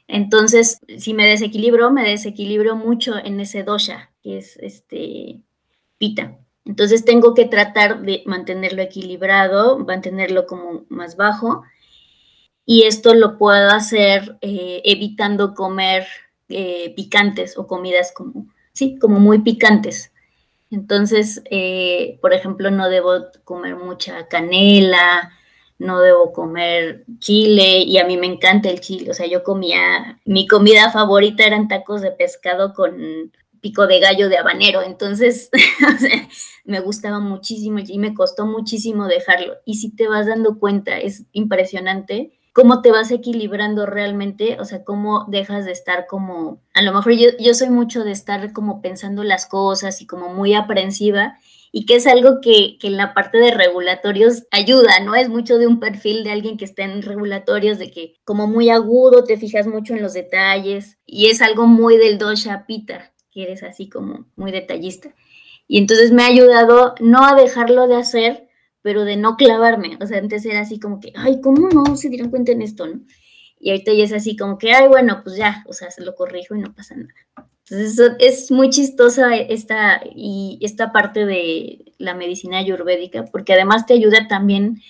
Entonces, 0.08 0.80
si 0.98 1.14
me 1.14 1.26
desequilibro, 1.26 1.91
me 1.91 2.04
desequilibro 2.04 2.76
mucho 2.76 3.16
en 3.18 3.39
ese 3.39 3.64
dosha, 3.64 4.12
que 4.22 4.38
es 4.38 4.58
este 4.58 5.41
pita. 5.98 6.38
Entonces 6.66 7.06
tengo 7.06 7.34
que 7.34 7.46
tratar 7.46 8.02
de 8.02 8.24
mantenerlo 8.26 8.82
equilibrado, 8.82 9.80
mantenerlo 9.80 10.46
como 10.46 10.86
más 10.89 11.16
bajo 11.16 11.64
y 12.66 12.84
esto 12.84 13.14
lo 13.14 13.38
puedo 13.38 13.70
hacer 13.70 14.38
eh, 14.41 14.82
evitando 14.86 15.53
comer 15.53 16.07
eh, 16.49 16.93
picantes 16.95 17.57
o 17.57 17.68
comidas 17.68 18.14
como, 18.16 18.47
sí, 18.74 18.97
como 18.99 19.20
muy 19.20 19.39
picantes. 19.39 20.11
Entonces, 20.72 21.41
eh, 21.51 22.18
por 22.22 22.34
ejemplo, 22.34 22.72
no 22.72 22.89
debo 22.89 23.26
comer 23.43 23.76
mucha 23.76 24.28
canela, 24.28 25.32
no 25.78 25.99
debo 25.99 26.32
comer 26.32 27.05
chile 27.20 27.80
y 27.80 27.97
a 27.97 28.05
mí 28.05 28.18
me 28.18 28.28
encanta 28.28 28.70
el 28.70 28.80
chile. 28.80 29.11
O 29.11 29.14
sea, 29.14 29.28
yo 29.28 29.43
comía, 29.43 30.20
mi 30.26 30.47
comida 30.47 30.89
favorita 30.91 31.43
eran 31.43 31.68
tacos 31.68 32.01
de 32.01 32.11
pescado 32.11 32.74
con 32.74 33.32
pico 33.61 33.88
de 33.88 33.99
gallo 33.99 34.30
de 34.30 34.38
habanero. 34.38 34.82
Entonces, 34.82 35.49
me 36.66 36.80
gustaba 36.80 37.20
muchísimo 37.20 37.80
y 37.86 37.99
me 37.99 38.14
costó 38.14 38.45
muchísimo 38.45 39.07
dejarlo. 39.07 39.55
Y 39.66 39.76
si 39.76 39.95
te 39.95 40.07
vas 40.07 40.28
dando 40.28 40.59
cuenta, 40.59 40.97
es 40.97 41.26
impresionante 41.34 42.39
cómo 42.54 42.82
te 42.82 42.91
vas 42.91 43.12
equilibrando 43.12 43.86
realmente, 43.88 44.58
o 44.60 44.66
sea, 44.66 44.84
cómo 44.84 45.26
dejas 45.28 45.66
de 45.66 45.72
estar 45.72 46.06
como, 46.06 46.62
a 46.74 46.84
lo 46.84 46.93
mejor 46.93 47.14
yo, 47.14 47.30
yo 47.39 47.54
soy 47.56 47.70
mucho 47.70 48.04
de 48.04 48.12
estar 48.12 48.54
como 48.54 48.82
pensando 48.82 49.24
las 49.24 49.47
cosas 49.47 50.01
y 50.01 50.08
como 50.08 50.30
muy 50.30 50.54
aprensiva 50.54 51.38
y 51.72 51.88
que 51.88 51.95
es 51.95 52.06
algo 52.06 52.39
que, 52.39 52.78
que, 52.80 52.88
en 52.88 52.97
la 52.97 53.16
parte 53.16 53.39
de 53.39 53.49
regulatorios 53.49 54.43
ayuda, 54.51 54.99
¿no? 54.99 55.16
Es 55.16 55.28
mucho 55.28 55.58
de 55.58 55.66
un 55.66 55.80
perfil 55.80 56.24
de 56.24 56.32
alguien 56.32 56.56
que 56.56 56.66
está 56.66 56.84
en 56.84 57.01
regulatorios, 57.01 57.80
de 57.80 57.89
que 57.89 58.14
como 58.24 58.45
muy 58.45 58.70
agudo, 58.70 59.24
te 59.24 59.38
fijas 59.38 59.66
mucho 59.66 59.95
en 59.95 60.04
los 60.04 60.14
detalles 60.14 60.99
y 61.08 61.32
es 61.32 61.41
algo 61.41 61.66
muy 61.66 61.97
del 61.97 62.20
dosha 62.20 62.68
pita, 62.68 63.12
que 63.32 63.43
eres 63.43 63.64
así 63.64 63.89
como 63.89 64.28
muy 64.36 64.51
detallista. 64.51 65.16
Y 65.68 65.80
entonces 65.80 66.12
me 66.12 66.22
ha 66.22 66.28
ayudado 66.28 66.93
no 66.99 67.26
a 67.26 67.34
dejarlo 67.34 67.88
de 67.88 67.95
hacer, 67.95 68.43
pero 68.84 69.05
de 69.05 69.17
no 69.17 69.36
clavarme. 69.38 69.97
O 69.99 70.05
sea, 70.05 70.19
antes 70.19 70.45
era 70.45 70.59
así 70.59 70.79
como 70.79 70.99
que, 70.99 71.11
ay, 71.15 71.41
¿cómo 71.41 71.69
no 71.69 71.95
se 71.95 72.09
dieron 72.09 72.29
cuenta 72.29 72.51
en 72.51 72.61
esto, 72.61 72.86
no? 72.86 73.01
Y 73.59 73.71
ahorita 73.71 73.93
ya 73.93 74.03
es 74.03 74.13
así 74.13 74.36
como 74.36 74.57
que, 74.57 74.73
ay, 74.73 74.89
bueno, 74.89 75.21
pues 75.23 75.38
ya, 75.38 75.63
o 75.67 75.73
sea, 75.73 75.89
se 75.89 76.03
lo 76.03 76.13
corrijo 76.15 76.53
y 76.53 76.59
no 76.59 76.73
pasa 76.75 76.95
nada. 76.95 77.13
Entonces, 77.65 78.11
es 78.19 78.51
muy 78.51 78.69
chistosa 78.69 79.36
esta, 79.38 80.01
y 80.13 80.59
esta 80.61 80.91
parte 80.91 81.25
de 81.25 81.93
la 81.97 82.13
medicina 82.13 82.57
ayurvédica, 82.57 83.23
porque 83.25 83.53
además 83.53 83.86
te 83.86 83.93
ayuda 83.93 84.27
también 84.27 84.81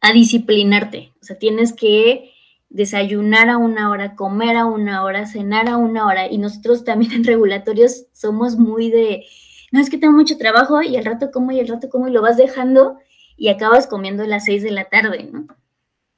a 0.00 0.12
disciplinarte. 0.12 1.12
O 1.20 1.24
sea, 1.24 1.38
tienes 1.38 1.74
que 1.74 2.32
desayunar 2.70 3.50
a 3.50 3.58
una 3.58 3.90
hora, 3.90 4.16
comer 4.16 4.56
a 4.56 4.64
una 4.64 5.04
hora, 5.04 5.26
cenar 5.26 5.68
a 5.68 5.76
una 5.76 6.06
hora. 6.06 6.26
Y 6.26 6.38
nosotros 6.38 6.84
también 6.84 7.12
en 7.12 7.24
regulatorios 7.24 8.06
somos 8.12 8.56
muy 8.56 8.90
de, 8.90 9.26
no, 9.72 9.80
es 9.80 9.90
que 9.90 9.98
tengo 9.98 10.14
mucho 10.14 10.38
trabajo 10.38 10.80
y 10.80 10.96
al 10.96 11.04
rato 11.04 11.30
como 11.30 11.52
y 11.52 11.60
al 11.60 11.68
rato 11.68 11.90
como 11.90 12.08
y 12.08 12.12
lo 12.12 12.22
vas 12.22 12.38
dejando 12.38 12.98
y 13.42 13.48
acabas 13.48 13.88
comiendo 13.88 14.22
a 14.22 14.28
las 14.28 14.44
seis 14.44 14.62
de 14.62 14.70
la 14.70 14.84
tarde, 14.84 15.24
¿no? 15.24 15.48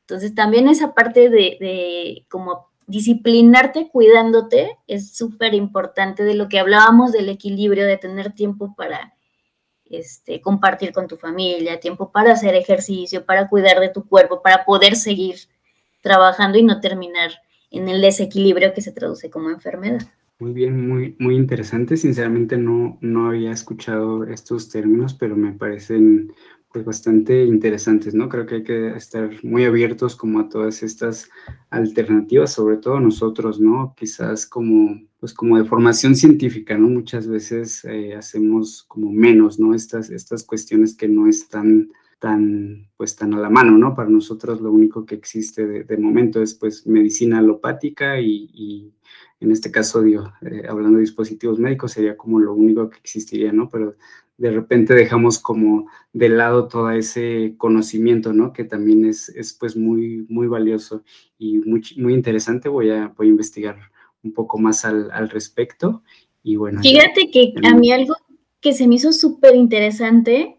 Entonces 0.00 0.34
también 0.34 0.68
esa 0.68 0.92
parte 0.92 1.30
de, 1.30 1.56
de 1.58 2.26
como 2.28 2.66
disciplinarte 2.86 3.88
cuidándote 3.88 4.76
es 4.86 5.16
súper 5.16 5.54
importante 5.54 6.22
de 6.22 6.34
lo 6.34 6.50
que 6.50 6.58
hablábamos 6.58 7.12
del 7.12 7.30
equilibrio, 7.30 7.86
de 7.86 7.96
tener 7.96 8.34
tiempo 8.34 8.74
para 8.76 9.14
este, 9.86 10.42
compartir 10.42 10.92
con 10.92 11.08
tu 11.08 11.16
familia, 11.16 11.80
tiempo 11.80 12.12
para 12.12 12.32
hacer 12.32 12.54
ejercicio, 12.56 13.24
para 13.24 13.48
cuidar 13.48 13.80
de 13.80 13.88
tu 13.88 14.06
cuerpo, 14.06 14.42
para 14.42 14.66
poder 14.66 14.94
seguir 14.94 15.36
trabajando 16.02 16.58
y 16.58 16.62
no 16.62 16.82
terminar 16.82 17.30
en 17.70 17.88
el 17.88 18.02
desequilibrio 18.02 18.74
que 18.74 18.82
se 18.82 18.92
traduce 18.92 19.30
como 19.30 19.48
enfermedad. 19.48 20.02
Muy 20.40 20.52
bien, 20.52 20.86
muy, 20.86 21.16
muy 21.18 21.36
interesante. 21.36 21.96
Sinceramente 21.96 22.58
no, 22.58 22.98
no 23.00 23.28
había 23.28 23.50
escuchado 23.50 24.24
estos 24.24 24.68
términos, 24.68 25.14
pero 25.14 25.36
me 25.36 25.52
parecen 25.52 26.34
pues 26.74 26.84
bastante 26.84 27.44
interesantes, 27.44 28.14
¿no? 28.14 28.28
Creo 28.28 28.46
que 28.46 28.56
hay 28.56 28.62
que 28.64 28.88
estar 28.96 29.30
muy 29.44 29.64
abiertos 29.64 30.16
como 30.16 30.40
a 30.40 30.48
todas 30.48 30.82
estas 30.82 31.30
alternativas, 31.70 32.52
sobre 32.52 32.78
todo 32.78 32.98
nosotros, 32.98 33.60
¿no? 33.60 33.94
Quizás 33.96 34.44
como, 34.44 35.00
pues 35.20 35.32
como 35.32 35.56
de 35.56 35.66
formación 35.66 36.16
científica, 36.16 36.76
¿no? 36.76 36.88
Muchas 36.88 37.28
veces 37.28 37.84
eh, 37.84 38.16
hacemos 38.16 38.82
como 38.88 39.12
menos, 39.12 39.60
¿no? 39.60 39.72
Estas, 39.72 40.10
estas 40.10 40.42
cuestiones 40.42 40.96
que 40.96 41.06
no 41.06 41.28
están 41.28 41.92
tan, 42.24 42.88
pues 42.96 43.16
tan 43.16 43.34
a 43.34 43.38
la 43.38 43.50
mano, 43.50 43.76
¿no? 43.76 43.94
Para 43.94 44.08
nosotros 44.08 44.62
lo 44.62 44.72
único 44.72 45.04
que 45.04 45.14
existe 45.14 45.84
de, 45.84 45.96
momento 45.98 46.40
es 46.40 46.54
pues 46.54 46.86
medicina 46.86 47.38
alopática 47.38 48.18
y, 48.18 48.94
en 49.40 49.52
este 49.52 49.70
caso, 49.70 50.00
digo, 50.00 50.32
eh, 50.40 50.62
hablando 50.66 50.96
de 50.96 51.02
dispositivos 51.02 51.58
médicos, 51.58 51.92
sería 51.92 52.16
como 52.16 52.40
lo 52.40 52.54
único 52.54 52.88
que 52.88 52.96
existiría, 52.96 53.52
¿no? 53.52 53.68
Pero 53.68 53.96
de 54.38 54.50
repente 54.50 54.94
dejamos 54.94 55.38
como 55.38 55.90
de 56.14 56.30
lado 56.30 56.66
todo 56.66 56.90
ese 56.92 57.56
conocimiento, 57.58 58.32
¿no? 58.32 58.54
Que 58.54 58.64
también 58.64 59.04
es, 59.04 59.28
es 59.28 59.52
pues 59.52 59.76
muy, 59.76 60.24
muy 60.30 60.46
valioso 60.46 61.04
y 61.36 61.58
muy, 61.58 61.82
muy 61.98 62.14
interesante. 62.14 62.70
Voy 62.70 62.88
a, 62.88 63.08
voy 63.08 63.26
a 63.26 63.30
investigar 63.32 63.76
un 64.22 64.32
poco 64.32 64.56
más 64.56 64.86
al, 64.86 65.10
al 65.10 65.28
respecto. 65.28 66.02
Y 66.42 66.56
bueno. 66.56 66.80
Fíjate 66.80 67.30
que 67.30 67.52
a 67.64 67.74
mí 67.74 67.92
algo 67.92 68.14
que 68.62 68.72
se 68.72 68.88
me 68.88 68.94
hizo 68.94 69.12
súper 69.12 69.54
interesante 69.54 70.56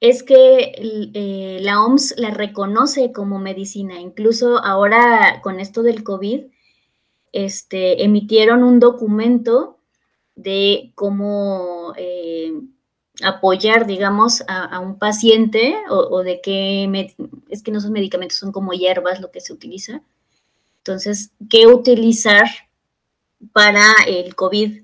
es 0.00 0.22
que 0.22 0.72
eh, 1.14 1.58
la 1.62 1.82
OMS 1.82 2.14
la 2.16 2.30
reconoce 2.30 3.12
como 3.12 3.38
medicina. 3.38 4.00
Incluso 4.00 4.58
ahora 4.58 5.40
con 5.42 5.60
esto 5.60 5.82
del 5.82 6.04
COVID, 6.04 6.44
este, 7.32 8.04
emitieron 8.04 8.62
un 8.62 8.80
documento 8.80 9.78
de 10.36 10.92
cómo 10.94 11.92
eh, 11.96 12.52
apoyar, 13.22 13.86
digamos, 13.86 14.44
a, 14.46 14.78
un 14.78 14.98
paciente 14.98 15.74
o, 15.90 16.22
de 16.22 16.40
qué, 16.40 17.12
es 17.48 17.62
que 17.62 17.72
no 17.72 17.80
son 17.80 17.92
medicamentos, 17.92 18.38
son 18.38 18.52
como 18.52 18.72
hierbas 18.72 19.20
lo 19.20 19.32
que 19.32 19.40
se 19.40 19.52
utiliza. 19.52 20.02
Entonces, 20.78 21.32
¿qué 21.50 21.66
utilizar 21.66 22.46
para 23.52 23.92
el 24.06 24.36
COVID? 24.36 24.82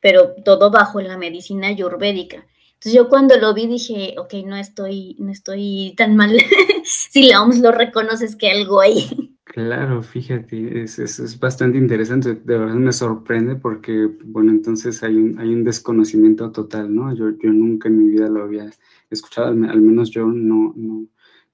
Pero 0.00 0.34
todo 0.44 0.70
bajo 0.70 1.00
la 1.00 1.18
medicina 1.18 1.66
ayurvédica. 1.66 2.46
Yo 2.92 3.08
cuando 3.08 3.36
lo 3.36 3.54
vi 3.54 3.66
dije, 3.66 4.14
ok, 4.18 4.34
no 4.44 4.56
estoy, 4.56 5.16
no 5.18 5.30
estoy 5.30 5.94
tan 5.96 6.16
mal. 6.16 6.36
si 6.84 7.28
la 7.28 7.42
OMS 7.42 7.60
lo 7.60 7.72
reconoce 7.72 8.24
es 8.24 8.36
que 8.36 8.50
algo 8.50 8.80
hay. 8.80 9.32
Claro, 9.46 10.02
fíjate, 10.02 10.82
es, 10.82 10.98
es, 10.98 11.38
bastante 11.38 11.78
interesante, 11.78 12.34
de 12.34 12.58
verdad 12.58 12.74
me 12.74 12.92
sorprende 12.92 13.56
porque, 13.56 14.10
bueno, 14.24 14.50
entonces 14.50 15.02
hay 15.02 15.16
un, 15.16 15.38
hay 15.38 15.48
un 15.48 15.64
desconocimiento 15.64 16.52
total, 16.52 16.94
¿no? 16.94 17.14
Yo, 17.14 17.30
yo 17.30 17.50
nunca 17.54 17.88
en 17.88 17.96
mi 17.96 18.10
vida 18.10 18.28
lo 18.28 18.42
había 18.42 18.70
escuchado, 19.08 19.46
al, 19.46 19.80
menos 19.80 20.10
yo 20.10 20.26
no, 20.26 20.74
no, 20.76 21.06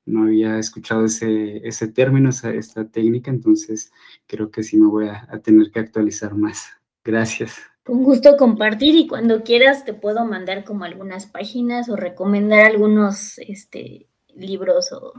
no, 0.07 0.23
había 0.25 0.59
escuchado 0.59 1.05
ese, 1.05 1.59
ese 1.59 1.87
término, 1.87 2.31
esa, 2.31 2.53
esta 2.53 2.89
técnica, 2.89 3.31
entonces 3.31 3.93
creo 4.27 4.51
que 4.51 4.65
sí 4.65 4.79
me 4.79 4.89
voy 4.89 5.07
a 5.09 5.39
tener 5.39 5.71
que 5.71 5.79
actualizar 5.79 6.35
más. 6.35 6.73
Gracias. 7.05 7.72
Con 7.85 8.05
gusto 8.05 8.37
compartir 8.37 8.95
y 8.95 9.07
cuando 9.09 9.43
quieras 9.43 9.85
te 9.85 9.93
puedo 9.93 10.25
mandar 10.25 10.65
como 10.65 10.85
algunas 10.85 11.27
páginas 11.27 11.89
o 11.89 11.97
recomendar 11.97 12.67
algunos 12.67 13.39
este, 13.39 14.09
libros 14.35 14.93
o, 14.93 15.13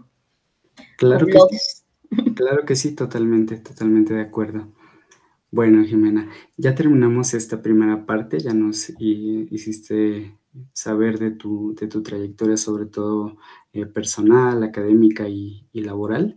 claro 0.98 1.26
Que 1.26 1.40
sí. 1.58 1.84
Claro 2.36 2.66
que 2.66 2.76
sí, 2.76 2.96
totalmente, 2.96 3.58
totalmente 3.58 4.14
de 4.14 4.22
acuerdo. 4.22 4.68
Bueno, 5.52 5.84
Jimena, 5.84 6.32
ya 6.58 6.74
terminamos 6.74 7.34
esta 7.36 7.62
primera 7.62 8.08
parte, 8.08 8.40
ya 8.40 8.54
nos 8.54 8.92
hiciste 9.00 10.36
saber 10.72 11.20
de 11.20 11.32
tu, 11.32 11.76
de 11.76 11.88
tu 11.88 12.02
trayectoria, 12.02 12.58
sobre 12.58 12.88
todo 12.88 13.38
eh, 13.72 13.86
personal, 13.86 14.64
académica 14.64 15.28
y, 15.28 15.68
laboral. 15.74 16.36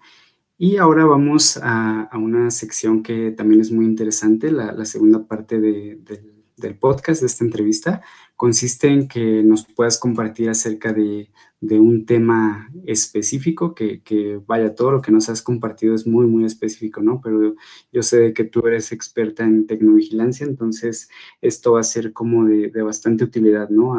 Y 0.58 0.78
ahora 0.78 1.04
vamos 1.04 1.58
a, 1.62 2.08
una 2.14 2.50
sección 2.50 3.02
que 3.02 3.30
también 3.30 3.60
es 3.60 3.70
muy 3.70 3.84
interesante, 3.84 4.50
la, 4.50 4.84
segunda 4.86 5.26
parte 5.26 5.60
del 5.60 6.78
podcast, 6.78 7.20
de 7.20 7.26
esta 7.26 7.44
entrevista, 7.44 8.02
consiste 8.36 8.88
en 8.88 9.06
que 9.06 9.42
nos 9.42 9.66
puedas 9.66 9.98
compartir 9.98 10.48
acerca 10.48 10.94
de, 10.94 11.30
un 11.60 12.06
tema 12.06 12.70
específico, 12.86 13.74
que, 13.74 14.40
vaya, 14.46 14.74
todo 14.74 14.92
lo 14.92 15.02
que 15.02 15.12
nos 15.12 15.28
has 15.28 15.42
compartido 15.42 15.94
es 15.94 16.06
muy, 16.06 16.26
muy 16.26 16.46
específico, 16.46 17.02
¿no? 17.02 17.20
Pero 17.22 17.54
yo 17.92 18.02
sé 18.02 18.32
que 18.32 18.44
tú 18.44 18.66
eres 18.66 18.92
experta 18.92 19.44
en 19.44 19.66
tecnovigilancia, 19.66 20.46
entonces 20.46 21.10
esto 21.42 21.72
va 21.72 21.80
a 21.80 21.82
ser 21.82 22.14
como 22.14 22.46
de, 22.46 22.70
bastante 22.82 23.24
utilidad, 23.24 23.68
¿no? 23.68 23.96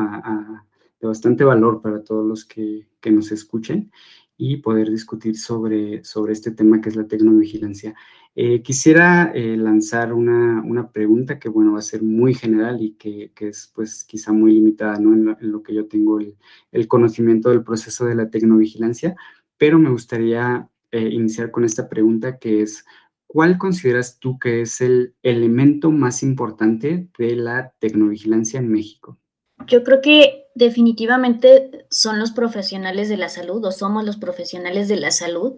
de 1.00 1.08
bastante 1.08 1.44
valor 1.44 1.84
para 1.84 2.04
todos 2.04 2.26
los 2.26 2.46
que, 2.46 2.88
que 3.00 3.12
nos 3.12 3.32
escuchen 3.32 3.92
y 4.38 4.58
poder 4.58 4.92
discutir 4.92 5.38
sobre, 5.38 6.04
sobre 6.04 6.34
este 6.34 6.52
tema 6.52 6.80
que 6.80 6.90
es 6.90 6.96
la 6.96 7.08
tecnovigilancia. 7.08 7.96
Eh, 8.36 8.62
quisiera 8.62 9.32
eh, 9.34 9.58
lanzar 9.58 10.14
una, 10.14 10.62
una, 10.64 10.92
pregunta 10.92 11.40
que, 11.40 11.50
bueno, 11.50 11.74
va 11.74 11.80
a 11.80 11.82
ser 11.82 12.04
muy 12.04 12.36
general 12.36 12.82
y 12.82 12.94
que, 12.94 13.32
que 13.34 13.48
es, 13.48 13.72
pues, 13.74 14.04
quizá 14.04 14.32
muy 14.32 14.54
limitada, 14.54 15.00
¿no? 15.00 15.14
En 15.14 15.52
lo, 15.52 15.64
que 15.64 15.74
yo 15.74 15.88
tengo 15.88 16.20
el, 16.20 16.88
conocimiento 16.88 17.50
del 17.50 17.64
proceso 17.64 18.06
de 18.06 18.14
la 18.14 18.30
tecnovigilancia, 18.30 19.16
pero 19.58 19.80
me 19.80 19.90
gustaría 19.90 20.70
eh, 20.92 21.10
iniciar 21.12 21.50
con 21.50 21.66
esta 21.66 21.90
pregunta 21.90 22.38
que 22.38 22.62
es, 22.62 22.86
¿cuál 23.26 23.58
consideras 23.58 24.20
tú 24.20 24.38
que 24.38 24.62
es 24.62 24.82
el 24.82 25.16
elemento 25.24 25.92
más 25.92 26.22
importante 26.22 27.10
de 27.18 27.36
la 27.36 27.74
tecnovigilancia 27.80 28.60
en 28.60 28.70
México? 28.70 29.18
Yo 29.66 29.84
creo 29.84 30.02
que 30.02 30.48
definitivamente 30.56 31.86
son 31.90 32.20
los 32.20 32.32
profesionales 32.32 33.10
de 33.10 33.18
la 33.18 33.30
salud 33.30 33.64
o 33.66 33.72
somos 33.72 34.04
los 34.04 34.18
profesionales 34.18 34.88
de 34.88 34.98
la 34.98 35.12
salud, 35.12 35.56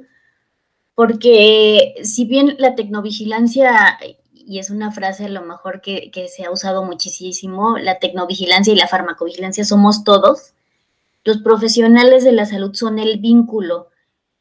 porque 0.95 1.95
si 2.03 2.25
bien 2.25 2.55
la 2.59 2.75
tecnovigilancia, 2.75 3.97
y 4.33 4.59
es 4.59 4.69
una 4.69 4.91
frase 4.91 5.25
a 5.25 5.29
lo 5.29 5.41
mejor 5.43 5.81
que, 5.81 6.11
se 6.27 6.43
ha 6.43 6.51
usado 6.51 6.83
muchísimo, 6.83 7.77
la 7.77 7.99
tecnovigilancia 7.99 8.73
y 8.73 8.77
la 8.77 8.87
farmacovigilancia 8.87 9.63
somos 9.63 10.03
todos, 10.03 10.53
los 11.23 11.37
profesionales 11.37 12.23
de 12.23 12.31
la 12.31 12.45
salud 12.45 12.73
son 12.73 12.99
el 12.99 13.19
vínculo 13.19 13.89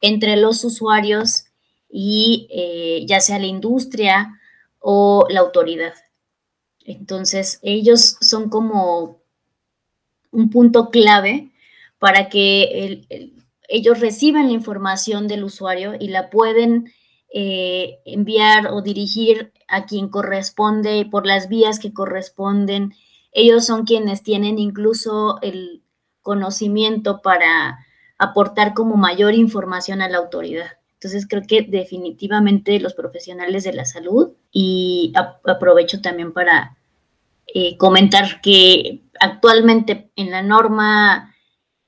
entre 0.01 0.35
los 0.35 0.63
usuarios 0.63 1.45
y 1.89 2.47
eh, 2.51 3.05
ya 3.05 3.19
sea 3.19 3.39
la 3.39 3.45
industria 3.45 4.39
o 4.79 5.25
la 5.29 5.41
autoridad. 5.41 5.93
Entonces, 6.85 7.59
ellos 7.61 8.17
son 8.21 8.49
como 8.49 9.18
un 10.31 10.49
punto 10.49 10.89
clave 10.89 11.51
para 11.99 12.29
que 12.29 13.05
ellos 13.67 13.99
reciban 13.99 14.47
la 14.47 14.53
información 14.53 15.27
del 15.27 15.43
usuario 15.43 15.93
y 15.99 16.07
la 16.07 16.29
pueden 16.29 16.91
eh, 17.31 17.99
enviar 18.05 18.67
o 18.71 18.81
dirigir 18.81 19.53
a 19.67 19.85
quien 19.85 20.09
corresponde 20.09 21.07
por 21.09 21.27
las 21.27 21.47
vías 21.49 21.77
que 21.79 21.93
corresponden. 21.93 22.93
Ellos 23.31 23.65
son 23.65 23.85
quienes 23.85 24.23
tienen 24.23 24.57
incluso 24.57 25.39
el 25.41 25.83
conocimiento 26.21 27.21
para 27.21 27.85
aportar 28.17 28.73
como 28.73 28.97
mayor 28.97 29.33
información 29.33 30.01
a 30.01 30.09
la 30.09 30.17
autoridad. 30.17 30.79
Entonces 30.95 31.27
creo 31.27 31.43
que 31.47 31.61
definitivamente 31.61 32.79
los 32.79 32.93
profesionales 32.93 33.63
de 33.63 33.73
la 33.73 33.85
salud 33.85 34.31
y 34.51 35.13
aprovecho 35.45 36.01
también 36.01 36.33
para 36.33 36.77
eh, 37.47 37.77
comentar 37.77 38.41
que 38.41 39.01
actualmente 39.19 40.11
en 40.15 40.31
la 40.31 40.41
norma 40.41 41.35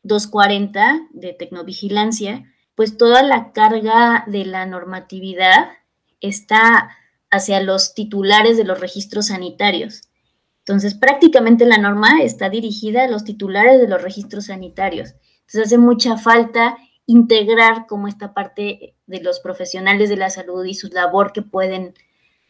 240 0.04 1.08
de 1.12 1.34
tecnovigilancia, 1.34 2.46
pues 2.76 2.98
toda 2.98 3.24
la 3.24 3.52
carga 3.52 4.24
de 4.28 4.46
la 4.46 4.66
normatividad 4.66 5.70
está 6.20 6.98
hacia 7.30 7.62
los 7.62 7.94
titulares 7.94 8.58
de 8.58 8.64
los 8.64 8.80
registros 8.80 9.28
sanitarios. 9.28 10.04
Entonces, 10.60 10.94
prácticamente 10.94 11.66
la 11.66 11.78
norma 11.78 12.22
está 12.22 12.50
dirigida 12.50 13.04
a 13.04 13.08
los 13.08 13.24
titulares 13.24 13.80
de 13.80 13.88
los 13.88 14.02
registros 14.02 14.46
sanitarios. 14.46 15.16
Entonces, 15.42 15.66
hace 15.66 15.78
mucha 15.78 16.18
falta 16.18 16.78
integrar 17.08 17.88
como 17.88 18.08
esta 18.08 18.34
parte 18.34 18.96
de 19.06 19.22
los 19.22 19.40
profesionales 19.40 20.10
de 20.10 20.18
la 20.18 20.30
salud 20.30 20.64
y 20.66 20.76
su 20.76 20.88
labor 20.90 21.34
que 21.34 21.42
pueden 21.42 21.94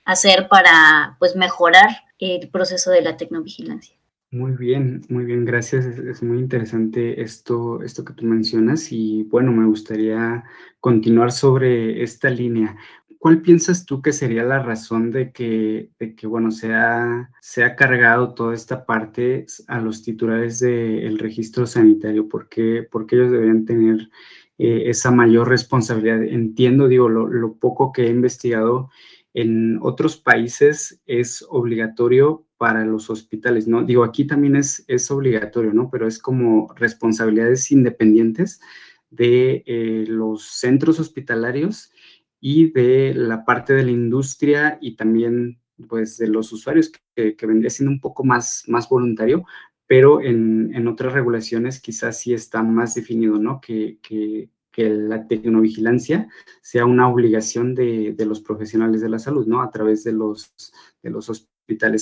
hacer 0.04 0.48
para 0.50 1.16
pues 1.20 1.36
mejorar 1.36 1.90
el 2.20 2.50
proceso 2.50 2.92
de 2.92 3.02
la 3.02 3.18
tecnovigilancia. 3.18 4.01
Muy 4.34 4.54
bien, 4.54 5.02
muy 5.10 5.26
bien, 5.26 5.44
gracias. 5.44 5.86
Es, 5.86 6.24
muy 6.24 6.40
interesante 6.40 7.22
esto, 7.22 7.84
esto 7.84 8.06
que 8.06 8.14
tú 8.14 8.26
mencionas 8.26 8.90
y 8.94 9.24
bueno, 9.24 9.52
me 9.52 9.66
gustaría 9.66 10.46
continuar 10.80 11.34
sobre 11.34 12.02
esta 12.02 12.30
línea. 12.30 12.78
¿Cuál 13.20 13.42
piensas 13.42 13.86
tú 13.86 14.02
que 14.02 14.14
sería 14.14 14.44
la 14.44 14.60
razón 14.60 15.12
de 15.12 15.34
que, 15.34 15.90
de 16.00 16.16
que 16.16 16.28
bueno, 16.28 16.50
se 16.52 16.74
ha, 16.74 17.30
cargado 17.78 18.34
toda 18.34 18.54
esta 18.56 18.86
parte 18.86 19.46
a 19.68 19.82
los 19.82 20.02
titulares 20.02 20.60
del 20.62 21.20
registro 21.20 21.68
sanitario? 21.68 22.30
¿Por 22.30 22.48
qué, 22.48 22.88
porque 22.90 23.18
ellos 23.18 23.32
deberían 23.32 23.66
tener 23.66 24.10
eh, 24.58 24.84
esa 24.86 25.12
mayor 25.12 25.50
responsabilidad? 25.50 26.24
Entiendo, 26.24 26.88
digo, 26.88 27.10
lo, 27.10 27.58
poco 27.58 27.92
que 27.92 28.08
he 28.08 28.10
investigado 28.10 28.90
en 29.34 29.78
otros 29.82 30.16
países 30.16 31.02
es 31.06 31.46
obligatorio 31.50 32.46
para 32.62 32.86
los 32.86 33.10
hospitales, 33.10 33.68
¿no? 33.68 33.82
Digo, 33.82 34.04
aquí 34.04 34.28
también 34.28 34.56
es, 34.56 34.86
es 34.88 35.10
obligatorio, 35.10 35.74
¿no? 35.74 35.90
Pero 35.90 36.06
es 36.08 36.20
como 36.20 36.72
responsabilidades 36.76 37.72
independientes 37.72 38.62
de 39.10 39.64
eh, 39.66 40.06
los 40.08 40.44
centros 40.44 41.00
hospitalarios 41.00 41.92
y 42.40 42.72
de 42.72 43.16
la 43.16 43.46
parte 43.46 43.74
de 43.74 43.82
la 43.82 43.90
industria 43.90 44.78
y 44.80 44.96
también 44.96 45.60
pues 45.90 46.20
de 46.20 46.28
los 46.28 46.54
usuarios 46.54 46.92
que, 47.16 47.36
que 47.36 47.48
vendría 47.48 47.72
siendo 47.72 47.92
un 47.94 48.00
poco 48.00 48.24
más, 48.24 48.64
más 48.68 48.88
voluntario, 48.88 49.44
pero 49.88 50.22
en, 50.22 50.72
en, 50.76 50.88
otras 50.88 51.14
regulaciones 51.14 51.82
quizás 51.82 52.20
sí 52.20 52.32
está 52.32 52.62
más 52.62 52.94
definido, 52.94 53.40
¿no? 53.40 53.60
Que, 53.60 53.98
que, 54.04 54.52
que 54.72 54.88
la 54.88 55.26
tecnovigilancia 55.26 56.30
sea 56.62 56.86
una 56.86 57.10
obligación 57.10 57.74
de, 57.74 58.14
de, 58.14 58.26
los 58.28 58.40
profesionales 58.40 59.02
de 59.02 59.10
la 59.10 59.18
salud, 59.18 59.48
¿no? 59.48 59.64
A 59.64 59.72
través 59.72 60.04
de 60.04 60.12
los, 60.12 60.54
de 61.02 61.10
los 61.10 61.28
hospitales. 61.28 61.51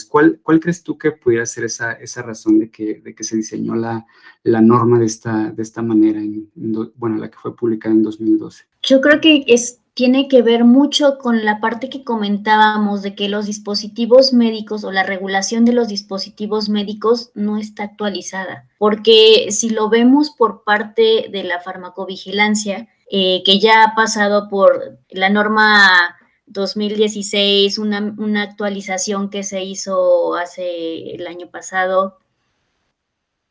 ¿Cuál, 0.09 0.39
¿Cuál 0.41 0.59
crees 0.59 0.83
tú 0.83 0.97
que 0.97 1.11
pudiera 1.11 1.45
ser 1.45 1.65
esa, 1.65 1.97
razón 2.21 2.59
de 2.59 2.69
que, 2.69 3.15
se 3.19 3.35
diseñó 3.35 3.75
la, 3.75 4.05
norma 4.43 4.99
de 4.99 5.05
esta, 5.05 5.81
manera, 5.81 6.19
en, 6.19 6.49
en, 6.55 6.91
bueno, 6.95 7.17
la 7.17 7.29
que 7.29 7.37
fue 7.37 7.55
publicada 7.55 7.93
en 7.93 8.03
2012? 8.03 8.65
Yo 8.83 9.01
creo 9.01 9.19
que 9.19 9.45
tiene 9.93 10.29
que 10.29 10.41
ver 10.41 10.63
mucho 10.63 11.17
con 11.17 11.43
la 11.43 11.59
parte 11.59 11.89
que 11.89 12.05
comentábamos 12.05 13.01
de 13.01 13.15
que 13.15 13.27
los 13.27 13.47
dispositivos 13.47 14.31
médicos 14.31 14.85
o 14.85 14.93
la 14.93 15.03
regulación 15.03 15.65
de 15.65 15.73
los 15.73 15.89
dispositivos 15.89 16.69
médicos 16.69 17.31
no 17.33 17.57
está 17.57 17.83
actualizada, 17.83 18.65
porque 18.77 19.47
si 19.51 19.69
lo 19.69 19.89
vemos 19.89 20.29
por 20.29 20.63
parte 20.63 21.27
de 21.29 21.43
la 21.43 21.59
farmacovigilancia, 21.59 22.87
eh, 23.11 23.41
que 23.43 23.59
ya 23.59 23.83
ha 23.83 23.95
pasado 23.95 24.47
por 24.49 24.99
la 25.09 25.29
norma 25.29 26.15
2016, 26.49 27.77
una, 27.77 28.13
una 28.17 28.43
actualización 28.43 29.29
que 29.29 29.43
se 29.43 29.63
hizo 29.63 30.35
hace 30.35 31.15
el 31.15 31.27
año 31.27 31.49
pasado, 31.49 32.19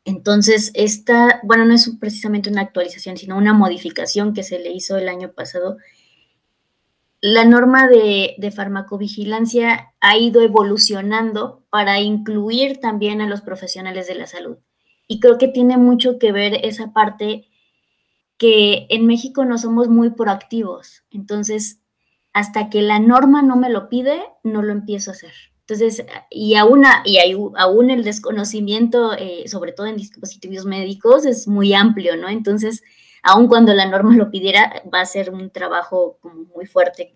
entonces, 0.05 0.71
esta, 0.73 1.39
bueno, 1.43 1.65
no 1.65 1.75
es 1.75 1.87
precisamente 1.99 2.49
una 2.49 2.61
actualización, 2.61 3.17
sino 3.17 3.37
una 3.37 3.53
modificación 3.53 4.33
que 4.33 4.43
se 4.43 4.57
le 4.57 4.71
hizo 4.71 4.97
el 4.97 5.07
año 5.07 5.33
pasado 5.33 5.77
la 7.21 7.43
norma 7.43 7.87
de, 7.87 8.51
farmacovigilancia 8.55 9.93
ha 9.99 10.17
ido 10.17 10.41
evolucionando 10.41 11.65
para 11.69 11.99
incluir 11.99 12.79
también 12.79 13.21
a 13.21 13.27
los 13.27 13.41
profesionales 13.41 14.07
de 14.07 14.15
la 14.15 14.25
salud. 14.25 14.57
Y 15.07 15.19
creo 15.19 15.37
que 15.37 15.47
tiene 15.47 15.77
mucho 15.77 16.17
que 16.17 16.31
ver 16.31 16.65
esa 16.65 16.93
parte 16.93 17.47
que 18.37 18.87
en 18.89 19.05
México 19.05 19.43
no 19.43 19.57
somos 19.57 19.89
muy 19.89 20.11
proactivos. 20.11 21.03
Entonces, 21.11 21.81
hasta 22.39 22.69
que 22.69 22.81
la 22.81 22.99
norma 22.99 23.41
no 23.41 23.55
me 23.55 23.69
lo 23.69 23.89
pide, 23.89 24.21
no 24.43 24.61
lo 24.61 24.71
empiezo 24.71 25.11
a 25.11 25.13
hacer. 25.13 25.31
Entonces, 25.61 26.05
y 26.31 26.55
aún, 26.55 26.83
y 27.05 27.19
aún 27.55 27.89
el 27.91 28.03
desconocimiento, 28.03 29.13
eh, 29.13 29.43
sobre 29.47 29.71
todo 29.71 29.85
en 29.85 29.97
dispositivos 29.97 30.65
médicos, 30.65 31.25
es 31.25 31.47
muy 31.47 31.73
amplio, 31.73 32.17
¿no? 32.17 32.27
Entonces, 32.27 32.81
aun 33.21 33.47
cuando 33.47 33.73
la 33.73 33.85
norma 33.85 34.15
lo 34.15 34.31
pidiera, 34.31 34.81
va 34.91 35.01
a 35.01 35.05
ser 35.05 35.29
un 35.29 35.51
trabajo 35.51 36.17
muy 36.55 36.65
fuerte 36.65 37.15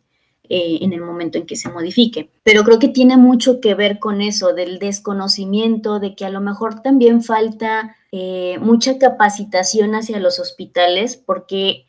eh, 0.50 0.80
en 0.82 0.94
el 0.94 1.02
momento 1.02 1.38
en 1.38 1.46
que 1.46 1.56
se 1.56 1.70
modifique. 1.70 2.30
Pero 2.44 2.64
creo 2.64 2.78
que 2.78 2.90
tiene 2.90 3.18
mucho 3.18 3.60
que 3.62 3.74
ver 3.74 3.98
con 3.98 4.22
eso, 4.22 4.54
del 4.54 4.78
desconocimiento, 4.78 6.00
de 6.00 6.16
que 6.16 6.26
a 6.26 6.30
lo 6.30 6.42
mejor 6.42 6.82
también 6.82 7.24
falta 7.24 7.96
eh, 8.12 8.58
mucha 8.60 9.00
capacitación 9.00 9.96
hacia 9.96 10.20
los 10.20 10.40
hospitales, 10.40 11.16
porque 11.16 11.88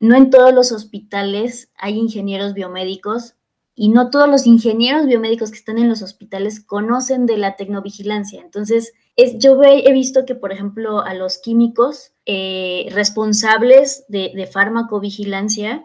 no 0.00 0.16
en 0.16 0.30
todos 0.30 0.52
los 0.52 0.72
hospitales 0.72 1.70
hay 1.76 1.98
ingenieros 1.98 2.54
biomédicos 2.54 3.34
y 3.74 3.88
no 3.88 4.10
todos 4.10 4.28
los 4.28 4.46
ingenieros 4.46 5.06
biomédicos 5.06 5.50
que 5.50 5.58
están 5.58 5.78
en 5.78 5.88
los 5.88 6.02
hospitales 6.02 6.60
conocen 6.60 7.26
de 7.26 7.38
la 7.38 7.56
tecnovigilancia. 7.56 8.40
Entonces, 8.42 8.92
es, 9.16 9.38
yo 9.38 9.62
he 9.62 9.92
visto 9.92 10.26
que, 10.26 10.34
por 10.34 10.52
ejemplo, 10.52 11.00
a 11.00 11.14
los 11.14 11.38
químicos 11.38 12.12
eh, 12.26 12.88
responsables 12.92 14.04
de, 14.08 14.32
de 14.34 14.46
farmacovigilancia 14.46 15.84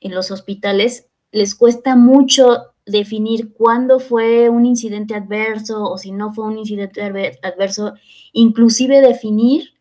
en 0.00 0.14
los 0.14 0.30
hospitales 0.30 1.06
les 1.32 1.54
cuesta 1.54 1.96
mucho 1.96 2.72
definir 2.84 3.52
cuándo 3.54 4.00
fue 4.00 4.48
un 4.48 4.66
incidente 4.66 5.14
adverso 5.14 5.84
o 5.84 5.98
si 5.98 6.12
no 6.12 6.32
fue 6.32 6.46
un 6.46 6.58
incidente 6.58 7.02
adverso, 7.42 7.94
inclusive 8.32 9.00
definir 9.00 9.74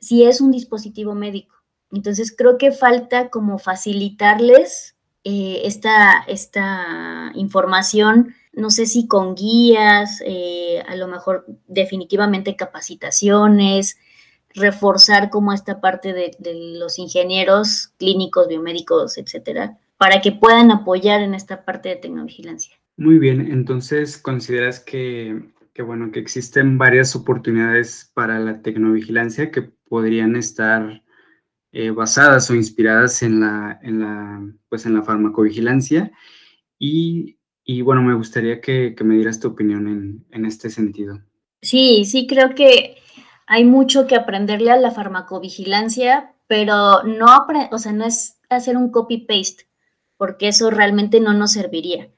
si 0.00 0.24
es 0.24 0.40
un 0.40 0.50
dispositivo 0.50 1.14
médico. 1.14 1.57
Entonces 1.92 2.34
creo 2.36 2.58
que 2.58 2.72
falta 2.72 3.30
como 3.30 3.58
facilitarles 3.58 4.96
eh, 5.24 5.62
esta, 5.64 6.24
esta, 6.26 7.32
información, 7.34 8.34
no 8.52 8.70
sé 8.70 8.86
si 8.86 9.06
con 9.06 9.34
guías, 9.34 10.22
eh, 10.24 10.82
a 10.86 10.96
lo 10.96 11.06
mejor 11.06 11.44
definitivamente 11.66 12.56
capacitaciones, 12.56 13.98
reforzar 14.54 15.30
como 15.30 15.52
esta 15.52 15.80
parte 15.80 16.12
de, 16.12 16.30
los 16.78 16.98
ingenieros 16.98 17.92
clínicos, 17.98 18.48
biomédicos, 18.48 19.18
etcétera, 19.18 19.78
para 19.96 20.20
que 20.20 20.32
puedan 20.32 20.70
apoyar 20.70 21.20
en 21.20 21.34
esta 21.34 21.64
parte 21.64 21.90
de 21.90 21.96
tecnovigilancia. 21.96 22.76
Muy 22.96 23.18
bien, 23.18 23.52
entonces 23.52 24.18
consideras 24.18 24.80
que, 24.80 25.52
que, 25.74 25.82
bueno, 25.82 26.10
que 26.10 26.20
existen 26.20 26.78
varias 26.78 27.14
oportunidades 27.14 28.10
para 28.14 28.38
la 28.38 28.62
tecnovigilancia 28.62 29.50
que 29.50 29.62
podrían 29.62 30.36
estar 30.36 31.02
eh, 31.72 31.90
basadas 31.90 32.50
o 32.50 32.54
inspiradas 32.54 33.22
en 33.22 33.40
la, 33.40 33.78
en 33.82 34.00
la, 34.00 34.42
pues 34.68 34.86
en 34.86 34.94
la 34.94 35.02
farmacovigilancia 35.02 36.12
y, 36.78 37.38
y 37.64 37.82
bueno, 37.82 38.02
me 38.02 38.14
gustaría 38.14 38.60
que, 38.60 38.94
que, 38.96 39.04
me 39.04 39.16
dieras 39.16 39.40
tu 39.40 39.48
opinión 39.48 39.86
en, 39.88 40.26
en 40.30 40.46
este 40.46 40.70
sentido. 40.70 41.20
Sí, 41.60 42.04
sí, 42.04 42.26
creo 42.26 42.54
que 42.54 42.96
hay 43.46 43.64
mucho 43.64 44.06
que 44.06 44.16
aprenderle 44.16 44.70
a 44.70 44.76
la 44.76 44.90
farmacovigilancia, 44.90 46.34
pero 46.46 47.02
no, 47.02 47.46
o 47.70 47.78
sea, 47.78 47.92
no 47.92 48.04
es 48.04 48.38
hacer 48.48 48.76
un 48.76 48.90
copy-paste, 48.90 49.68
porque 50.16 50.48
eso 50.48 50.70
realmente 50.70 51.20
no 51.20 51.34
nos 51.34 51.52
serviría. 51.52 52.08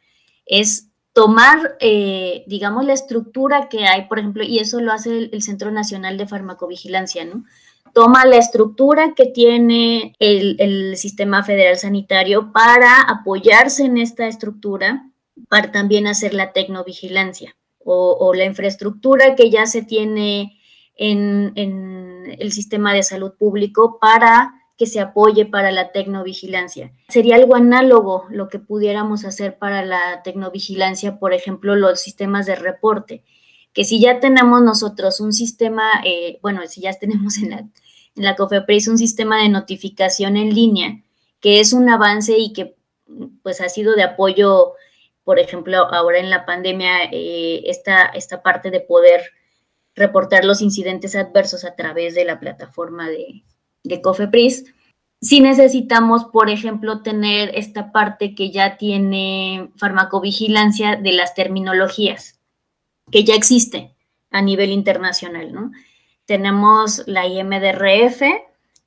Es 0.46 0.90
tomar, 1.12 1.76
eh, 1.80 2.44
digamos, 2.46 2.84
la 2.84 2.92
estructura 2.92 3.68
que 3.68 3.86
hay, 3.86 4.06
por 4.06 4.18
ejemplo, 4.18 4.44
y 4.44 4.58
eso 4.58 4.80
lo 4.80 4.92
hace 4.92 5.18
el, 5.18 5.30
el, 5.32 5.42
Centro 5.42 5.70
Nacional 5.70 6.16
de 6.18 6.26
Farmacovigilancia, 6.26 7.24
¿no? 7.24 7.44
Toma 7.92 8.24
la 8.26 8.36
estructura 8.36 9.14
que 9.14 9.26
tiene 9.26 10.14
el, 10.18 10.96
sistema 10.96 11.42
federal 11.42 11.76
sanitario 11.78 12.52
para 12.52 13.02
apoyarse 13.02 13.84
en 13.84 13.98
esta 13.98 14.26
estructura, 14.26 15.10
para 15.48 15.72
también 15.72 16.06
hacer 16.06 16.34
la 16.34 16.52
tecnovigilancia 16.52 17.56
o, 17.78 18.16
o 18.20 18.34
la 18.34 18.44
infraestructura 18.44 19.34
que 19.34 19.50
ya 19.50 19.66
se 19.66 19.82
tiene 19.82 20.58
en, 20.96 21.52
en 21.56 22.36
el 22.38 22.52
sistema 22.52 22.92
de 22.92 23.02
salud 23.02 23.32
público 23.38 23.98
para 24.00 24.54
que 24.80 24.86
se 24.86 24.98
apoye 24.98 25.44
para 25.44 25.70
la 25.72 25.92
tecnovigilancia. 25.92 26.90
Sería 27.08 27.36
algo 27.36 27.54
análogo 27.54 28.24
lo 28.30 28.48
que 28.48 28.58
pudiéramos 28.58 29.26
hacer 29.26 29.58
para 29.58 29.84
la 29.84 30.22
tecnovigilancia, 30.24 31.18
por 31.18 31.34
ejemplo, 31.34 31.76
los 31.76 32.00
sistemas 32.00 32.46
de 32.46 32.54
reporte, 32.54 33.22
que 33.72 33.84
si 33.84 34.00
ya 34.00 34.20
tenemos 34.20 34.62
nosotros 34.62 35.20
un 35.20 35.32
sistema, 35.32 36.02
eh, 36.04 36.38
bueno, 36.42 36.60
si 36.66 36.80
ya 36.80 36.92
tenemos 36.94 37.38
en 37.38 37.50
la, 37.50 37.58
en 37.58 38.24
la 38.24 38.36
COFEPRIS 38.36 38.88
un 38.88 38.98
sistema 38.98 39.42
de 39.42 39.48
notificación 39.48 40.36
en 40.36 40.54
línea, 40.54 41.02
que 41.40 41.60
es 41.60 41.72
un 41.72 41.88
avance 41.88 42.36
y 42.36 42.52
que 42.52 42.76
pues 43.42 43.60
ha 43.60 43.68
sido 43.68 43.94
de 43.94 44.02
apoyo, 44.02 44.74
por 45.24 45.38
ejemplo, 45.38 45.92
ahora 45.92 46.18
en 46.18 46.30
la 46.30 46.46
pandemia, 46.46 47.04
eh, 47.12 47.62
esta, 47.66 48.06
esta 48.06 48.42
parte 48.42 48.70
de 48.70 48.80
poder 48.80 49.22
reportar 49.94 50.44
los 50.44 50.62
incidentes 50.62 51.16
adversos 51.16 51.64
a 51.64 51.74
través 51.74 52.14
de 52.14 52.24
la 52.24 52.40
plataforma 52.40 53.08
de, 53.08 53.44
de 53.82 54.00
COFEPRIS, 54.00 54.72
si 55.22 55.40
necesitamos, 55.40 56.24
por 56.26 56.48
ejemplo, 56.48 57.02
tener 57.02 57.50
esta 57.54 57.92
parte 57.92 58.34
que 58.34 58.50
ya 58.50 58.78
tiene 58.78 59.70
farmacovigilancia 59.76 60.96
de 60.96 61.12
las 61.12 61.34
terminologías, 61.34 62.39
que 63.10 63.24
ya 63.24 63.34
existe 63.34 63.94
a 64.30 64.42
nivel 64.42 64.70
internacional, 64.70 65.52
¿no? 65.52 65.72
Tenemos 66.26 67.02
la 67.06 67.26
IMDRF, 67.26 68.22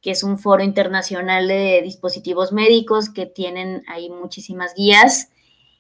que 0.02 0.12
es 0.12 0.24
un 0.24 0.38
foro 0.38 0.64
internacional 0.64 1.48
de 1.48 1.82
dispositivos 1.84 2.52
médicos 2.52 3.10
que 3.10 3.26
tienen 3.26 3.84
ahí 3.88 4.10
muchísimas 4.10 4.74
guías 4.76 5.30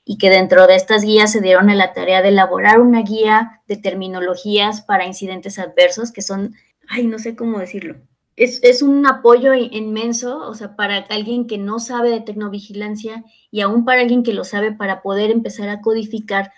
y 0.06 0.18
que 0.18 0.30
dentro 0.30 0.68
de 0.68 0.76
estas 0.76 1.04
guías 1.04 1.32
se 1.32 1.41
dieron 1.41 1.70
a 1.70 1.76
la 1.76 1.94
tarea 1.94 2.22
de 2.22 2.30
elaborar 2.30 2.80
una 2.80 3.02
guía 3.02 3.62
de 3.68 3.78
terminologías 3.78 4.82
para 4.82 5.06
incidentes 5.06 5.60
adversos, 5.60 6.12
que 6.12 6.22
son, 6.22 6.56
ay, 6.89 7.06
no 7.08 7.20
sé 7.20 7.36
cómo 7.36 7.60
decirlo, 7.60 7.96
es, 8.36 8.82
un 8.82 9.06
apoyo 9.06 9.54
inmenso, 9.54 10.39
o 10.48 10.56
sea, 10.56 10.76
para 10.76 10.98
alguien 11.10 11.46
que 11.46 11.58
no 11.58 11.80
sabe 11.80 12.10
de 12.10 12.22
tecnovigilancia 12.22 13.24
y 13.52 13.62
aún 13.62 13.86
para 13.86 14.02
alguien 14.02 14.24
que 14.24 14.34
lo 14.34 14.44
sabe 14.44 14.72
para 14.72 15.02
poder 15.02 15.30
empezar 15.30 15.70
a 15.70 15.82
codificar, 15.82 16.52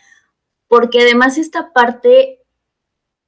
porque 0.68 1.02
además 1.02 1.38
esta 1.38 1.74
parte 1.74 2.42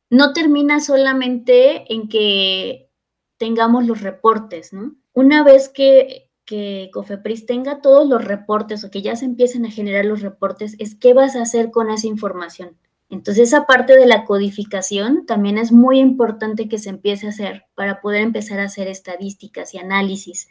no 0.09 0.33
termina 0.33 0.79
solamente 0.79 1.91
en 1.93 2.09
que 2.09 2.89
tengamos 3.37 3.85
los 3.85 4.01
reportes, 4.01 4.73
¿no? 4.73 4.95
Una 5.13 5.43
vez 5.43 5.69
que 5.69 6.27
que 6.47 6.89
Cofepris 6.93 7.45
tenga 7.45 7.81
todos 7.81 8.07
los 8.07 8.23
reportes 8.23 8.83
o 8.83 8.89
que 8.89 9.01
ya 9.01 9.17
se 9.17 9.25
empiecen 9.25 9.65
a 9.65 9.69
generar 9.69 10.05
los 10.05 10.21
reportes 10.21 10.75
es 10.79 10.95
qué 10.95 11.13
vas 11.13 11.35
a 11.35 11.41
hacer 11.41 11.71
con 11.71 11.91
esa 11.91 12.07
información. 12.07 12.77
Entonces, 13.09 13.49
esa 13.49 13.65
parte 13.65 13.97
de 13.97 14.05
la 14.05 14.23
codificación 14.23 15.25
también 15.25 15.57
es 15.57 15.73
muy 15.73 15.99
importante 15.99 16.69
que 16.69 16.77
se 16.77 16.89
empiece 16.89 17.27
a 17.27 17.29
hacer 17.29 17.65
para 17.75 17.99
poder 17.99 18.21
empezar 18.21 18.59
a 18.59 18.65
hacer 18.65 18.87
estadísticas 18.87 19.73
y 19.73 19.77
análisis 19.77 20.47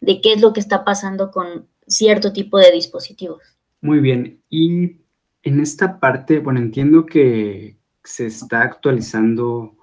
de 0.00 0.20
qué 0.20 0.34
es 0.34 0.40
lo 0.40 0.52
que 0.52 0.60
está 0.60 0.84
pasando 0.84 1.32
con 1.32 1.66
cierto 1.86 2.32
tipo 2.32 2.56
de 2.58 2.70
dispositivos. 2.70 3.42
Muy 3.80 3.98
bien. 3.98 4.40
Y 4.48 4.99
en 5.42 5.60
esta 5.60 6.00
parte, 6.00 6.38
bueno, 6.38 6.60
entiendo 6.60 7.06
que 7.06 7.78
se 8.04 8.26
está 8.26 8.62
actualizando 8.62 9.76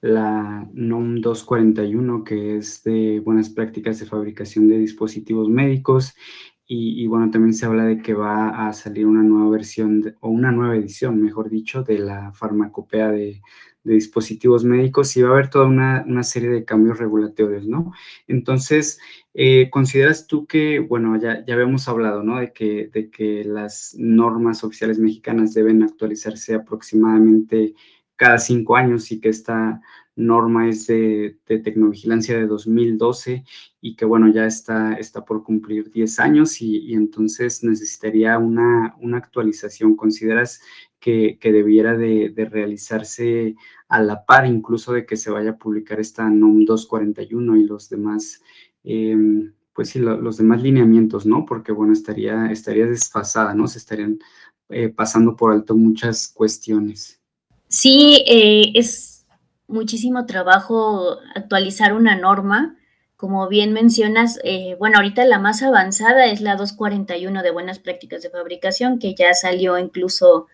la 0.00 0.68
NOM 0.72 1.20
241, 1.20 2.24
que 2.24 2.56
es 2.56 2.82
de 2.82 3.20
buenas 3.20 3.48
prácticas 3.48 3.98
de 3.98 4.06
fabricación 4.06 4.68
de 4.68 4.78
dispositivos 4.78 5.48
médicos, 5.48 6.14
y, 6.66 7.06
bueno, 7.08 7.30
también 7.30 7.52
se 7.52 7.66
habla 7.66 7.84
de 7.84 7.98
que 7.98 8.14
va 8.14 8.66
a 8.68 8.72
salir 8.72 9.06
una 9.06 9.22
nueva 9.22 9.50
versión 9.50 10.16
o 10.20 10.30
una 10.30 10.50
nueva 10.50 10.76
edición, 10.76 11.22
mejor 11.22 11.50
dicho, 11.50 11.82
de 11.82 11.98
la 11.98 12.32
farmacopea 12.32 13.10
de, 13.10 13.42
dispositivos 13.86 14.64
médicos 14.64 15.14
y 15.14 15.20
va 15.20 15.28
a 15.28 15.32
haber 15.32 15.50
toda 15.50 15.66
una, 15.66 16.22
serie 16.22 16.48
de 16.48 16.64
cambios 16.64 16.98
regulatorios, 16.98 17.66
¿no? 17.66 17.92
Entonces, 18.26 18.98
eh, 19.34 19.68
¿consideras 19.70 20.26
tú 20.26 20.46
que, 20.46 20.78
bueno, 20.78 21.20
ya, 21.20 21.44
ya 21.44 21.52
habíamos 21.52 21.86
hablado, 21.86 22.22
¿no? 22.22 22.38
De 22.38 22.54
que, 22.54 22.88
de 22.90 23.10
que 23.10 23.44
las 23.44 23.94
normas 23.98 24.64
oficiales 24.64 24.98
mexicanas 24.98 25.52
deben 25.52 25.82
actualizarse 25.82 26.54
aproximadamente 26.54 27.74
cada 28.16 28.38
cinco 28.38 28.76
años 28.76 29.12
y 29.12 29.20
que 29.20 29.28
esta 29.28 29.82
norma 30.16 30.68
es 30.68 30.86
de, 30.86 31.38
de 31.46 31.58
tecnovigilancia 31.58 32.36
de 32.38 32.46
2012 32.46 33.44
y 33.80 33.96
que 33.96 34.06
bueno, 34.06 34.32
ya 34.32 34.46
está, 34.46 34.94
está 34.94 35.26
por 35.26 35.42
cumplir 35.42 35.90
10 35.90 36.18
años 36.20 36.62
y, 36.62 36.94
entonces 36.94 37.62
necesitaría 37.62 38.38
una, 38.38 38.96
actualización. 39.14 39.94
¿Consideras 39.94 40.62
que, 40.98 41.38
debiera 41.42 41.94
de, 41.94 42.32
realizarse 42.50 43.56
a 43.88 44.02
la 44.02 44.24
par 44.24 44.46
incluso 44.46 44.94
de 44.94 45.04
que 45.04 45.18
se 45.18 45.30
vaya 45.30 45.50
a 45.50 45.58
publicar 45.58 46.00
esta 46.00 46.28
NOM 46.30 46.64
241 46.64 47.56
y 47.58 47.64
los 47.64 47.90
demás, 47.90 48.40
em, 48.84 49.52
pues 49.74 49.90
sí, 49.90 49.98
los 49.98 50.38
demás 50.38 50.62
lineamientos, 50.62 51.26
¿no? 51.26 51.44
Porque 51.44 51.72
bueno, 51.72 51.92
estaría, 51.92 52.46
estaría 52.50 52.86
desfasada, 52.86 53.54
¿no? 53.54 53.68
Se 53.68 53.78
estarían 53.78 54.18
eh, 54.70 54.88
pasando 54.88 55.36
por 55.36 55.52
alto 55.52 55.76
muchas 55.76 56.28
cuestiones. 56.28 57.20
Sí, 57.68 58.24
eh, 58.26 58.72
es 58.74 59.23
muchísimo 59.66 60.26
trabajo 60.26 61.18
actualizar 61.34 61.92
una 61.92 62.16
norma. 62.16 62.76
Como 63.16 63.48
bien 63.48 63.72
mencionas, 63.72 64.38
eh, 64.44 64.76
bueno, 64.78 64.98
ahorita 64.98 65.24
la 65.24 65.38
más 65.38 65.62
avanzada 65.62 66.26
es 66.26 66.40
la 66.40 66.56
241 66.56 67.42
de 67.42 67.50
buenas 67.50 67.78
prácticas 67.78 68.22
de 68.22 68.30
fabricación, 68.30 68.98
que 68.98 69.14
ya 69.14 69.32
salió 69.34 69.78
incluso 69.78 70.46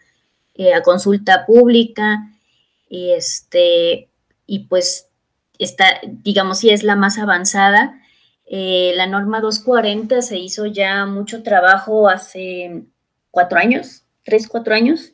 eh, 0.54 0.74
a 0.74 0.82
consulta 0.82 1.46
pública. 1.46 2.30
Y, 2.88 3.12
este, 3.12 4.08
y 4.46 4.60
pues 4.60 5.08
está, 5.58 6.00
digamos, 6.04 6.58
si 6.58 6.70
es 6.70 6.82
la 6.82 6.96
más 6.96 7.18
avanzada. 7.18 8.00
Eh, 8.46 8.92
la 8.96 9.06
norma 9.06 9.40
240 9.40 10.22
se 10.22 10.38
hizo 10.38 10.66
ya 10.66 11.06
mucho 11.06 11.44
trabajo 11.44 12.08
hace 12.08 12.84
cuatro 13.30 13.58
años, 13.58 14.02
tres, 14.24 14.48
cuatro 14.48 14.74
años. 14.74 15.12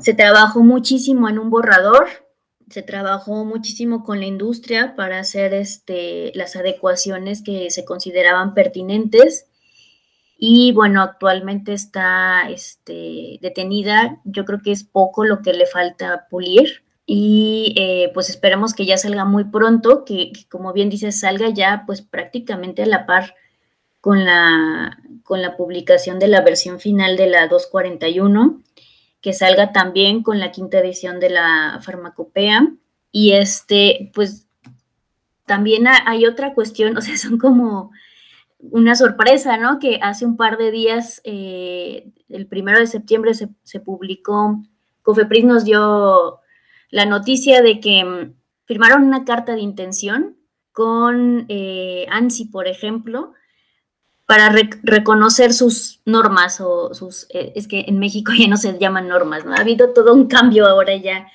Se 0.00 0.12
trabajó 0.12 0.60
muchísimo 0.60 1.28
en 1.28 1.38
un 1.38 1.48
borrador 1.48 2.27
se 2.70 2.82
trabajó 2.82 3.44
muchísimo 3.44 4.04
con 4.04 4.20
la 4.20 4.26
industria 4.26 4.94
para 4.96 5.18
hacer 5.18 5.54
este, 5.54 6.32
las 6.34 6.56
adecuaciones 6.56 7.42
que 7.42 7.70
se 7.70 7.84
consideraban 7.84 8.54
pertinentes. 8.54 9.46
Y 10.36 10.72
bueno, 10.72 11.02
actualmente 11.02 11.72
está 11.72 12.48
este, 12.48 13.38
detenida. 13.42 14.20
Yo 14.24 14.44
creo 14.44 14.60
que 14.62 14.72
es 14.72 14.84
poco 14.84 15.24
lo 15.24 15.42
que 15.42 15.52
le 15.52 15.66
falta 15.66 16.26
pulir. 16.30 16.84
Y 17.06 17.74
eh, 17.76 18.10
pues 18.12 18.28
esperemos 18.28 18.74
que 18.74 18.84
ya 18.84 18.98
salga 18.98 19.24
muy 19.24 19.44
pronto, 19.44 20.04
que, 20.04 20.30
como 20.50 20.72
bien 20.72 20.90
dices, 20.90 21.20
salga 21.20 21.48
ya 21.48 21.84
pues 21.86 22.02
prácticamente 22.02 22.82
a 22.82 22.86
la 22.86 23.06
par 23.06 23.34
con 24.00 24.24
la, 24.24 24.98
con 25.24 25.40
la 25.40 25.56
publicación 25.56 26.18
de 26.18 26.28
la 26.28 26.42
versión 26.42 26.80
final 26.80 27.16
de 27.16 27.28
la 27.28 27.48
241 27.48 28.62
que 29.20 29.32
salga 29.32 29.72
también 29.72 30.22
con 30.22 30.38
la 30.38 30.52
quinta 30.52 30.78
edición 30.78 31.20
de 31.20 31.30
la 31.30 31.80
farmacopea. 31.82 32.68
Y 33.10 33.32
este, 33.32 34.10
pues 34.14 34.46
también 35.46 35.86
hay 35.88 36.26
otra 36.26 36.54
cuestión, 36.54 36.96
o 36.98 37.00
sea, 37.00 37.16
son 37.16 37.38
como 37.38 37.90
una 38.58 38.94
sorpresa, 38.94 39.56
¿no? 39.56 39.78
Que 39.78 39.98
hace 40.02 40.26
un 40.26 40.36
par 40.36 40.58
de 40.58 40.70
días, 40.70 41.20
eh, 41.24 42.10
el 42.28 42.46
primero 42.46 42.78
de 42.78 42.86
septiembre, 42.86 43.32
se, 43.34 43.80
publicó, 43.80 44.62
Cofepris 45.02 45.44
nos 45.44 45.64
dio 45.64 46.40
la 46.90 47.06
noticia 47.06 47.62
de 47.62 47.80
que 47.80 48.04
mm, 48.04 48.34
firmaron 48.66 49.04
una 49.04 49.24
carta 49.24 49.54
de 49.54 49.60
intención 49.60 50.36
con 50.72 51.46
eh, 51.48 52.06
ANSI, 52.10 52.46
por 52.46 52.68
ejemplo, 52.68 53.32
para 54.28 54.54
reconocer 54.82 55.54
sus 55.54 56.02
normas 56.04 56.60
o 56.60 56.92
sus, 56.92 57.26
eh, 57.30 57.54
es 57.56 57.66
que 57.66 57.86
en 57.88 57.98
México 57.98 58.30
ya 58.38 58.46
no 58.46 58.58
se 58.58 58.78
llaman 58.78 59.08
normas, 59.08 59.46
¿no? 59.46 59.54
Ha 59.54 59.60
habido 59.60 59.94
todo 59.94 60.12
un 60.12 60.26
cambio 60.28 60.66
ahora 60.66 60.94
ya, 60.96 61.26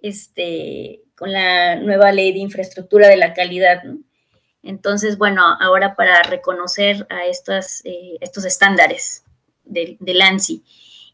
este, 0.00 1.02
con 1.16 1.32
la 1.32 1.74
nueva 1.74 2.12
ley 2.12 2.32
de 2.32 2.38
infraestructura 2.38 3.08
de 3.08 3.16
la 3.16 3.34
calidad. 3.34 3.82
Entonces, 4.62 5.18
bueno, 5.18 5.42
ahora 5.60 5.96
para 5.96 6.22
reconocer 6.22 7.08
a 7.10 7.26
estas, 7.26 7.84
eh, 7.84 8.18
estos 8.20 8.44
estándares 8.44 9.24
del, 9.64 9.96
del 9.98 10.22
ANSI. 10.22 10.62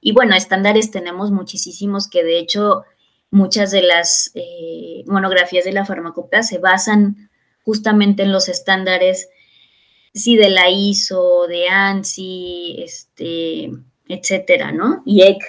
Y 0.02 0.12
bueno, 0.12 0.34
estándares 0.36 0.90
tenemos 0.90 1.30
muchísimos 1.30 2.06
que 2.06 2.22
de 2.22 2.38
hecho 2.38 2.84
muchas 3.30 3.70
de 3.70 3.80
las 3.80 4.30
eh, 4.34 5.04
monografías 5.06 5.64
de 5.64 5.72
la 5.72 5.86
farmacopea 5.86 6.42
se 6.42 6.58
basan 6.58 7.30
justamente 7.62 8.24
en 8.24 8.30
los 8.30 8.50
estándares 8.50 9.30
sí, 10.14 10.36
de 10.36 10.48
la 10.48 10.70
ISO, 10.70 11.46
de 11.48 11.68
ANSI, 11.68 12.76
este, 12.78 13.70
etcétera, 14.08 14.72
¿no? 14.72 15.02
Y 15.04 15.22
EC. 15.22 15.42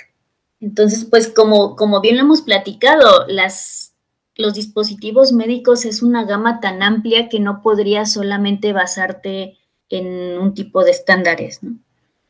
Entonces, 0.59 1.05
pues 1.05 1.27
como, 1.27 1.75
como 1.75 2.01
bien 2.01 2.15
lo 2.17 2.23
hemos 2.23 2.41
platicado, 2.41 3.27
las, 3.27 3.93
los 4.35 4.55
dispositivos 4.55 5.31
médicos 5.31 5.85
es 5.85 6.01
una 6.01 6.25
gama 6.25 6.59
tan 6.59 6.81
amplia 6.81 7.29
que 7.29 7.39
no 7.39 7.61
podrías 7.61 8.11
solamente 8.11 8.73
basarte 8.73 9.57
en 9.89 10.39
un 10.39 10.55
tipo 10.55 10.83
de 10.83 10.91
estándares, 10.91 11.61
¿no? 11.61 11.77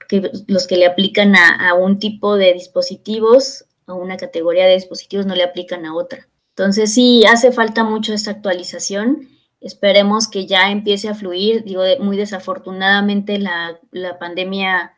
Que 0.09 0.29
los 0.47 0.67
que 0.67 0.77
le 0.77 0.85
aplican 0.85 1.35
a, 1.35 1.69
a 1.69 1.73
un 1.73 1.99
tipo 1.99 2.35
de 2.35 2.53
dispositivos, 2.53 3.65
a 3.87 3.93
una 3.93 4.17
categoría 4.17 4.65
de 4.65 4.75
dispositivos, 4.75 5.25
no 5.25 5.35
le 5.35 5.43
aplican 5.43 5.85
a 5.85 5.95
otra. 5.95 6.27
Entonces, 6.49 6.93
sí, 6.93 7.23
hace 7.25 7.51
falta 7.51 7.83
mucho 7.83 8.13
esta 8.13 8.31
actualización 8.31 9.29
Esperemos 9.65 10.27
que 10.27 10.45
ya 10.45 10.69
empiece 10.69 11.09
a 11.09 11.15
fluir. 11.15 11.63
Digo, 11.63 11.81
muy 11.99 12.17
desafortunadamente 12.17 13.39
la, 13.39 13.79
pandemia 14.19 14.93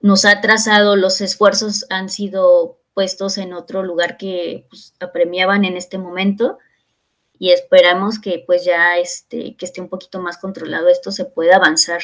nos 0.00 0.24
ha 0.24 0.40
trazado, 0.40 0.96
los 0.96 1.20
esfuerzos 1.20 1.86
han 1.90 2.08
sido 2.08 2.80
puestos 2.92 3.38
en 3.38 3.52
otro 3.52 3.84
lugar 3.84 4.16
que 4.16 4.66
pues, 4.68 4.94
apremiaban 4.98 5.64
en 5.64 5.76
este 5.76 5.98
momento 5.98 6.58
y 7.38 7.52
esperamos 7.52 8.18
que 8.18 8.42
pues 8.44 8.64
ya 8.64 8.98
este, 8.98 9.54
que 9.56 9.64
esté 9.64 9.80
un 9.80 9.88
poquito 9.88 10.20
más 10.20 10.38
controlado 10.38 10.88
esto, 10.88 11.12
se 11.12 11.24
pueda 11.24 11.54
avanzar 11.54 12.02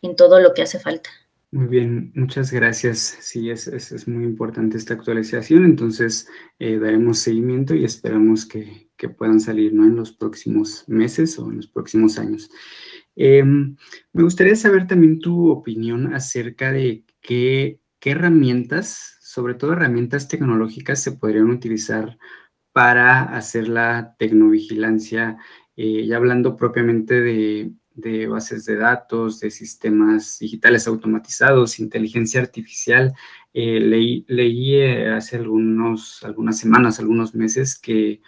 en 0.00 0.16
todo 0.16 0.40
lo 0.40 0.54
que 0.54 0.62
hace 0.62 0.78
falta. 0.80 1.10
Muy 1.50 1.66
bien, 1.66 2.10
muchas 2.14 2.50
gracias. 2.52 3.18
Sí, 3.20 3.50
es, 3.50 3.66
es, 3.66 4.08
muy 4.08 4.24
importante 4.24 4.78
esta 4.78 4.94
actualización, 4.94 5.66
entonces 5.66 6.26
eh, 6.58 6.78
daremos 6.78 7.18
seguimiento 7.18 7.74
y 7.74 7.84
esperamos 7.84 8.46
que, 8.46 8.87
que, 8.98 9.08
puedan 9.08 9.40
salir 9.40 9.72
¿no? 9.72 9.84
en 9.84 9.96
los 9.96 10.12
próximos 10.12 10.84
meses 10.88 11.38
o 11.38 11.50
en 11.50 11.56
los 11.56 11.68
próximos 11.68 12.18
años. 12.18 12.50
Em, 13.16 13.76
me 14.12 14.22
gustaría 14.22 14.56
saber 14.56 14.86
también 14.86 15.20
tu 15.20 15.50
opinión 15.50 16.14
acerca 16.14 16.72
de 16.72 17.04
qué, 17.20 17.80
qué 18.00 18.10
herramientas, 18.10 19.18
sobre 19.20 19.54
todo 19.54 19.72
herramientas 19.72 20.28
tecnológicas, 20.28 21.02
se 21.02 21.12
podrían 21.12 21.50
utilizar 21.50 22.18
para 22.72 23.22
hacer 23.22 23.68
la 23.68 24.14
tecnovigilancia, 24.18 25.38
eh, 25.76 26.06
ya 26.06 26.16
hablando 26.16 26.56
propiamente 26.56 27.20
de 27.20 27.72
de 27.98 28.28
bases 28.28 28.64
de 28.64 28.76
datos, 28.76 29.40
de 29.40 29.50
sistemas 29.50 30.38
digitales 30.38 30.86
automatizados, 30.86 31.80
inteligencia 31.80 32.40
artificial. 32.40 33.12
Eh, 33.52 33.80
leí, 33.80 34.24
leí 34.28 34.74
eh, 34.76 35.08
hace 35.08 35.36
algunos, 35.36 36.22
algunas 36.22 36.58
semanas, 36.58 37.00
algunos 37.00 37.34
meses 37.34 37.76
que 37.76 38.22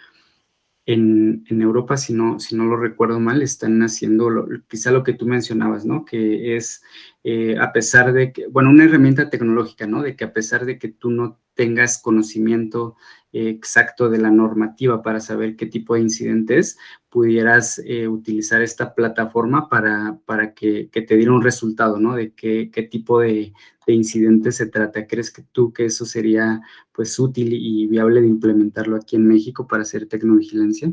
en, 0.85 1.45
Europa, 1.49 1.97
si 1.97 2.13
no, 2.13 2.39
si 2.39 2.55
no 2.55 2.65
lo 2.65 2.77
recuerdo 2.77 3.19
mal, 3.19 3.41
están 3.41 3.81
haciendo 3.83 4.29
quizá 4.67 4.91
lo 4.91 5.03
que 5.03 5.13
tú 5.13 5.27
mencionabas, 5.27 5.85
¿no? 5.85 6.05
Que 6.05 6.55
es 6.55 6.83
eh, 7.23 7.55
a 7.59 7.71
pesar 7.71 8.13
de 8.13 8.31
que, 8.31 8.47
bueno, 8.47 8.69
una 8.71 8.85
herramienta 8.85 9.29
tecnológica, 9.29 9.85
¿no? 9.85 10.01
De 10.01 10.15
que 10.15 10.23
a 10.23 10.33
pesar 10.33 10.65
de 10.65 10.79
que 10.79 10.87
tú 10.87 11.11
no 11.11 11.39
tengas 11.53 12.01
conocimiento 12.01 12.95
eh, 13.31 13.49
exacto 13.49 14.09
de 14.09 14.17
la 14.17 14.31
normativa 14.31 15.01
para 15.01 15.19
saber 15.19 15.55
qué 15.55 15.67
tipo 15.67 15.93
de 15.93 16.01
incidentes, 16.01 16.77
pudieras 17.09 17.79
eh, 17.85 18.07
utilizar 18.07 18.61
esta 18.61 18.95
plataforma 18.95 19.69
para, 19.69 20.19
para 20.25 20.53
que, 20.53 20.89
te 20.91 21.15
diera 21.15 21.33
un 21.33 21.43
resultado, 21.43 21.99
¿no? 21.99 22.15
De 22.15 22.33
qué, 22.33 22.71
qué 22.73 22.83
tipo 22.83 23.19
de, 23.19 23.53
de 23.85 23.93
incidentes 23.93 24.55
se 24.55 24.67
trata. 24.67 25.05
¿Crees 25.05 25.31
que 25.31 25.43
tú 25.51 25.71
que 25.73 25.85
eso 25.85 26.05
sería 26.05 26.61
pues 26.91 27.17
útil 27.19 27.53
y 27.53 27.87
viable 27.87 28.21
de 28.21 28.27
implementarlo 28.27 28.95
aquí 28.95 29.15
en 29.15 29.27
México 29.27 29.67
para 29.67 29.83
hacer 29.83 30.07
tecnovigilancia? 30.07 30.91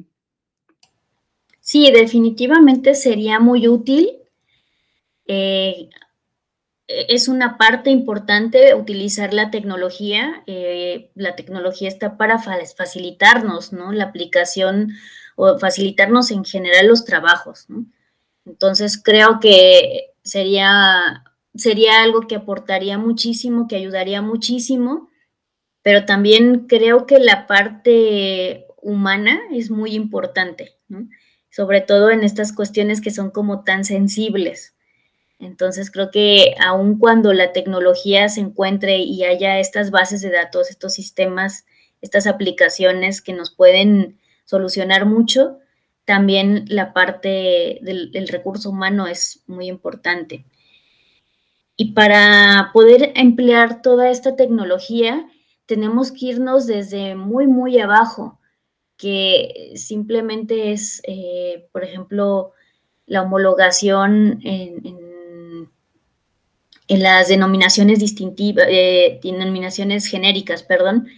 Sí, 1.60 1.90
definitivamente 1.92 2.94
sería 2.94 3.40
muy 3.40 3.68
útil. 3.68 4.10
Es 6.88 7.28
una 7.28 7.58
parte 7.58 7.90
importante 7.90 8.74
utilizar 8.74 9.34
la 9.34 9.50
tecnología. 9.50 10.42
Eh, 10.46 11.10
la 11.14 11.36
tecnología 11.36 11.88
está 11.88 12.16
para 12.16 12.38
facilitarnos, 12.38 13.72
¿no? 13.74 13.92
La 13.92 14.04
aplicación 14.04 14.94
o 15.36 15.58
facilitarnos 15.58 16.30
en 16.30 16.44
general 16.44 16.88
los 16.88 17.04
trabajos, 17.04 17.68
Entonces 18.44 19.00
creo 19.00 19.38
que 19.40 20.14
sería, 20.24 21.22
sería 21.54 22.02
algo 22.02 22.22
que 22.22 22.36
aportaría 22.36 22.98
muchísimo, 22.98 23.68
que 23.68 23.76
ayudaría 23.76 24.20
muchísimo, 24.20 25.10
pero 25.82 26.06
también 26.06 26.66
creo 26.66 27.06
que 27.06 27.20
la 27.20 27.46
parte 27.46 28.66
humana 28.82 29.38
es 29.52 29.70
muy 29.70 29.94
importante, 29.94 30.76
sobre 31.50 31.82
todo 31.82 32.10
en 32.10 32.24
estas 32.24 32.52
cuestiones 32.52 33.00
que 33.00 33.12
son 33.12 33.30
como 33.30 33.62
tan 33.62 33.84
sensibles. 33.84 34.74
Entonces 35.38 35.90
creo 35.90 36.10
que 36.10 36.54
aun 36.64 36.98
cuando 36.98 37.32
la 37.32 37.52
tecnología 37.52 38.28
se 38.28 38.40
encuentre 38.40 38.98
y 38.98 39.24
haya 39.24 39.60
estas 39.60 39.90
bases 39.90 40.20
de 40.20 40.30
datos, 40.30 40.70
estos 40.70 40.94
sistemas, 40.94 41.64
estas 42.00 42.26
aplicaciones 42.26 43.22
que 43.22 43.32
nos 43.32 43.50
pueden 43.50 44.18
solucionar 44.44 45.06
mucho, 45.06 45.58
también 46.04 46.64
la 46.68 46.92
parte 46.92 47.78
del, 47.82 48.28
recurso 48.28 48.70
humano 48.70 49.06
es 49.06 49.42
muy 49.46 49.68
importante. 49.68 50.44
Y 51.76 51.92
para 51.92 52.70
poder 52.72 53.12
emplear 53.14 53.82
toda 53.82 54.10
esta 54.10 54.34
tecnología, 54.34 55.28
tenemos 55.66 56.10
que 56.10 56.26
irnos 56.26 56.66
desde 56.66 57.14
muy, 57.14 57.46
muy 57.46 57.78
abajo, 57.78 58.40
que 58.96 59.72
simplemente 59.76 60.72
es, 60.72 61.00
eh, 61.04 61.68
por 61.70 61.84
ejemplo, 61.84 62.52
la 63.06 63.22
homologación 63.22 64.40
en 64.42 65.07
las 66.96 67.28
denominaciones 67.28 67.98
distintivas, 67.98 68.66
eh, 68.68 69.20
denominaciones 69.22 70.06
genéricas, 70.06 70.62
perdón, 70.62 71.08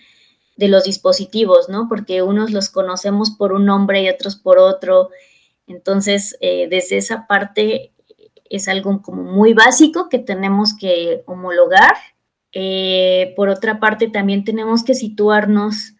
de 0.56 0.68
los 0.68 0.84
dispositivos, 0.84 1.68
¿no? 1.68 1.86
Porque 1.88 2.22
unos 2.22 2.50
los 2.50 2.68
conocemos 2.68 3.30
por 3.30 3.52
un 3.52 3.66
nombre 3.66 4.02
y 4.02 4.08
otros 4.08 4.36
por 4.36 4.58
otro. 4.58 5.10
Entonces, 5.68 6.36
eh, 6.40 6.66
desde 6.68 6.98
esa 6.98 7.26
parte 7.28 7.92
es 8.48 8.66
algo 8.66 9.00
como 9.00 9.22
muy 9.22 9.54
básico 9.54 10.08
que 10.08 10.18
tenemos 10.18 10.76
que 10.76 11.22
homologar. 11.26 11.94
Eh, 12.52 13.32
por 13.36 13.48
otra 13.48 13.78
parte, 13.78 14.08
también 14.08 14.44
tenemos 14.44 14.82
que 14.82 14.94
situarnos 14.94 15.94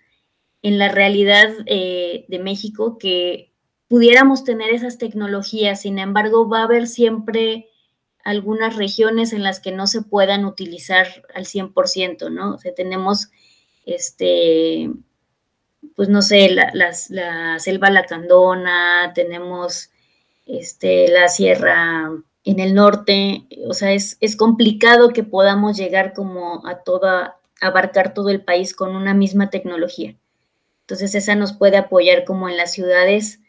en 0.62 0.78
la 0.78 0.88
realidad 0.88 1.48
de 1.64 2.40
México 2.42 2.98
que 2.98 3.50
pudiéramos 3.88 4.44
tener 4.44 4.70
esas 4.74 4.98
tecnologías, 4.98 5.80
sin 5.80 5.98
embargo, 5.98 6.48
va 6.48 6.60
a 6.60 6.64
haber 6.64 6.86
siempre 6.86 7.69
algunas 8.30 8.76
regiones 8.76 9.32
en 9.32 9.42
las 9.42 9.60
que 9.60 9.72
no 9.72 9.86
se 9.86 10.02
puedan 10.02 10.44
utilizar 10.44 11.06
al 11.34 11.44
100%, 11.44 12.30
¿no? 12.30 12.54
O 12.54 12.58
sea, 12.58 12.74
tenemos, 12.74 13.28
este, 13.86 14.90
pues 15.94 16.08
no 16.08 16.22
sé, 16.22 16.50
la, 16.50 16.72
la 16.72 17.58
selva 17.58 17.90
lacandona, 17.90 19.12
tenemos 19.14 19.90
este, 20.46 21.08
la 21.08 21.28
sierra 21.28 22.10
en 22.44 22.60
el 22.60 22.74
norte, 22.74 23.46
o 23.68 23.74
sea, 23.74 23.92
es, 23.92 24.16
es 24.20 24.36
complicado 24.36 25.10
que 25.10 25.22
podamos 25.22 25.76
llegar 25.76 26.14
como 26.14 26.66
a 26.66 26.82
toda, 26.82 27.38
abarcar 27.60 28.14
todo 28.14 28.30
el 28.30 28.42
país 28.42 28.74
con 28.74 28.96
una 28.96 29.14
misma 29.14 29.50
tecnología. 29.50 30.16
Entonces, 30.82 31.14
esa 31.14 31.34
nos 31.34 31.52
puede 31.52 31.76
apoyar 31.76 32.24
como 32.24 32.48
en 32.48 32.56
las 32.56 32.72
ciudades 32.72 33.40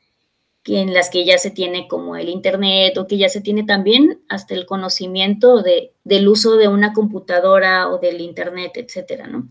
que 0.64 0.80
en 0.80 0.94
las 0.94 1.10
que 1.10 1.26
ya 1.26 1.38
se 1.38 1.52
tiene 1.52 1.88
como 1.88 2.16
el 2.16 2.30
Internet 2.30 2.98
o 2.98 3.08
que 3.08 3.18
ya 3.18 3.30
se 3.30 3.42
tiene 3.42 3.64
también 3.64 4.22
hasta 4.30 4.54
el 4.54 4.66
conocimiento 4.66 5.62
de, 5.62 5.94
del 6.04 6.28
uso 6.28 6.58
de 6.58 6.68
una 6.68 6.94
computadora 6.94 7.90
o 7.90 7.98
del 7.98 8.22
Internet, 8.22 8.74
etcétera, 8.76 9.28
¿no? 9.28 9.50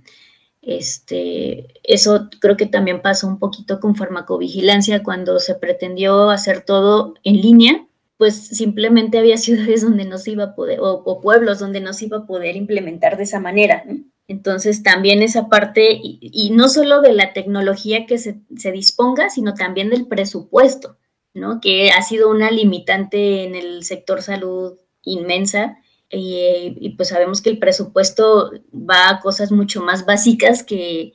Este, 0.62 1.68
eso 1.84 2.28
creo 2.38 2.56
que 2.56 2.66
también 2.66 3.00
pasa 3.00 3.26
un 3.26 3.38
poquito 3.38 3.80
con 3.80 3.96
farmacovigilancia 3.96 5.02
cuando 5.02 5.40
se 5.40 5.54
pretendió 5.54 6.28
hacer 6.30 6.62
todo 6.64 7.14
en 7.24 7.40
línea, 7.40 7.86
pues 8.18 8.36
simplemente 8.36 9.18
había 9.18 9.36
ciudades 9.38 9.82
donde 9.82 10.04
no 10.04 10.18
se 10.18 10.32
iba 10.32 10.44
a 10.44 10.54
poder, 10.54 10.78
o, 10.82 11.20
pueblos 11.20 11.58
donde 11.58 11.80
no 11.80 11.92
se 11.92 12.06
iba 12.06 12.18
a 12.18 12.26
poder 12.26 12.56
implementar 12.56 13.16
de 13.16 13.24
esa 13.24 13.40
manera. 13.40 13.84
Entonces 14.28 14.82
también 14.84 15.22
esa 15.22 15.48
parte, 15.48 15.98
y, 16.00 16.50
no 16.52 16.68
solo 16.68 17.00
de 17.00 17.14
la 17.14 17.32
tecnología 17.32 18.06
que 18.06 18.18
se, 18.18 18.40
se 18.56 18.70
disponga, 18.70 19.28
sino 19.30 19.54
también 19.54 19.90
del 19.90 20.06
presupuesto. 20.06 20.98
¿No? 21.34 21.60
Que 21.60 21.90
ha 21.90 22.02
sido 22.02 22.30
una 22.30 22.50
limitante 22.50 23.44
en 23.44 23.54
el 23.54 23.84
sector 23.84 24.22
salud 24.22 24.78
inmensa. 25.02 25.78
Y, 26.12 26.94
pues 26.96 27.10
sabemos 27.10 27.40
que 27.40 27.50
el 27.50 27.58
presupuesto 27.58 28.50
va 28.72 29.10
a 29.10 29.20
cosas 29.20 29.52
mucho 29.52 29.80
más 29.80 30.06
básicas 30.06 30.64
que, 30.64 31.14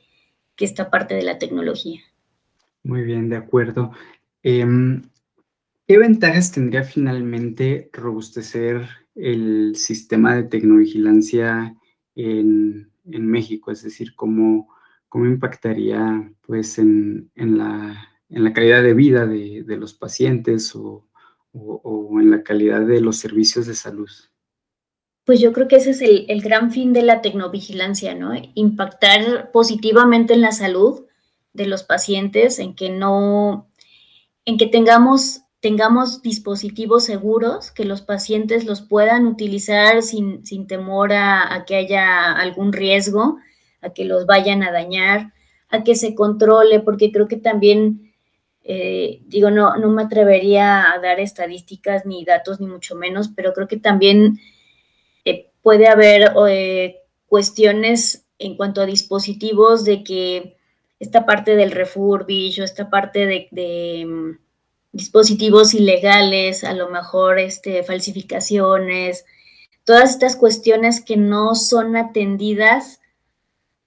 esta 0.58 0.90
parte 0.90 1.14
de 1.16 1.24
la 1.24 1.38
tecnología. 1.38 2.00
Muy 2.84 3.04
bien, 3.04 3.30
de 3.30 3.36
acuerdo. 3.36 3.92
Em, 4.42 5.04
¿Qué 5.86 5.98
ventajas 5.98 6.52
tendría 6.52 6.84
finalmente 6.84 7.90
robustecer 7.92 8.88
el 9.14 9.76
sistema 9.76 10.34
de 10.36 10.44
tecnovigilancia 10.44 11.76
en, 12.16 12.90
en 13.06 13.28
México? 13.28 13.70
Es 13.70 13.84
decir, 13.84 14.16
¿cómo, 14.16 14.70
cómo 15.10 15.26
impactaría 15.26 16.32
pues 16.48 16.80
en, 16.80 17.30
en 17.36 17.58
la 17.58 18.15
en 18.30 18.44
la 18.44 18.54
calidad 18.54 18.84
de 18.84 18.94
vida 18.94 19.26
de, 19.26 19.78
los 19.78 19.94
pacientes 19.94 20.76
o, 20.76 21.08
en 22.20 22.32
la 22.32 22.44
calidad 22.44 22.82
de 22.82 23.02
los 23.02 23.18
servicios 23.18 23.66
de 23.68 23.76
salud. 23.76 24.10
Pues 25.26 25.40
yo 25.40 25.54
creo 25.54 25.68
que 25.68 25.78
ese 25.78 25.92
es 25.92 26.02
el, 26.02 26.42
gran 26.42 26.72
fin 26.72 26.94
de 26.94 27.02
la 27.02 27.22
tecnovigilancia, 27.22 28.14
¿no? 28.14 28.34
Impactar 28.54 29.52
positivamente 29.52 30.34
en 30.34 30.42
la 30.42 30.52
salud 30.52 31.06
de 31.54 31.66
los 31.66 31.84
pacientes, 31.84 32.60
en 32.60 32.76
que 32.76 32.90
no, 32.90 33.70
en 34.44 34.58
que 34.58 34.68
tengamos, 34.68 35.42
tengamos 35.62 36.22
dispositivos 36.22 37.06
seguros, 37.06 37.72
que 37.72 37.86
los 37.86 38.02
pacientes 38.02 38.66
los 38.66 38.82
puedan 38.82 39.26
utilizar 39.26 40.04
sin, 40.04 40.44
temor 40.68 41.14
a, 41.14 41.54
a, 41.54 41.66
que 41.66 41.76
haya 41.76 42.34
algún 42.34 42.72
riesgo, 42.72 43.38
a 43.82 43.92
que 43.92 44.06
los 44.06 44.26
vayan 44.26 44.62
a 44.62 44.72
dañar, 44.72 45.34
a 45.70 45.84
que 45.84 45.96
se 45.96 46.14
controle, 46.14 46.82
porque 46.82 47.12
creo 47.12 47.28
que 47.28 47.38
también 47.38 48.15
eh, 48.68 49.22
digo, 49.28 49.52
no, 49.52 49.78
no 49.78 49.90
me 49.90 50.02
atrevería 50.02 50.92
a 50.92 51.00
dar 51.00 51.20
estadísticas 51.20 52.08
ni 52.08 52.26
datos, 52.26 52.60
ni 52.60 52.66
mucho 52.66 52.96
menos, 52.96 53.30
pero 53.36 53.54
creo 53.54 53.68
que 53.68 53.78
también 53.78 54.40
eh, 55.24 55.52
puede 55.62 55.88
haber 55.88 56.34
eh, 56.50 56.98
cuestiones 57.28 58.26
en 58.40 58.58
cuanto 58.58 58.82
a 58.82 58.88
dispositivos 58.88 59.86
de 59.86 60.04
que 60.04 60.58
esta 61.00 61.28
parte 61.28 61.56
del 61.56 61.72
refurbish 61.72 62.60
o 62.60 62.64
esta 62.64 62.90
parte 62.90 63.48
de, 63.52 64.06
mm, 64.06 64.40
dispositivos 64.92 65.76
ilegales, 65.76 66.64
a 66.64 66.74
lo 66.74 66.90
mejor 66.90 67.38
este, 67.38 67.84
falsificaciones, 67.84 69.26
todas 69.84 70.10
estas 70.12 70.36
cuestiones 70.36 71.02
que 71.06 71.18
no 71.18 71.54
son 71.54 71.96
atendidas 71.96 73.00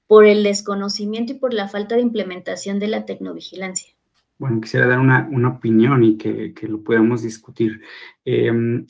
por 0.06 0.24
el 0.24 0.44
desconocimiento 0.44 1.32
y 1.32 1.36
por 1.36 1.52
la 1.52 1.68
falta 1.68 1.96
de 1.96 2.02
implementación 2.02 2.78
de 2.78 2.88
la 2.88 3.06
tecnovigilancia 3.06 3.97
bueno, 4.38 4.60
quisiera 4.60 4.86
dar 4.86 5.00
una, 5.00 5.28
opinión 5.48 6.04
y 6.04 6.16
que, 6.16 6.54
lo 6.62 6.82
podamos 6.82 7.22
discutir. 7.22 7.82
Em, 8.24 8.86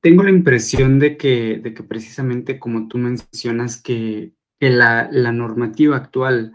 tengo 0.00 0.22
la 0.22 0.30
impresión 0.30 0.98
de 1.00 1.16
que, 1.16 1.58
de 1.58 1.74
que 1.74 1.82
precisamente 1.82 2.58
como 2.60 2.88
tú 2.88 2.98
mencionas 2.98 3.82
que, 3.82 4.32
la, 4.60 5.08
normativa 5.32 5.96
actual 5.96 6.52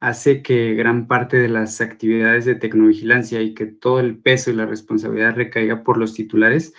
hace 0.00 0.42
que 0.42 0.74
gran 0.74 1.06
parte 1.06 1.36
de 1.36 1.48
las 1.48 1.80
actividades 1.80 2.44
de 2.46 2.56
tecnovigilancia 2.56 3.42
y 3.42 3.54
que 3.54 3.66
todo 3.66 4.00
el 4.00 4.18
peso 4.18 4.50
y 4.50 4.54
la 4.54 4.66
responsabilidad 4.66 5.36
recaiga 5.36 5.82
por 5.84 5.98
los 5.98 6.14
titulares, 6.14 6.74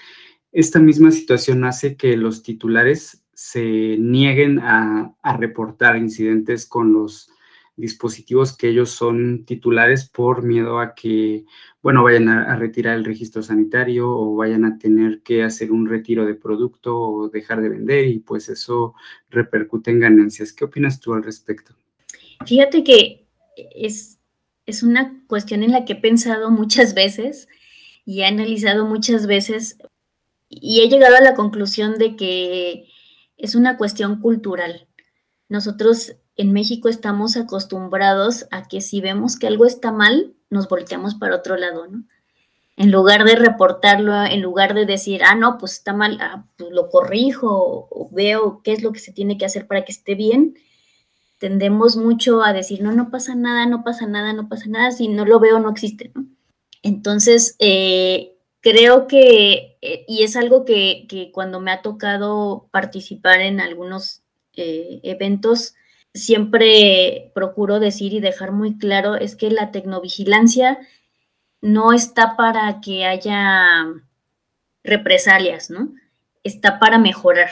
esta 0.52 0.80
misma 0.80 1.12
situación 1.12 1.64
hace 1.64 1.96
que 1.98 2.18
los 2.18 2.44
titulares 2.44 3.26
se 3.34 3.98
nieguen 4.00 4.60
a, 4.60 5.16
a 5.22 5.38
reportar 5.38 5.98
incidentes 5.98 6.66
con 6.66 6.94
los 6.94 7.30
dispositivos 7.78 8.56
que 8.56 8.70
ellos 8.70 8.92
son 8.92 9.44
titulares 9.46 10.08
por 10.08 10.44
miedo 10.44 10.80
a 10.80 10.96
que, 10.96 11.46
bueno, 11.82 12.04
vayan 12.04 12.30
a, 12.30 12.56
retirar 12.56 12.96
el 12.96 13.04
registro 13.04 13.44
sanitario 13.44 14.10
o 14.10 14.36
vayan 14.36 14.64
a 14.64 14.78
tener 14.78 15.22
que 15.22 15.44
hacer 15.44 15.72
un 15.72 15.88
retiro 15.88 16.26
de 16.26 16.36
producto 16.36 16.98
o 16.98 17.30
dejar 17.30 17.62
de 17.62 17.70
vender 17.70 18.08
y 18.08 18.20
pues 18.20 18.50
eso 18.50 18.94
repercute 19.30 19.92
en 19.92 20.00
ganancias. 20.00 20.54
¿Qué 20.54 20.66
opinas 20.66 21.00
tú 21.00 21.14
al 21.14 21.24
respecto? 21.24 21.76
Fíjate 22.46 22.84
que 22.84 23.28
es, 23.76 24.20
es 24.66 24.84
una 24.84 25.24
cuestión 25.28 25.64
en 25.64 25.72
la 25.72 25.84
que 25.84 25.94
he 25.94 25.98
pensado 25.98 26.52
muchas 26.52 26.94
veces 26.94 27.48
y 28.06 28.22
he 28.22 28.26
analizado 28.26 28.86
muchas 28.86 29.28
veces 29.28 29.78
y 30.48 30.82
he 30.82 30.90
llegado 30.90 31.18
a 31.18 31.22
la 31.22 31.34
conclusión 31.34 31.98
de 31.98 32.16
que 32.16 32.88
es 33.38 33.56
una 33.56 33.78
cuestión 33.78 34.22
cultural. 34.22 34.88
Nosotros 35.50 36.16
en 36.38 36.52
México 36.52 36.90
estamos 36.90 37.38
acostumbrados 37.38 38.46
a 38.52 38.68
que 38.68 38.82
si 38.82 39.02
vemos 39.02 39.38
que 39.38 39.48
algo 39.48 39.66
está 39.66 39.92
mal, 39.92 40.34
nos 40.50 40.68
volteamos 40.68 41.16
para 41.16 41.36
otro 41.36 41.58
lado, 41.58 41.88
¿no? 41.88 42.04
En 42.78 42.92
lugar 42.92 43.24
de 43.24 43.36
reportarlo, 43.36 44.14
en 44.26 44.42
lugar 44.42 44.74
de 44.74 44.86
decir, 44.86 45.24
ah, 45.24 45.36
no, 45.36 45.58
pues 45.58 45.74
está 45.74 45.94
mal, 45.94 46.18
ah, 46.20 46.46
pues 46.58 46.72
lo 46.72 46.90
corrijo 46.90 47.88
o, 47.90 48.10
veo 48.12 48.62
qué 48.64 48.74
es 48.74 48.84
lo 48.84 48.92
que 48.92 49.00
se 49.00 49.14
tiene 49.14 49.38
que 49.38 49.46
hacer 49.46 49.66
para 49.66 49.86
que 49.86 49.94
esté 49.94 50.16
bien, 50.16 50.56
tendemos 51.40 51.96
mucho 51.96 52.44
a 52.44 52.52
decir, 52.52 52.82
no, 52.82 52.92
no 52.92 53.12
pasa 53.12 53.34
nada, 53.36 53.66
no 53.66 53.84
pasa 53.84 54.08
nada, 54.08 54.34
no 54.34 54.50
pasa 54.50 54.66
nada, 54.68 54.92
si 54.92 55.08
no 55.08 55.26
lo 55.26 55.40
veo, 55.40 55.60
no 55.60 55.70
existe, 55.70 56.12
¿no? 56.14 56.26
Entonces, 56.84 57.56
eh, 57.60 58.36
creo 58.60 59.08
que, 59.08 59.78
eh, 59.82 60.06
y 60.08 60.24
es 60.24 60.36
algo 60.36 60.66
que, 60.66 61.08
cuando 61.34 61.60
me 61.62 61.72
ha 61.72 61.82
tocado 61.82 62.68
participar 62.72 63.42
en 63.42 63.62
algunos 63.62 64.22
eh, 64.54 65.00
eventos, 65.04 65.76
siempre 66.16 67.32
procuro 67.36 67.80
decir 67.80 68.14
y 68.14 68.20
dejar 68.20 68.52
muy 68.52 68.80
claro, 68.80 69.16
es 69.16 69.36
que 69.36 69.52
la 69.52 69.72
tecnovigilancia 69.72 70.80
no 71.62 71.94
está 71.94 72.36
para 72.36 72.82
que 72.82 73.06
haya 73.06 73.86
represalias, 74.84 75.70
¿no? 75.70 75.94
Está 76.44 76.80
para 76.80 76.98
mejorar. 76.98 77.50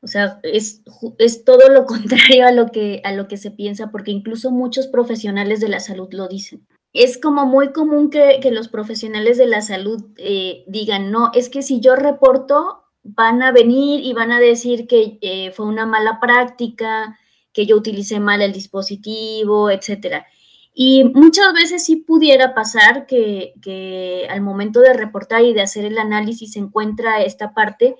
O 0.00 0.08
sea, 0.08 0.40
es, 0.42 0.82
es, 1.18 1.44
todo 1.44 1.68
lo 1.68 1.84
contrario 1.86 2.46
a 2.46 2.52
lo, 2.52 2.72
que, 2.72 3.00
a 3.04 3.12
lo 3.12 3.28
que 3.28 3.36
se 3.36 3.52
piensa, 3.52 3.92
porque 3.92 4.10
incluso 4.10 4.50
muchos 4.50 4.88
profesionales 4.88 5.60
de 5.60 5.68
la 5.68 5.78
salud 5.78 6.08
lo 6.12 6.26
dicen 6.26 6.66
es 6.92 7.18
como 7.18 7.46
muy 7.46 7.72
común 7.72 8.10
que, 8.10 8.40
los 8.50 8.68
profesionales 8.68 9.38
de 9.38 9.46
la 9.46 9.60
salud 9.60 10.04
eh, 10.16 10.64
digan, 10.66 11.10
no, 11.10 11.30
es 11.34 11.48
que 11.48 11.62
si 11.62 11.80
yo 11.80 11.94
reporto, 11.96 12.84
van 13.02 13.42
a 13.42 13.52
venir 13.52 14.04
y 14.04 14.12
van 14.12 14.32
a 14.32 14.40
decir 14.40 14.86
que 14.86 15.18
eh, 15.20 15.52
fue 15.52 15.66
una 15.66 15.86
mala 15.86 16.18
práctica, 16.20 17.18
que 17.58 17.66
yo 17.66 17.74
utilicé 17.74 18.20
mal 18.20 18.40
el 18.40 18.52
dispositivo, 18.52 19.68
etcétera. 19.68 20.28
Y 20.72 21.02
muchas 21.02 21.52
veces 21.52 21.84
sí 21.84 21.96
pudiera 21.96 22.54
pasar 22.54 23.04
que, 23.04 24.28
al 24.30 24.42
momento 24.42 24.78
de 24.78 24.92
reportar 24.92 25.42
y 25.42 25.54
de 25.54 25.62
hacer 25.62 25.84
el 25.84 25.98
análisis 25.98 26.52
se 26.52 26.60
encuentra 26.60 27.20
esta 27.24 27.54
parte, 27.54 27.96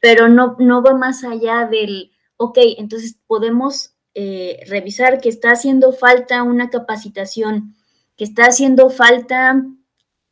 pero 0.00 0.28
no, 0.28 0.54
no 0.60 0.84
va 0.84 0.94
más 0.94 1.24
allá 1.24 1.66
del, 1.68 2.12
ok, 2.36 2.58
entonces 2.78 3.18
podemos 3.26 3.96
eh, 4.14 4.60
revisar 4.68 5.20
que 5.20 5.30
está 5.30 5.50
haciendo 5.50 5.92
falta 5.92 6.44
una 6.44 6.70
capacitación 6.70 7.74
que 8.16 8.22
está 8.22 8.44
haciendo 8.44 8.88
falta 8.88 9.66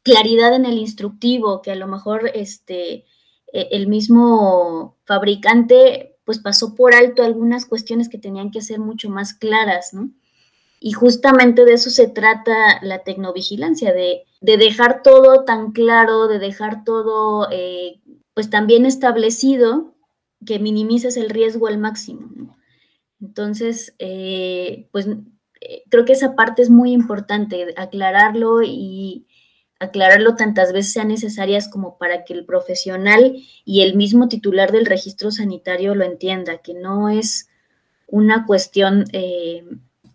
claridad 0.04 0.54
en 0.54 0.64
el 0.64 0.78
instructivo, 0.78 1.60
que 1.60 1.72
a 1.72 1.74
lo 1.74 1.88
mejor 1.88 2.30
este, 2.34 3.04
e, 3.52 3.68
el 3.72 3.88
mismo 3.88 4.96
fabricante 5.06 6.13
pues 6.24 6.38
pasó 6.38 6.74
por 6.74 6.94
alto 6.94 7.22
algunas 7.22 7.66
cuestiones 7.66 8.08
que 8.08 8.18
tenían 8.18 8.50
que 8.50 8.62
ser 8.62 8.80
mucho 8.80 9.10
más 9.10 9.34
claras, 9.34 9.92
¿no? 9.92 10.10
Y 10.80 10.92
justamente 10.92 11.64
de 11.64 11.74
eso 11.74 11.88
se 11.88 12.08
trata 12.08 12.78
la 12.82 13.04
tecnovigilancia, 13.04 13.92
de, 13.92 14.24
de 14.40 14.56
dejar 14.58 15.02
todo 15.02 15.44
tan 15.44 15.72
claro, 15.72 16.28
de 16.28 16.38
dejar 16.38 16.84
todo 16.84 17.48
eh, 17.50 18.00
pues 18.34 18.50
también 18.50 18.84
establecido 18.84 19.94
que 20.44 20.58
minimices 20.58 21.16
el 21.16 21.30
riesgo 21.30 21.68
al 21.68 21.78
máximo. 21.78 22.28
¿no? 22.34 22.56
Entonces, 23.20 23.94
eh, 23.98 24.88
pues 24.92 25.08
creo 25.88 26.04
que 26.04 26.12
esa 26.12 26.34
parte 26.34 26.62
es 26.62 26.70
muy 26.70 26.92
importante, 26.92 27.74
aclararlo 27.76 28.62
y 28.62 29.26
aclararlo 29.84 30.36
tantas 30.36 30.72
veces 30.72 30.92
sean 30.92 31.08
necesarias 31.08 31.68
como 31.68 31.98
para 31.98 32.24
que 32.24 32.34
el 32.34 32.44
profesional 32.44 33.36
y 33.64 33.82
el 33.82 33.94
mismo 33.96 34.28
titular 34.28 34.72
del 34.72 34.86
registro 34.86 35.30
sanitario 35.30 35.94
lo 35.94 36.04
entienda, 36.04 36.58
que 36.58 36.74
no 36.74 37.08
es 37.08 37.48
una 38.06 38.46
cuestión 38.46 39.04
eh, 39.12 39.64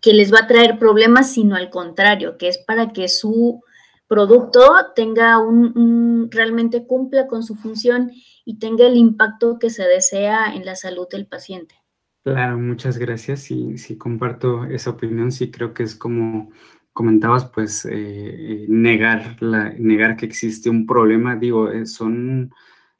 que 0.00 0.14
les 0.14 0.32
va 0.32 0.40
a 0.40 0.46
traer 0.46 0.78
problemas, 0.78 1.32
sino 1.32 1.56
al 1.56 1.70
contrario, 1.70 2.38
que 2.38 2.48
es 2.48 2.58
para 2.58 2.92
que 2.92 3.08
su 3.08 3.62
producto 4.08 4.60
tenga 4.96 5.38
un, 5.38 6.28
realmente 6.30 6.86
cumpla 6.86 7.26
con 7.26 7.42
su 7.42 7.54
función 7.54 8.10
y 8.44 8.58
tenga 8.58 8.86
el 8.86 8.96
impacto 8.96 9.58
que 9.58 9.70
se 9.70 9.84
desea 9.84 10.54
en 10.54 10.64
la 10.64 10.74
salud 10.74 11.06
del 11.08 11.26
paciente. 11.26 11.76
Claro, 12.24 12.58
muchas 12.58 12.98
gracias. 12.98 13.40
Sí, 13.40 13.78
sí, 13.78 13.96
comparto 13.96 14.64
esa 14.64 14.90
opinión. 14.90 15.30
Sí, 15.30 15.50
creo 15.50 15.72
que 15.72 15.84
es 15.84 15.94
como 15.94 16.50
comentabas, 16.92 17.46
pues 17.46 17.86
eh, 17.90 18.66
negar, 18.68 19.36
la, 19.40 19.70
negar 19.78 20.16
que 20.16 20.26
existe 20.26 20.70
un 20.70 20.86
problema. 20.86 21.36
Digo, 21.36 21.70
eh, 21.70 21.86
son, 21.86 22.52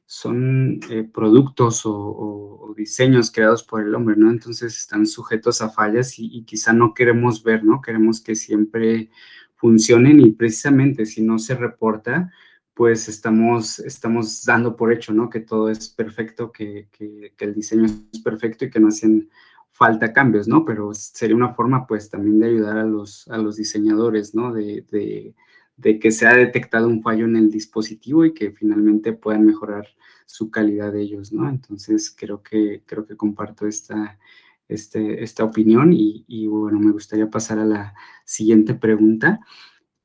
son 0.05 0.79
eh, 0.89 1.03
productos 1.03 1.83
o, 1.85 2.73
diseños 2.77 3.31
creados 3.31 3.63
por 3.63 3.81
el 3.81 3.93
hombre, 3.93 4.15
¿no? 4.17 4.31
Entonces 4.31 4.77
están 4.77 5.05
sujetos 5.05 5.61
a 5.61 5.69
fallas 5.69 6.15
y, 6.17 6.43
quizá 6.45 6.73
no 6.73 6.93
queremos 6.93 7.43
ver, 7.43 7.63
¿no? 7.63 7.81
Queremos 7.81 8.21
que 8.21 8.35
siempre 8.35 9.09
funcionen 9.55 10.19
y 10.21 10.31
precisamente 10.31 11.05
si 11.05 11.21
no 11.21 11.37
se 11.37 11.55
reporta, 11.55 12.31
pues 12.73 13.09
estamos, 13.09 13.79
estamos 13.79 14.43
dando 14.45 14.75
por 14.75 14.91
hecho, 14.93 15.13
¿no? 15.13 15.29
Que 15.29 15.41
todo 15.41 15.69
es 15.69 15.89
perfecto, 15.89 16.51
que, 16.51 16.87
el 17.37 17.53
diseño 17.53 17.85
es 17.85 18.19
perfecto 18.23 18.65
y 18.65 18.69
que 18.71 18.79
no 18.79 18.87
hacen 18.87 19.29
falta 19.81 20.13
cambios, 20.13 20.47
¿no? 20.47 20.63
Pero 20.63 20.93
sería 20.93 21.35
una 21.35 21.55
forma, 21.55 21.87
pues, 21.87 22.11
también 22.11 22.37
de 22.37 22.49
ayudar 22.49 22.77
a 22.77 22.83
los, 22.83 23.27
a 23.29 23.39
los 23.39 23.55
diseñadores, 23.55 24.35
¿no? 24.35 24.53
De, 24.53 25.33
que 25.99 26.11
se 26.11 26.27
ha 26.27 26.35
detectado 26.35 26.87
un 26.87 27.01
fallo 27.01 27.25
en 27.25 27.35
el 27.35 27.49
dispositivo 27.49 28.23
y 28.23 28.35
que 28.35 28.51
finalmente 28.51 29.13
puedan 29.13 29.43
mejorar 29.43 29.87
su 30.27 30.51
calidad 30.51 30.91
de 30.93 31.01
ellos, 31.01 31.33
¿no? 31.33 31.49
Entonces, 31.49 32.15
creo 32.15 32.43
que, 32.43 32.83
creo 32.85 33.07
que 33.07 33.17
comparto 33.17 33.65
esta, 33.65 34.19
este, 34.67 35.23
esta 35.23 35.43
opinión 35.43 35.93
y, 35.93 36.25
y, 36.27 36.45
bueno, 36.45 36.79
me 36.79 36.91
gustaría 36.91 37.31
pasar 37.31 37.57
a 37.57 37.65
la 37.65 37.95
siguiente 38.23 38.75
pregunta 38.75 39.39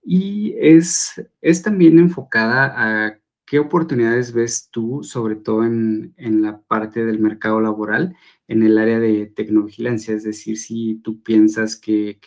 y 0.02 0.54
es, 0.58 1.22
es 1.42 1.60
también 1.62 1.98
enfocada 1.98 2.72
a 2.76 3.18
qué 3.46 3.58
oportunidades 3.60 4.32
ves 4.32 4.68
tú, 4.70 5.02
sobre 5.02 5.36
todo 5.36 5.64
en, 5.64 6.14
la 6.42 6.60
parte 6.60 7.04
del 7.04 7.20
mercado 7.20 7.60
laboral, 7.60 8.16
en 8.48 8.62
el 8.62 8.76
área 8.76 8.98
de 8.98 9.26
tecnovigilancia, 9.26 10.14
es 10.14 10.24
decir, 10.24 10.58
si 10.58 10.96
tú 10.96 11.22
piensas 11.22 11.76
que, 11.76 12.18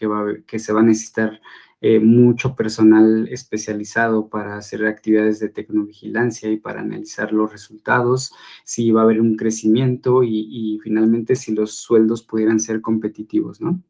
que 0.47 0.59
se 0.59 0.73
va 0.73 0.79
a 0.79 0.83
necesitar 0.83 1.41
eh, 1.81 1.99
mucho 1.99 2.55
personal 2.55 3.27
especializado 3.29 4.29
para 4.29 4.57
hacer 4.57 4.85
actividades 4.85 5.39
de 5.39 5.49
tecnovigilancia 5.49 6.49
y 6.51 6.57
para 6.57 6.81
analizar 6.81 7.31
los 7.31 7.51
resultados, 7.51 8.33
si 8.63 8.91
va 8.91 9.01
a 9.01 9.03
haber 9.03 9.21
un 9.21 9.35
crecimiento 9.37 10.23
y, 10.23 10.47
y 10.49 10.79
finalmente 10.79 11.35
si 11.35 11.53
los 11.53 11.75
sueldos 11.75 12.23
pudieran 12.23 12.59
ser 12.59 12.81
competitivos, 12.81 13.61
¿no? 13.61 13.81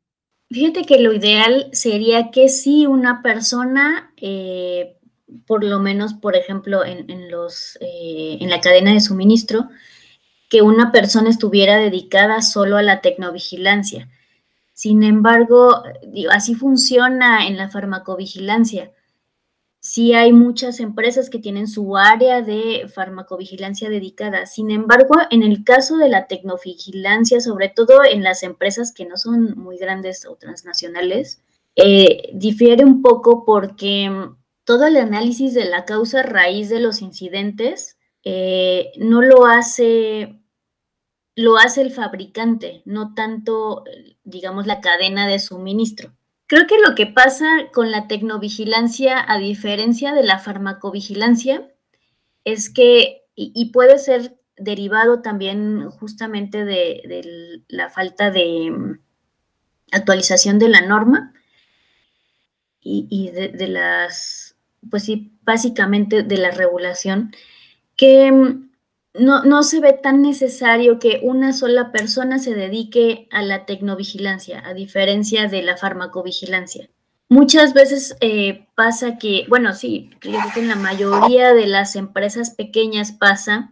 Fíjate 0.52 0.84
que 0.84 1.00
lo 1.00 1.14
ideal 1.14 1.70
sería 1.74 2.32
que 2.32 2.50
si 2.50 2.88
una 2.88 3.22
persona, 3.22 4.12
eh, 4.18 4.98
por 5.46 5.64
lo 5.64 5.80
menos, 5.80 6.14
por 6.14 6.36
ejemplo, 6.36 6.84
en, 6.86 7.32
los, 7.32 7.78
eh, 7.82 8.38
en 8.40 8.50
la 8.50 8.62
cadena 8.62 8.94
de 8.94 9.00
suministro, 9.00 9.70
que 10.50 10.62
una 10.62 10.92
persona 10.92 11.30
estuviera 11.30 11.78
dedicada 11.78 12.42
solo 12.42 12.78
a 12.78 12.84
la 12.84 13.02
tecnovigilancia. 13.02 14.10
Sin 14.74 15.04
embargo, 15.04 15.84
así 16.32 16.56
funciona 16.56 17.48
en 17.48 17.58
la 17.58 17.70
farmacovigilancia 17.70 18.92
sí 19.80 20.14
hay 20.14 20.34
muchas 20.34 20.80
empresas 20.80 21.30
que 21.30 21.40
tienen 21.40 21.68
su 21.68 21.98
área 21.98 22.42
de 22.42 22.90
farmacovigilancia 22.94 23.90
dedicada. 23.90 24.46
Sin 24.46 24.72
embargo, 24.72 25.16
en 25.32 25.44
el 25.44 25.64
caso 25.64 25.98
de 25.98 26.10
la 26.10 26.28
tecnovigilancia, 26.28 27.40
sobre 27.40 27.70
todo 27.70 28.04
en 28.04 28.24
las 28.24 28.44
empresas 28.44 28.92
que 28.92 29.06
no 29.06 29.18
son 29.18 29.58
muy 29.58 29.78
grandes 29.78 30.26
o 30.26 30.36
transnacionales, 30.36 31.42
eh, 31.76 32.30
difiere 32.34 32.84
un 32.84 33.02
poco 33.02 33.46
porque 33.46 34.12
todo 34.70 34.86
el 34.86 34.98
análisis 34.98 35.56
de 35.56 35.66
la 35.66 35.84
causa 35.84 36.22
raíz 36.22 36.70
de 36.70 36.80
los 36.80 37.02
incidentes 37.02 37.98
eh, 38.24 38.92
no 39.00 39.24
lo 39.24 39.48
hace 39.48 40.44
lo 41.36 41.58
hace 41.58 41.82
el 41.82 41.92
fabricante, 41.92 42.84
no 42.86 43.16
tanto, 43.16 43.84
digamos, 44.24 44.68
la 44.68 44.80
cadena 44.80 45.28
de 45.28 45.40
suministro. 45.40 46.14
Creo 46.46 46.68
que 46.68 46.78
lo 46.88 46.94
que 46.94 47.08
pasa 47.08 47.48
con 47.74 47.90
la 47.90 48.08
tecnovigilancia, 48.08 49.26
a 49.28 49.40
diferencia 49.40 50.14
de 50.14 50.22
la 50.22 50.38
farmacovigilancia, 50.38 51.74
es 52.44 52.70
que, 52.70 53.24
y, 53.34 53.72
puede 53.72 53.98
ser 53.98 54.38
derivado 54.56 55.24
también 55.24 55.90
justamente 55.90 56.64
de, 56.64 57.64
la 57.70 57.90
falta 57.90 58.30
de, 58.30 59.00
actualización 59.92 60.60
de 60.60 60.70
la 60.70 60.82
norma 60.82 61.34
y, 62.82 63.32
de, 63.32 63.68
las, 63.68 64.59
pues 64.90 65.04
sí, 65.04 65.32
básicamente 65.44 66.24
de 66.24 66.38
la 66.38 66.52
regulación, 66.52 67.32
que 67.96 68.32
mm, 68.32 68.70
no, 69.16 69.44
no, 69.44 69.64
se 69.64 69.80
ve 69.80 69.94
tan 69.94 70.22
necesario 70.22 71.00
que 71.00 71.20
una 71.24 71.54
sola 71.54 71.92
persona 71.92 72.40
se 72.40 72.54
dedique 72.54 73.28
a 73.32 73.42
la 73.42 73.66
tecnovigilancia, 73.66 74.62
a 74.66 74.74
diferencia 74.74 75.48
de 75.48 75.64
la 75.64 75.78
farmacovigilancia. 75.78 76.90
Muchas 77.28 77.74
veces 77.74 78.18
eh, 78.22 78.68
pasa 78.76 79.18
que, 79.20 79.46
bueno, 79.50 79.74
sí, 79.74 80.10
creo 80.20 80.42
que 80.54 80.62
en 80.62 80.68
la 80.68 80.76
mayoría 80.76 81.54
de 81.54 81.68
las 81.68 81.96
empresas 81.96 82.52
pequeñas 82.52 83.12
pasa 83.12 83.72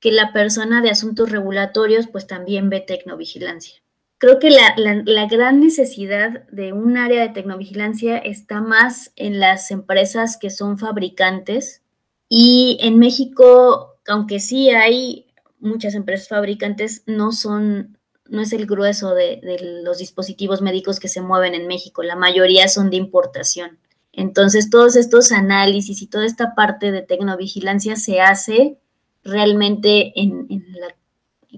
que 0.00 0.12
la 0.12 0.32
persona 0.32 0.80
de 0.80 0.90
asuntos 0.90 1.30
regulatorios 1.30 2.06
pues 2.06 2.26
también 2.26 2.70
ve 2.70 2.80
tecnovigilancia. 2.80 3.82
Creo 4.18 4.40
que 4.40 4.50
la, 4.50 4.74
la, 4.76 5.26
gran 5.26 5.60
necesidad 5.60 6.44
de 6.48 6.72
un 6.72 6.96
área 6.96 7.22
de 7.22 7.28
tecnovigilancia 7.28 8.18
está 8.18 8.60
más 8.60 9.12
en 9.14 9.38
las 9.38 9.70
empresas 9.70 10.36
que 10.36 10.50
son 10.50 10.76
fabricantes 10.76 11.82
y 12.28 12.78
en 12.80 12.98
México, 12.98 13.94
aunque 14.08 14.40
sí 14.40 14.70
hay 14.70 15.28
muchas 15.60 15.94
empresas 15.94 16.28
fabricantes, 16.28 17.04
no 17.06 17.30
son, 17.30 17.96
no 18.28 18.42
es 18.42 18.52
el 18.52 18.66
grueso 18.66 19.14
de, 19.14 19.40
los 19.84 19.98
dispositivos 19.98 20.62
médicos 20.62 20.98
que 20.98 21.08
se 21.08 21.22
mueven 21.22 21.54
en 21.54 21.66
México, 21.66 22.02
la 22.02 22.16
mayoría 22.16 22.68
son 22.68 22.90
de 22.90 22.96
importación. 22.96 23.78
Entonces, 24.12 24.68
todos 24.68 24.96
estos 24.96 25.30
análisis 25.30 26.02
y 26.02 26.08
toda 26.08 26.26
esta 26.26 26.56
parte 26.56 26.90
de 26.90 27.02
tecnovigilancia 27.02 27.94
se 27.94 28.20
hace 28.20 28.78
realmente 29.22 30.12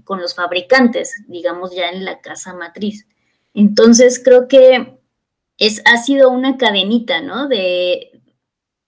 con 0.05 0.21
los 0.21 0.35
fabricantes, 0.35 1.25
digamos 1.29 1.75
ya 1.75 1.91
en 1.91 2.05
la 2.05 2.21
casa 2.21 2.55
matriz. 2.55 3.07
Entonces 3.55 4.21
creo 4.23 4.49
que 4.49 4.99
es, 5.59 5.83
ha 5.85 5.97
sido 5.99 6.31
una 6.31 6.57
cadenita, 6.57 7.21
¿no? 7.21 7.49
De, 7.49 8.23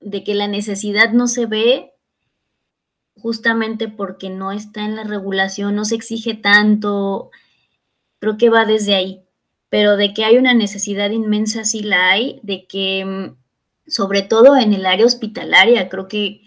de 0.00 0.24
que 0.24 0.34
la 0.34 0.48
necesidad 0.48 1.12
no 1.12 1.26
se 1.26 1.46
ve 1.46 1.92
justamente 3.16 3.88
porque 3.88 4.30
no 4.30 4.52
está 4.52 4.84
en 4.84 4.96
la 4.96 5.04
regulación, 5.04 5.74
no 5.74 5.84
se 5.84 5.94
exige 5.94 6.34
tanto, 6.34 7.30
creo 8.18 8.36
que 8.36 8.50
va 8.50 8.64
desde 8.64 8.94
ahí, 8.94 9.22
pero 9.68 9.96
de 9.96 10.12
que 10.14 10.24
hay 10.24 10.38
una 10.38 10.54
necesidad 10.54 11.10
inmensa, 11.10 11.64
sí 11.64 11.82
la 11.82 12.10
hay, 12.10 12.40
de 12.42 12.66
que 12.66 13.04
mm, 13.04 13.36
sobre 13.86 14.22
todo 14.22 14.56
en 14.56 14.72
el 14.72 14.86
área 14.86 15.06
hospitalaria, 15.06 15.88
creo 15.88 16.08
que 16.08 16.41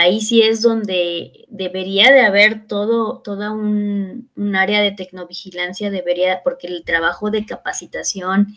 ahí 0.00 0.20
sí 0.22 0.42
es 0.42 0.62
donde 0.62 1.44
debería 1.48 2.10
de 2.10 2.22
haber 2.22 2.66
todo, 2.66 3.18
toda 3.18 3.52
un, 3.52 4.30
área 4.56 4.80
de 4.80 4.92
tecnovigilancia, 4.92 5.90
debería, 5.90 6.42
porque 6.42 6.66
el 6.66 6.84
trabajo 6.84 7.30
de 7.30 7.44
capacitación, 7.44 8.56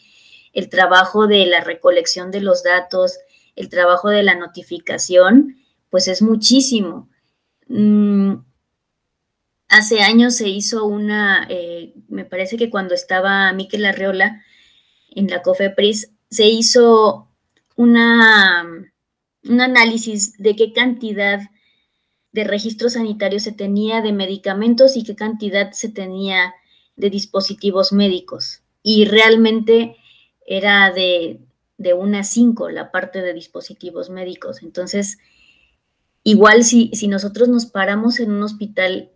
el 0.54 0.70
trabajo 0.70 1.28
de 1.28 1.46
la 1.46 1.62
recolección 1.62 2.32
de 2.32 2.40
los 2.40 2.64
datos, 2.64 3.20
el 3.56 3.70
trabajo 3.70 4.10
de 4.10 4.24
la 4.24 4.36
notificación, 4.36 5.58
pues 5.90 6.08
es 6.08 6.22
muchísimo. 6.22 7.10
Mm, 7.68 8.36
hace 9.68 10.02
años 10.02 10.36
se 10.36 10.48
hizo 10.48 10.86
una, 10.86 11.46
eh, 11.50 11.94
me 12.08 12.24
parece 12.24 12.56
que 12.58 12.70
cuando 12.70 12.94
estaba 12.94 13.52
Miquel 13.52 13.86
Arreola 13.86 14.42
en 15.12 15.28
la 15.28 15.42
COFEPRIS, 15.42 16.12
se 16.30 16.46
hizo 16.46 17.28
una 17.76 18.93
un 19.48 19.62
análisis 19.62 20.38
de 20.38 20.56
qué 20.56 20.74
cantidad 20.74 21.42
de 22.32 22.44
registros 22.44 22.94
sanitarios 22.94 23.44
se 23.44 23.52
tenía 23.52 24.02
de 24.02 24.12
medicamentos 24.12 24.98
y 24.98 25.04
qué 25.04 25.16
cantidad 25.16 25.72
se 25.72 25.90
tenía 25.90 26.54
de 26.96 27.10
dispositivos 27.10 27.94
médicos. 27.94 28.64
Y 28.82 29.06
realmente 29.06 29.98
era 30.46 30.92
de, 30.92 31.40
de 31.78 31.94
una 31.94 32.20
a 32.20 32.24
cinco 32.24 32.70
la 32.70 32.92
parte 32.92 33.22
de 33.22 33.34
dispositivos 33.34 34.10
médicos. 34.10 34.64
Entonces, 34.64 35.20
igual 36.24 36.64
si, 36.64 36.90
si 36.94 37.08
nosotros 37.08 37.50
nos 37.50 37.66
paramos 37.66 38.20
en 38.20 38.32
un 38.32 38.44
hospital, 38.44 39.12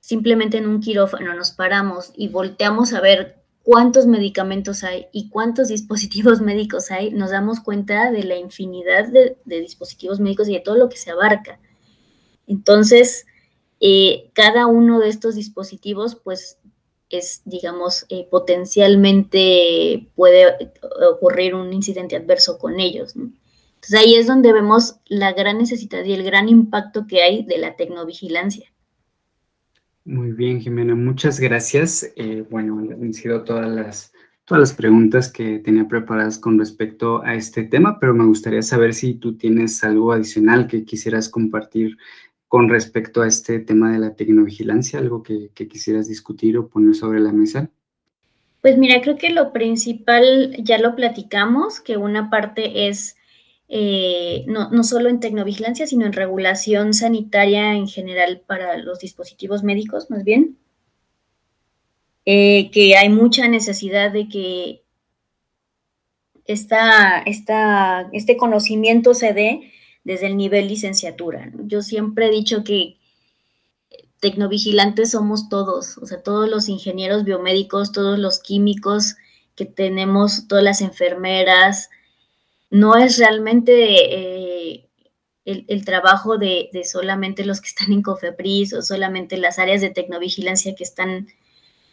simplemente 0.00 0.58
en 0.58 0.68
un 0.68 0.80
quirófano, 0.80 1.34
nos 1.34 1.52
paramos 1.52 2.12
y 2.16 2.28
volteamos 2.28 2.92
a 2.92 3.00
ver 3.00 3.39
cuántos 3.70 4.08
medicamentos 4.08 4.82
hay 4.82 5.06
y 5.12 5.28
cuántos 5.28 5.68
dispositivos 5.68 6.40
médicos 6.40 6.90
hay, 6.90 7.12
nos 7.12 7.30
damos 7.30 7.60
cuenta 7.60 8.10
de 8.10 8.24
la 8.24 8.36
infinidad 8.36 9.06
de, 9.06 9.36
dispositivos 9.44 10.18
médicos 10.18 10.48
y 10.48 10.54
de 10.54 10.60
todo 10.60 10.74
lo 10.74 10.88
que 10.88 10.96
se 10.96 11.12
abarca. 11.12 11.60
Entonces, 12.48 13.26
eh, 13.78 14.28
cada 14.32 14.66
uno 14.66 14.98
de 14.98 15.08
estos 15.08 15.36
dispositivos, 15.36 16.16
pues, 16.16 16.58
es, 17.10 17.42
digamos, 17.44 18.06
eh, 18.08 18.26
potencialmente 18.28 20.10
puede 20.16 20.72
ocurrir 21.12 21.54
un 21.54 21.72
incidente 21.72 22.16
adverso 22.16 22.58
con 22.58 22.80
ellos. 22.80 23.14
Entonces 23.14 23.94
ahí 23.94 24.16
es 24.16 24.26
donde 24.26 24.52
vemos 24.52 24.96
la 25.06 25.32
gran 25.32 25.58
necesidad 25.58 26.02
y 26.02 26.12
el 26.12 26.24
gran 26.24 26.48
impacto 26.48 27.06
que 27.06 27.22
hay 27.22 27.44
de 27.44 27.58
la 27.58 27.76
tecnovigilancia. 27.76 28.72
Muy 30.10 30.32
bien, 30.32 30.60
Jimena, 30.60 30.96
muchas 30.96 31.38
gracias. 31.38 32.12
Eh, 32.16 32.44
bueno, 32.50 32.80
han 32.80 33.14
sido 33.14 33.44
todas 33.44 33.70
las, 33.70 34.12
todas 34.44 34.60
las 34.60 34.72
preguntas 34.72 35.30
que 35.30 35.60
tenía 35.60 35.86
preparadas 35.86 36.36
con 36.36 36.58
respecto 36.58 37.22
a 37.22 37.36
este 37.36 37.62
tema, 37.62 38.00
pero 38.00 38.12
me 38.12 38.24
gustaría 38.24 38.60
saber 38.62 38.92
si 38.92 39.14
tú 39.14 39.36
tienes 39.36 39.84
algo 39.84 40.12
adicional 40.12 40.66
que 40.66 40.84
quisieras 40.84 41.28
compartir 41.28 41.96
con 42.48 42.68
respecto 42.68 43.22
a 43.22 43.28
este 43.28 43.60
tema 43.60 43.92
de 43.92 44.00
la 44.00 44.16
tecnovigilancia, 44.16 44.98
algo 44.98 45.22
que, 45.22 45.50
que 45.54 45.68
quisieras 45.68 46.08
discutir 46.08 46.58
o 46.58 46.66
poner 46.66 46.96
sobre 46.96 47.20
la 47.20 47.30
mesa. 47.30 47.70
Pues 48.62 48.78
mira, 48.78 49.00
creo 49.02 49.16
que 49.16 49.30
lo 49.30 49.52
principal 49.52 50.56
ya 50.58 50.78
lo 50.78 50.96
platicamos, 50.96 51.78
que 51.78 51.96
una 51.96 52.30
parte 52.30 52.88
es 52.88 53.16
eh, 53.72 54.42
no, 54.48 54.68
no, 54.70 54.82
solo 54.82 55.08
en 55.08 55.20
tecnovigilancia, 55.20 55.86
sino 55.86 56.04
en 56.04 56.12
regulación 56.12 56.92
sanitaria 56.92 57.74
en 57.74 57.86
general 57.86 58.42
para 58.44 58.76
los 58.76 58.98
dispositivos 58.98 59.62
médicos, 59.62 60.10
más 60.10 60.24
bien, 60.24 60.58
eh, 62.26 62.68
que 62.72 62.96
hay 62.96 63.08
mucha 63.10 63.46
necesidad 63.46 64.10
de 64.10 64.28
que 64.28 64.82
esta, 66.46 67.20
esta, 67.20 68.10
este 68.12 68.36
conocimiento 68.36 69.14
se 69.14 69.34
dé 69.34 69.72
desde 70.02 70.26
el 70.26 70.36
nivel 70.36 70.66
licenciatura. 70.66 71.52
Yo 71.66 71.80
siempre 71.82 72.26
he 72.26 72.30
dicho 72.32 72.64
que 72.64 72.96
tecnovigilantes 74.18 75.12
somos 75.12 75.48
todos, 75.48 75.96
o 75.98 76.06
sea, 76.06 76.24
todos 76.24 76.48
los 76.48 76.68
ingenieros 76.68 77.22
biomédicos, 77.22 77.92
todos 77.92 78.18
los 78.18 78.40
químicos 78.40 79.14
que 79.54 79.64
tenemos, 79.64 80.48
todas 80.48 80.64
las 80.64 80.80
enfermeras, 80.80 81.88
no 82.70 82.96
es 82.96 83.18
realmente 83.18 83.72
eh, 84.74 84.88
el, 85.44 85.84
trabajo 85.84 86.38
de, 86.38 86.70
solamente 86.84 87.44
los 87.44 87.60
que 87.60 87.68
están 87.68 87.92
en 87.92 88.02
COFEPRIS 88.02 88.74
o 88.74 88.82
solamente 88.82 89.36
las 89.36 89.58
áreas 89.58 89.80
de 89.80 89.90
tecnovigilancia 89.90 90.74
que 90.74 90.84
están 90.84 91.28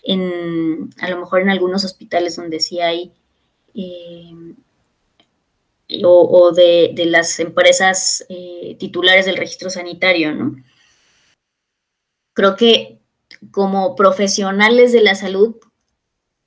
en, 0.03 0.89
a 0.99 1.09
lo 1.09 1.19
mejor 1.19 1.41
en 1.41 1.49
algunos 1.49 1.84
hospitales 1.84 2.36
donde 2.36 2.59
sí 2.59 2.80
hay, 2.80 3.11
eh, 3.73 4.53
o, 6.03 6.51
de, 6.51 6.93
las 7.05 7.39
empresas 7.39 8.25
eh, 8.30 8.75
titulares 8.80 9.25
del 9.25 9.38
registro 9.38 9.69
sanitario, 9.69 10.34
¿no? 10.34 10.55
Creo 12.34 12.55
que 12.55 12.99
como 13.51 13.95
profesionales 13.95 14.91
de 14.91 15.01
la 15.01 15.15
salud 15.15 15.55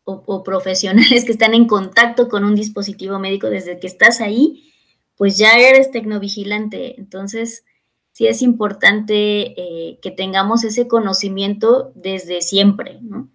o, 0.05 0.43
profesionales 0.43 1.25
que 1.27 1.33
están 1.33 1.55
en 1.55 1.67
contacto 1.67 2.29
con 2.29 2.45
un 2.45 2.55
dispositivo 2.55 3.19
médico 3.19 3.49
desde 3.49 3.79
que 3.79 3.87
estás 3.87 4.21
ahí, 4.21 4.73
pues 5.17 5.39
ya 5.39 5.59
eres 5.59 5.91
tecnovigilante. 5.91 6.99
Entonces, 6.99 7.65
sí 8.13 8.27
es 8.27 8.43
importante 8.43 9.55
eh, 9.61 9.99
que 10.03 10.11
tengamos 10.11 10.65
ese 10.65 10.89
conocimiento 10.89 11.93
desde 11.95 12.43
siempre, 12.43 12.99
¿no? 13.03 13.29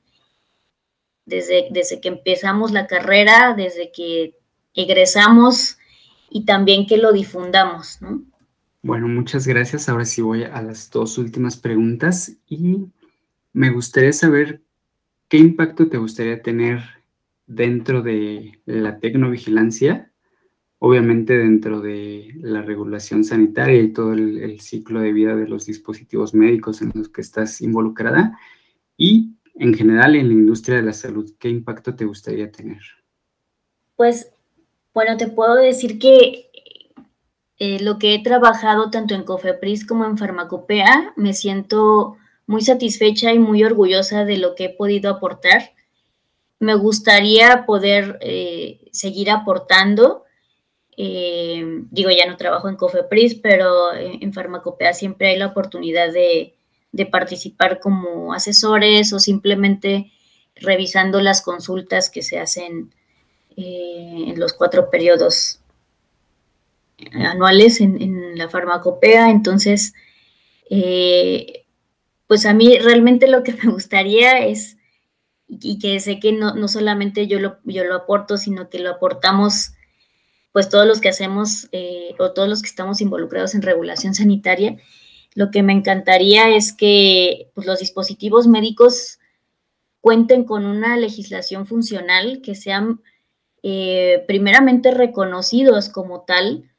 Desde, 1.25 1.69
desde 1.71 2.01
que 2.01 2.09
empezamos 2.09 2.71
la 2.71 2.85
carrera, 2.85 3.55
desde 3.55 3.91
que 3.91 4.35
egresamos 4.75 5.77
y 6.29 6.45
también 6.45 6.85
que 6.85 6.97
lo 6.97 7.13
difundamos, 7.13 7.99
¿no? 8.01 8.23
Bueno, 8.83 9.07
muchas 9.07 9.47
gracias. 9.47 9.89
Ahora 9.89 10.05
sí 10.05 10.21
voy 10.21 10.43
a 10.43 10.61
las 10.61 10.91
dos 10.91 11.17
últimas 11.17 11.57
preguntas 11.57 12.33
y 12.47 12.85
me 13.51 13.71
gustaría 13.71 14.13
saber 14.13 14.61
¿qué 15.35 15.41
impacto 15.41 15.89
te 15.89 15.97
gustaría 15.97 16.41
tener 16.41 16.79
dentro 17.45 18.01
de 18.01 18.61
la 18.63 18.99
tecnovigilancia? 18.99 20.09
Obviamente 20.79 21.37
dentro 21.37 21.81
de 21.81 22.31
la 22.39 22.61
regulación 22.61 23.25
sanitaria 23.25 23.81
y 23.81 23.91
todo 23.91 24.13
el, 24.13 24.61
ciclo 24.61 25.01
de 25.01 25.11
vida 25.11 25.35
de 25.35 25.49
los 25.49 25.65
dispositivos 25.65 26.33
médicos 26.33 26.81
en 26.81 26.93
los 26.95 27.09
que 27.09 27.19
estás 27.19 27.59
involucrada 27.59 28.39
y 28.95 29.35
en 29.55 29.73
general 29.73 30.15
en 30.15 30.29
la 30.29 30.35
industria 30.35 30.77
de 30.77 30.83
la 30.83 30.93
salud, 30.93 31.29
¿qué 31.37 31.49
impacto 31.49 31.93
te 31.95 32.05
gustaría 32.05 32.49
tener? 32.49 32.79
Pues, 33.97 34.31
bueno, 34.93 35.17
te 35.17 35.27
puedo 35.27 35.55
decir 35.55 35.99
que 35.99 36.49
eh, 37.59 37.83
lo 37.83 37.99
que 37.99 38.15
he 38.15 38.23
trabajado 38.23 38.89
tanto 38.89 39.15
en 39.15 39.23
Cofepris 39.23 39.85
como 39.85 40.05
en 40.05 40.17
Farmacopea, 40.17 41.11
me 41.17 41.33
siento 41.33 42.15
muy 42.47 42.61
satisfecha 42.61 43.33
y 43.33 43.39
muy 43.39 43.63
orgullosa 43.63 44.25
de 44.25 44.37
lo 44.37 44.55
que 44.55 44.65
he 44.65 44.69
podido 44.69 45.11
aportar. 45.11 45.73
me 46.59 46.75
gustaría 46.75 47.65
poder 47.65 48.17
eh, 48.21 48.79
seguir 48.91 49.29
aportando. 49.29 50.23
Eh, 50.97 51.83
digo, 51.91 52.09
ya 52.09 52.25
no 52.27 52.37
trabajo 52.37 52.69
en 52.69 52.77
Cofepris, 52.77 53.35
pero 53.35 53.93
en, 53.93 54.33
Farmacopea 54.33 54.93
siempre 54.93 55.29
hay 55.29 55.37
la 55.37 55.47
oportunidad 55.47 56.11
de, 56.13 56.53
participar 57.11 57.81
como 57.81 58.33
asesores 58.33 59.11
o 59.11 59.19
simplemente 59.19 60.11
revisando 60.55 61.19
las 61.19 61.41
consultas 61.41 62.09
que 62.09 62.21
se 62.21 62.39
hacen 62.39 62.93
en 63.57 64.39
los 64.39 64.53
cuatro 64.53 64.89
periodos 64.89 65.59
anuales 67.13 67.81
en, 67.81 68.37
la 68.37 68.49
farmacopea. 68.49 69.29
Entonces, 69.29 69.93
eh, 70.69 71.64
pues 72.27 72.45
a 72.45 72.53
mí 72.53 72.77
realmente 72.79 73.27
lo 73.27 73.43
que 73.43 73.53
me 73.53 73.71
gustaría 73.71 74.39
es, 74.45 74.77
y 75.47 75.79
que 75.79 75.99
sé 75.99 76.19
que 76.19 76.31
no, 76.31 76.55
no 76.55 76.67
solamente 76.67 77.27
yo 77.27 77.39
lo, 77.39 77.57
yo 77.63 77.83
lo 77.83 77.95
aporto, 77.95 78.37
sino 78.37 78.69
que 78.69 78.79
lo 78.79 78.89
aportamos 78.89 79.71
pues 80.51 80.69
todos 80.69 80.87
los 80.87 81.01
que 81.01 81.09
hacemos 81.09 81.67
eh, 81.73 82.15
o 82.17 82.31
todos 82.31 82.47
los 82.47 82.61
que 82.61 82.69
estamos 82.69 83.01
involucrados 83.01 83.55
en 83.55 83.61
regulación 83.61 84.15
sanitaria, 84.15 84.77
lo 85.33 85.51
que 85.51 85.63
me 85.63 85.73
encantaría 85.73 86.55
es 86.55 86.71
que 86.71 87.51
pues, 87.53 87.67
los 87.67 87.79
dispositivos 87.79 88.47
médicos 88.47 89.19
cuenten 89.99 90.45
con 90.45 90.65
una 90.65 90.95
legislación 90.95 91.67
funcional, 91.67 92.41
que 92.41 92.55
sean 92.55 93.01
eh, 93.63 94.23
primeramente 94.27 94.91
reconocidos 94.91 95.89
como 95.89 96.21
tal, 96.21 96.71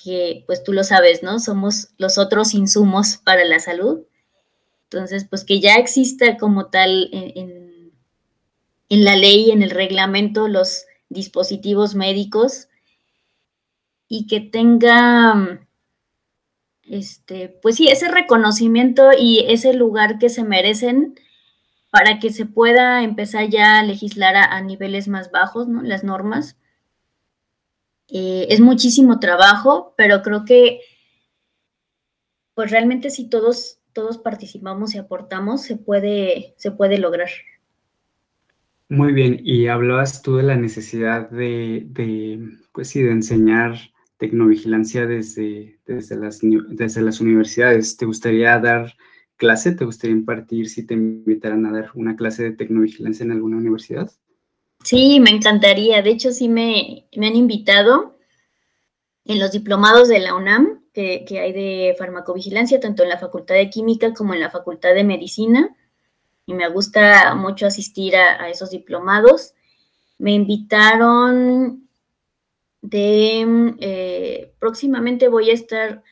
que 0.00 0.44
pues 0.46 0.62
tú 0.62 0.72
lo 0.72 0.84
sabes, 0.84 1.24
¿no? 1.24 1.40
Somos 1.40 1.88
los 1.98 2.18
otros 2.18 2.54
insumos 2.54 3.16
para 3.16 3.44
la 3.44 3.58
salud. 3.58 4.02
Entonces, 4.90 5.26
pues 5.28 5.44
que 5.44 5.60
ya 5.60 5.74
exista 5.74 6.36
como 6.36 6.66
tal 6.66 7.08
en, 7.12 7.92
en, 8.88 9.04
la 9.04 9.16
ley, 9.16 9.50
en 9.50 9.62
el 9.62 9.70
reglamento, 9.70 10.46
los 10.46 10.84
dispositivos 11.08 11.94
médicos 11.94 12.68
y 14.08 14.26
que 14.28 14.40
tenga, 14.40 15.60
este, 16.84 17.48
pues 17.48 17.76
sí, 17.76 17.88
ese 17.88 18.08
reconocimiento 18.08 19.10
y 19.18 19.44
ese 19.48 19.74
lugar 19.74 20.18
que 20.18 20.28
se 20.28 20.44
merecen 20.44 21.18
para 21.90 22.20
que 22.20 22.30
se 22.30 22.46
pueda 22.46 23.02
empezar 23.02 23.48
ya 23.48 23.80
a 23.80 23.82
legislar 23.82 24.36
a, 24.36 24.60
niveles 24.60 25.08
más 25.08 25.30
bajos, 25.30 25.66
¿no? 25.66 25.82
Las 25.82 26.04
normas 26.04 26.56
eh, 28.08 28.46
es 28.50 28.60
muchísimo 28.60 29.18
trabajo, 29.18 29.94
pero 29.96 30.22
creo 30.22 30.44
que 30.44 30.80
pues 32.54 32.70
realmente 32.70 33.10
si 33.10 33.28
todos, 33.28 33.80
todos 33.96 34.18
participamos 34.18 34.94
y 34.94 34.98
aportamos, 34.98 35.62
se 35.62 35.76
puede, 35.76 36.52
se 36.58 36.70
puede 36.70 36.98
lograr. 36.98 37.30
Muy 38.90 39.14
bien, 39.14 39.40
y 39.42 39.68
hablabas 39.68 40.20
tú 40.20 40.36
de 40.36 40.42
la 40.42 40.54
necesidad 40.54 41.30
de, 41.30 41.88
pues 42.72 42.90
sí, 42.90 43.00
de 43.00 43.10
enseñar 43.10 43.78
tecnovigilancia 44.18 45.06
desde, 45.06 45.80
desde, 45.86 46.16
las, 46.16 46.40
desde 46.42 47.00
las 47.00 47.22
universidades. 47.22 47.96
¿Te 47.96 48.04
gustaría 48.04 48.58
dar 48.58 48.92
clase? 49.36 49.72
¿Te 49.72 49.86
gustaría 49.86 50.14
impartir 50.14 50.68
si 50.68 50.86
te 50.86 50.92
invitaran 50.92 51.64
a 51.64 51.72
dar 51.72 51.90
una 51.94 52.16
clase 52.16 52.42
de 52.42 52.52
tecnovigilancia 52.52 53.24
en 53.24 53.32
alguna 53.32 53.56
universidad? 53.56 54.12
Sí, 54.84 55.20
me 55.20 55.30
encantaría. 55.30 56.02
De 56.02 56.10
hecho, 56.10 56.32
sí 56.32 56.50
me, 56.50 57.08
han 57.16 57.34
invitado 57.34 58.18
en 59.24 59.38
los 59.38 59.52
diplomados 59.52 60.08
de 60.08 60.20
la 60.20 60.34
UNAM, 60.34 60.84
que, 60.96 61.38
hay 61.38 61.52
de 61.52 61.94
farmacovigilancia, 61.98 62.80
tanto 62.80 63.02
en 63.02 63.10
la 63.10 63.18
Facultad 63.18 63.54
de 63.54 63.68
Química 63.68 64.14
como 64.14 64.32
en 64.32 64.40
la 64.40 64.50
Facultad 64.50 64.94
de 64.94 65.04
Medicina. 65.04 65.76
Y 66.46 66.54
me 66.54 66.68
gusta 66.68 67.34
mucho 67.34 67.66
asistir 67.66 68.16
a, 68.16 68.48
esos 68.48 68.70
diplomados. 68.70 69.52
Me 70.18 70.32
invitaron 70.32 71.88
de, 72.80 73.74
eh, 73.80 74.54
próximamente 74.58 75.28
voy 75.28 75.50
a 75.50 75.54
estar 75.54 76.02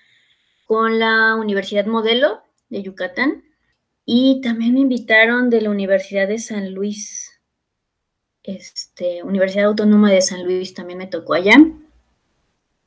con 0.66 0.98
la 0.98 1.36
Universidad 1.36 1.86
Modelo 1.86 2.42
de 2.68 2.82
Yucatán 2.82 3.44
y 4.04 4.40
también 4.42 4.74
me 4.74 4.80
invitaron 4.80 5.48
de 5.48 5.62
la 5.62 5.70
Universidad 5.70 6.28
de 6.28 6.38
San 6.38 6.74
Luis 6.74 7.40
este, 8.42 9.22
Universidad 9.22 9.66
Autónoma 9.66 10.12
de 10.12 10.20
San 10.20 10.44
Luis 10.44 10.74
también 10.74 10.98
me 10.98 11.06
tocó 11.06 11.32
allá. 11.32 11.56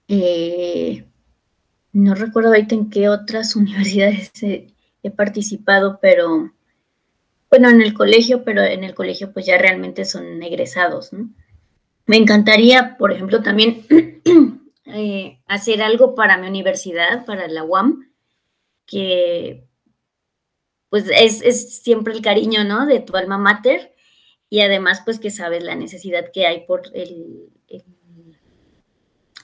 Eh, 0.08 1.07
no 1.98 2.14
recuerdo 2.14 2.50
ahorita 2.50 2.76
en 2.76 2.90
qué 2.90 3.10
otras 3.10 3.56
universidades 3.56 4.32
he, 4.44 4.74
participado, 5.16 6.00
pero 6.02 6.52
bueno, 7.50 7.70
en 7.70 7.82
el 7.82 7.94
colegio, 7.94 8.44
pero 8.44 8.62
en 8.62 8.84
el 8.84 8.94
colegio 8.94 9.32
pues 9.32 9.46
ya 9.46 9.58
realmente 9.58 10.04
son 10.04 10.44
egresados, 10.44 11.12
Me 12.06 12.18
encantaría, 12.18 12.98
por 12.98 13.14
ejemplo, 13.14 13.42
también 13.42 13.86
eh, 14.86 15.40
hacer 15.48 15.82
algo 15.82 16.14
para 16.14 16.38
mi 16.38 16.48
universidad, 16.48 17.26
para 17.26 17.48
la 17.48 17.64
UAM, 17.64 18.12
que 18.86 19.66
pues 20.90 21.06
es, 21.10 21.42
es, 21.42 21.82
siempre 21.82 22.14
el 22.14 22.22
cariño, 22.22 22.66
¿no? 22.66 22.86
De 22.86 23.00
tu 23.00 23.16
alma 23.16 23.38
mater 23.38 23.94
y 24.50 24.60
además 24.60 25.02
pues 25.06 25.20
que 25.20 25.32
sabes 25.32 25.64
la 25.64 25.76
necesidad 25.76 26.32
que 26.34 26.48
hay 26.48 26.66
por 26.66 26.84
el, 26.94 27.50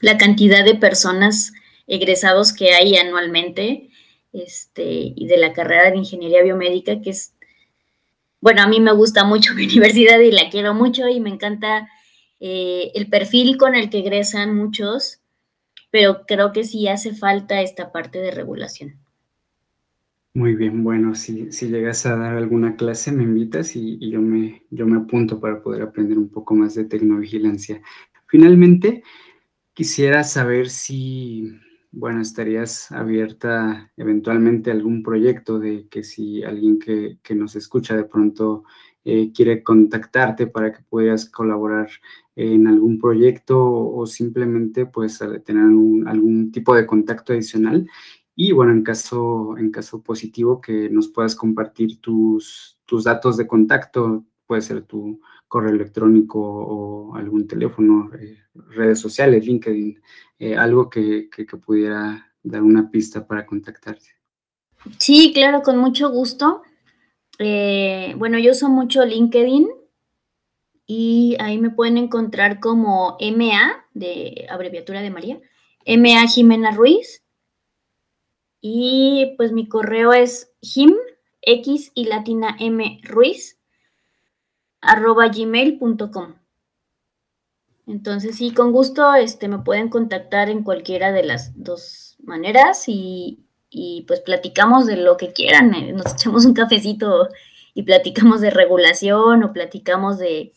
la 0.02 0.18
cantidad 0.18 0.66
de 0.66 0.76
personas 0.76 1.54
egresados 1.88 2.54
que 2.54 2.74
hay 2.74 2.96
anualmente 2.96 3.90
este, 4.32 5.14
y 5.16 5.28
de 5.28 5.38
la 5.38 5.54
carrera 5.54 5.92
de 5.92 5.98
ingeniería 5.98 6.44
biomédica, 6.44 7.02
que 7.02 7.12
es, 7.12 7.34
bueno, 8.42 8.62
a 8.62 8.68
mí 8.68 8.80
me 8.80 8.94
gusta 8.94 9.24
mucho 9.24 9.54
mi 9.56 9.66
universidad 9.66 10.20
y 10.20 10.32
la 10.32 10.50
quiero 10.50 10.74
mucho 10.74 11.08
y 11.08 11.20
me 11.20 11.30
encanta 11.30 11.88
eh, 12.40 12.92
el 12.96 13.08
perfil 13.08 13.58
con 13.58 13.76
el 13.76 13.90
que 13.90 14.00
egresan 14.00 14.56
muchos, 14.56 15.20
pero 15.92 16.26
creo 16.26 16.52
que 16.52 16.64
sí 16.64 16.88
hace 16.88 17.14
falta 17.14 17.62
esta 17.62 17.92
parte 17.92 18.20
de 18.20 18.32
regulación. 18.32 19.04
Muy 20.36 20.56
bien, 20.56 20.84
bueno, 20.84 21.14
si, 21.14 21.52
si 21.52 21.68
llegas 21.68 22.08
a 22.08 22.16
dar 22.18 22.36
alguna 22.36 22.76
clase, 22.76 23.12
me 23.12 23.22
invitas 23.22 23.76
y, 23.76 24.00
yo, 24.10 24.20
me, 24.20 24.64
yo 24.72 24.88
me 24.88 24.98
apunto 24.98 25.40
para 25.40 25.62
poder 25.62 25.84
aprender 25.84 26.18
un 26.18 26.30
poco 26.30 26.56
más 26.56 26.74
de 26.74 26.86
tecnovigilancia. 26.86 27.84
Finalmente, 28.26 29.04
quisiera 29.76 30.24
saber 30.24 30.70
si, 30.70 31.52
bueno, 31.94 32.22
estarías 32.22 32.92
abierta 32.92 33.92
eventualmente 33.98 34.72
a 34.72 34.74
algún 34.74 35.04
proyecto 35.04 35.60
de 35.60 35.88
que 35.90 36.04
si 36.04 36.44
alguien 36.44 36.80
que, 36.80 37.20
nos 37.36 37.56
escucha 37.56 37.96
de 37.96 38.04
pronto 38.04 38.64
eh, 39.06 39.32
quiere 39.32 39.64
contactarte 39.64 40.48
para 40.48 40.74
que 40.74 40.82
puedas 40.84 41.30
colaborar 41.30 41.90
en 42.36 42.66
algún 42.68 43.00
proyecto 43.00 43.64
o, 43.64 44.08
simplemente 44.08 44.88
pues 44.88 45.20
tener 45.46 45.64
algún 46.08 46.52
tipo 46.52 46.76
de 46.76 46.88
contacto 46.88 47.34
adicional 47.34 47.88
y 48.36 48.52
bueno, 48.54 48.72
en 48.72 48.84
caso, 48.84 49.56
en 49.60 49.70
caso 49.70 50.02
positivo, 50.02 50.60
que 50.60 50.90
nos 50.90 51.10
puedas 51.10 51.36
compartir 51.36 52.02
tus, 52.02 52.80
tus 52.86 53.04
datos 53.04 53.38
de 53.38 53.46
contacto, 53.46 54.26
puede 54.48 54.64
ser 54.64 54.82
tu 54.82 55.22
correo 55.54 55.76
electrónico 55.76 56.40
o 56.42 57.16
algún 57.16 57.48
teléfono, 57.48 58.10
eh, 58.20 58.40
redes 58.56 59.00
sociales, 59.00 59.46
LinkedIn, 59.46 60.02
eh, 60.40 60.58
algo 60.58 60.90
que, 60.90 61.30
pudiera 61.64 62.34
dar 62.42 62.64
una 62.64 62.90
pista 62.90 63.28
para 63.28 63.46
contactarte. 63.46 64.16
Sí, 64.98 65.32
claro, 65.32 65.62
con 65.62 65.78
mucho 65.78 66.10
gusto. 66.10 66.64
Eh, 67.38 68.16
bueno, 68.18 68.40
yo 68.40 68.54
uso 68.54 68.68
mucho 68.68 69.06
LinkedIn 69.06 69.68
y 70.88 71.38
ahí 71.40 71.60
me 71.60 71.70
pueden 71.70 71.98
encontrar 71.98 72.60
como 72.60 73.16
MA, 73.20 73.86
de 73.94 74.48
abreviatura 74.50 75.04
de 75.04 75.12
María, 75.12 75.40
MA 75.86 76.28
Jimena 76.30 76.72
Ruiz. 76.72 77.24
Y 78.60 79.36
pues 79.38 79.52
mi 79.52 79.68
correo 79.68 80.14
es 80.14 80.52
him, 80.62 80.96
x 81.44 81.92
y 81.94 82.06
latina 82.06 82.58
m 82.60 83.00
ruiz, 83.04 83.60
arroba 84.84 85.28
gmail.com. 85.30 86.36
Entonces, 87.88 88.38
sí, 88.38 88.54
con 88.54 88.72
gusto 88.72 89.14
este, 89.16 89.48
me 89.48 89.60
pueden 89.60 89.90
contactar 89.90 90.50
en 90.50 90.64
cualquiera 90.64 91.12
de 91.12 91.24
las 91.24 91.52
dos 91.62 92.18
maneras 92.24 92.84
y, 92.88 93.40
pues 94.08 94.22
platicamos 94.22 94.86
de 94.86 94.98
lo 94.98 95.18
que 95.18 95.34
quieran. 95.34 95.74
Eh, 95.74 95.94
nos 95.94 96.14
echamos 96.14 96.46
un 96.46 96.54
cafecito 96.54 97.30
y 97.74 97.84
platicamos 97.84 98.42
de 98.42 98.52
regulación 98.52 99.44
o 99.44 99.52
platicamos 99.52 100.20
de, 100.20 100.54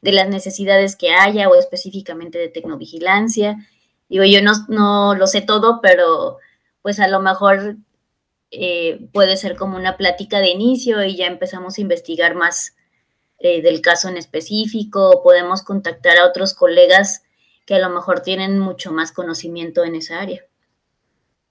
de 0.00 0.12
las 0.12 0.28
necesidades 0.28 0.96
que 0.96 1.10
haya 1.10 1.48
o 1.48 1.54
específicamente 1.54 2.38
de 2.38 2.48
tecnovigilancia. 2.48 3.56
Digo, 4.08 4.24
yo 4.24 4.42
no, 4.42 4.52
no 4.68 5.14
lo 5.14 5.26
sé 5.26 5.40
todo, 5.40 5.80
pero 5.82 6.38
pues 6.82 7.00
a 7.00 7.08
lo 7.08 7.20
mejor 7.20 7.76
eh, 8.50 9.08
puede 9.12 9.36
ser 9.36 9.56
como 9.56 9.76
una 9.76 9.96
plática 9.96 10.38
de 10.38 10.50
inicio 10.50 11.04
y 11.04 11.16
ya 11.16 11.26
empezamos 11.26 11.76
a 11.76 11.80
investigar 11.80 12.34
más 12.34 12.76
eh, 13.40 13.62
del 13.62 13.80
caso 13.80 14.08
en 14.08 14.18
específico, 14.18 15.22
podemos 15.24 15.62
contactar 15.62 16.18
a 16.18 16.26
otros 16.26 16.52
colegas 16.54 17.24
que 17.64 17.74
a 17.74 17.78
lo 17.78 17.88
mejor 17.88 18.20
tienen 18.20 18.58
mucho 18.58 18.92
más 18.92 19.12
conocimiento 19.12 19.82
en 19.84 19.94
esa 19.94 20.20
área. 20.20 20.42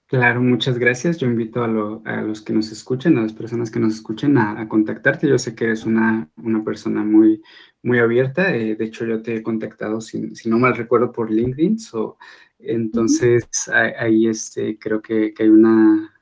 Claro, 0.06 0.40
muchas 0.40 0.78
gracias. 0.78 1.18
Yo 1.18 1.26
invito 1.28 1.62
a, 1.62 1.68
los 1.68 2.42
que 2.42 2.52
nos 2.52 2.72
escuchen, 2.72 3.16
a 3.16 3.22
las 3.22 3.32
personas 3.32 3.70
que 3.70 3.78
nos 3.78 3.94
escuchen 3.94 4.38
a, 4.38 4.68
contactarte. 4.68 5.28
Yo 5.28 5.38
sé 5.38 5.54
que 5.54 5.66
eres 5.66 5.84
una, 5.84 6.28
persona 6.64 7.04
muy, 7.04 7.42
muy 7.82 8.00
abierta. 8.00 8.54
Eh, 8.54 8.74
de 8.74 8.84
hecho, 8.84 9.04
yo 9.04 9.22
te 9.22 9.36
he 9.36 9.42
contactado, 9.42 10.00
si, 10.00 10.32
no 10.46 10.58
mal 10.58 10.76
recuerdo, 10.76 11.12
por 11.12 11.30
LinkedIn. 11.30 11.76
entonces, 12.58 13.48
ahí 13.72 14.26
este, 14.26 14.78
creo 14.78 15.00
que, 15.00 15.32
hay 15.38 15.48
una, 15.48 16.12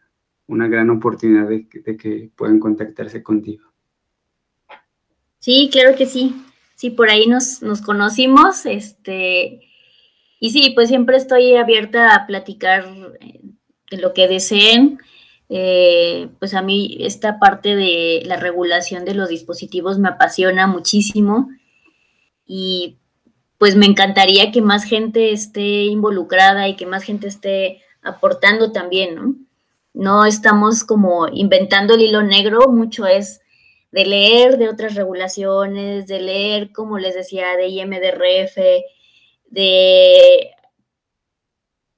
gran 0.47 0.91
oportunidad 0.91 1.49
de, 1.49 1.67
que 1.67 2.31
puedan 2.37 2.61
contactarse 2.61 3.23
contigo. 3.23 3.68
Sí, 5.39 5.69
claro 5.73 5.97
que 5.97 6.07
sí. 6.07 6.35
Sí, 6.75 6.91
por 6.91 7.11
ahí 7.11 7.27
nos, 7.27 7.63
nos 7.63 7.81
conocimos. 7.81 8.67
Este, 8.67 9.61
y 10.41 10.51
sí, 10.51 10.71
pues 10.75 10.89
siempre 10.89 11.17
estoy 11.17 11.57
abierta 11.57 12.15
a 12.15 12.27
platicar 12.27 12.87
eh, 13.21 13.41
de 13.91 13.97
lo 13.99 14.15
que 14.15 14.29
deseen. 14.29 14.99
Eh, 15.51 16.29
pues 16.39 16.55
a 16.55 16.63
mí 16.63 16.99
esta 17.01 17.39
parte 17.39 17.75
de 17.75 18.23
la 18.27 18.37
regulación 18.37 19.05
de 19.05 19.15
los 19.15 19.31
dispositivos 19.31 19.99
me 19.99 20.11
apasiona 20.11 20.67
muchísimo 20.67 21.49
y 22.47 22.99
pues 23.57 23.75
me 23.75 23.87
encantaría 23.87 24.53
que 24.53 24.61
más 24.61 24.85
gente 24.85 25.33
esté 25.33 25.85
involucrada 25.87 26.69
y 26.69 26.77
que 26.77 26.85
más 26.85 27.03
gente 27.03 27.29
esté 27.29 27.81
aportando 28.03 28.73
también, 28.73 29.15
¿no? 29.15 29.35
No 29.95 30.27
estamos 30.27 30.85
como 30.85 31.29
inventando 31.29 31.95
el 31.95 32.03
hilo 32.03 32.23
negro, 32.23 32.69
mucho 32.69 33.07
es 33.07 33.41
de 33.91 34.05
leer 34.05 34.59
de 34.59 34.69
otras 34.69 34.95
regulaciones, 34.95 36.07
de 36.07 36.21
leer, 36.21 36.73
como 36.73 36.99
les 36.99 37.15
decía, 37.15 37.57
de 37.57 37.69
IMDRF, 37.69 38.57
de 39.47 40.51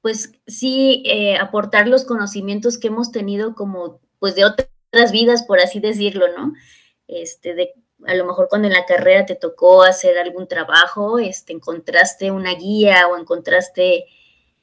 pues 0.00 0.32
sí 0.46 1.02
eh, 1.04 1.36
aportar 1.36 1.88
los 1.88 2.04
conocimientos 2.04 2.78
que 2.78 2.88
hemos 2.88 3.12
tenido 3.12 3.54
como 3.54 4.00
pues 4.18 4.34
de 4.34 4.44
otras 4.44 5.12
vidas, 5.12 5.42
por 5.44 5.60
así 5.60 5.80
decirlo, 5.80 6.26
¿no? 6.36 6.54
Este, 7.06 7.54
de 7.54 7.74
a 8.06 8.14
lo 8.14 8.24
mejor 8.24 8.48
cuando 8.48 8.68
en 8.68 8.74
la 8.74 8.86
carrera 8.86 9.26
te 9.26 9.34
tocó 9.34 9.82
hacer 9.82 10.18
algún 10.18 10.48
trabajo, 10.48 11.18
este, 11.18 11.52
encontraste 11.52 12.30
una 12.30 12.54
guía 12.54 13.08
o 13.08 13.16
encontraste, 13.18 14.06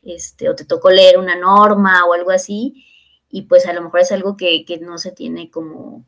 este, 0.01 0.49
o 0.49 0.55
te 0.55 0.65
tocó 0.65 0.89
leer 0.89 1.17
una 1.17 1.35
norma 1.35 2.05
o 2.05 2.13
algo 2.13 2.31
así, 2.31 2.85
y 3.29 3.43
pues 3.43 3.67
a 3.67 3.73
lo 3.73 3.81
mejor 3.81 3.99
es 4.01 4.11
algo 4.11 4.37
que, 4.37 4.65
que 4.65 4.79
no 4.79 4.97
se 4.97 5.11
tiene 5.11 5.51
como 5.51 6.05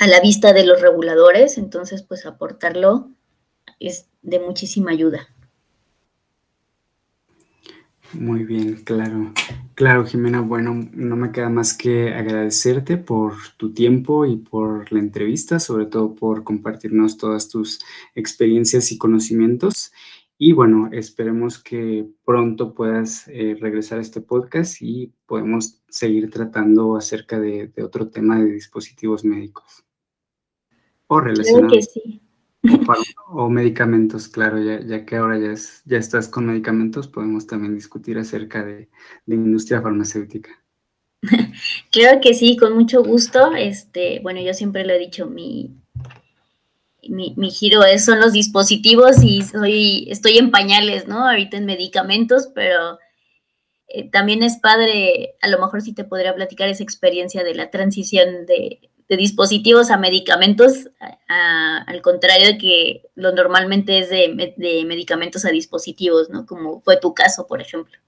a 0.00 0.06
la 0.06 0.20
vista 0.20 0.52
de 0.52 0.66
los 0.66 0.80
reguladores, 0.80 1.58
entonces 1.58 2.02
pues 2.02 2.26
aportarlo 2.26 3.10
es 3.80 4.08
de 4.22 4.40
muchísima 4.40 4.90
ayuda. 4.90 5.28
Muy 8.14 8.44
bien, 8.44 8.76
claro. 8.84 9.32
Claro, 9.74 10.06
Jimena, 10.06 10.40
bueno, 10.40 10.88
no 10.92 11.16
me 11.16 11.32
queda 11.32 11.48
más 11.48 11.74
que 11.74 12.14
agradecerte 12.14 12.96
por 12.96 13.34
tu 13.56 13.74
tiempo 13.74 14.24
y 14.24 14.36
por 14.36 14.92
la 14.92 15.00
entrevista, 15.00 15.58
sobre 15.58 15.86
todo 15.86 16.14
por 16.14 16.44
compartirnos 16.44 17.16
todas 17.16 17.48
tus 17.48 17.80
experiencias 18.14 18.92
y 18.92 18.98
conocimientos. 18.98 19.92
Y 20.36 20.52
bueno, 20.52 20.88
esperemos 20.92 21.62
que 21.62 22.06
pronto 22.24 22.74
puedas 22.74 23.28
eh, 23.28 23.56
regresar 23.60 23.98
a 23.98 24.02
este 24.02 24.20
podcast 24.20 24.82
y 24.82 25.12
podemos 25.26 25.82
seguir 25.88 26.28
tratando 26.30 26.96
acerca 26.96 27.38
de, 27.38 27.72
otro 27.82 28.08
tema 28.08 28.40
de 28.40 28.50
dispositivos 28.50 29.24
médicos. 29.24 29.84
O 31.06 31.20
relacionados. 31.20 31.72
que 31.72 31.82
sí. 31.82 32.20
O, 33.28 33.48
medicamentos, 33.48 34.26
claro, 34.26 34.58
ya, 34.60 35.04
que 35.04 35.16
ahora 35.16 35.38
ya, 35.38 35.54
ya 35.84 35.98
estás 35.98 36.28
con 36.28 36.46
medicamentos, 36.46 37.06
podemos 37.06 37.46
también 37.46 37.74
discutir 37.74 38.18
acerca 38.18 38.64
de, 38.64 38.88
la 39.26 39.34
industria 39.34 39.82
farmacéutica. 39.82 40.50
Claro 41.90 42.20
que 42.20 42.34
sí, 42.34 42.56
con 42.56 42.74
mucho 42.74 43.04
gusto. 43.04 43.54
Este, 43.54 44.18
bueno, 44.20 44.40
yo 44.42 44.52
siempre 44.52 44.84
lo 44.84 44.92
he 44.92 44.98
dicho, 44.98 45.26
mi, 45.26 45.76
mi, 47.08 47.50
giro 47.50 47.84
es, 47.84 48.04
son 48.04 48.20
los 48.20 48.32
dispositivos 48.32 49.22
y 49.22 49.42
soy, 49.42 50.06
estoy 50.10 50.38
en 50.38 50.50
pañales, 50.50 51.06
¿no? 51.06 51.28
Ahorita 51.28 51.56
en 51.56 51.66
medicamentos, 51.66 52.48
pero 52.54 52.98
eh, 53.88 54.10
también 54.10 54.42
es 54.42 54.56
padre, 54.58 55.36
a 55.40 55.48
lo 55.48 55.58
mejor 55.58 55.82
sí 55.82 55.94
te 55.94 56.04
podría 56.04 56.34
platicar 56.34 56.68
esa 56.68 56.82
experiencia 56.82 57.44
de 57.44 57.54
la 57.54 57.70
transición 57.70 58.46
de, 58.46 58.90
de 59.08 59.16
dispositivos 59.16 59.90
a 59.90 59.98
medicamentos, 59.98 60.90
al 61.28 62.00
contrario 62.02 62.46
de 62.48 62.58
que 62.58 63.02
lo 63.14 63.32
normalmente 63.32 63.98
es 63.98 64.08
de, 64.08 64.54
de, 64.56 64.84
medicamentos 64.84 65.44
a 65.44 65.50
dispositivos, 65.50 66.30
¿no? 66.30 66.46
Como 66.46 66.80
fue 66.80 66.98
tu 66.98 67.12
caso, 67.12 67.46
por 67.46 67.60
ejemplo. 67.60 67.98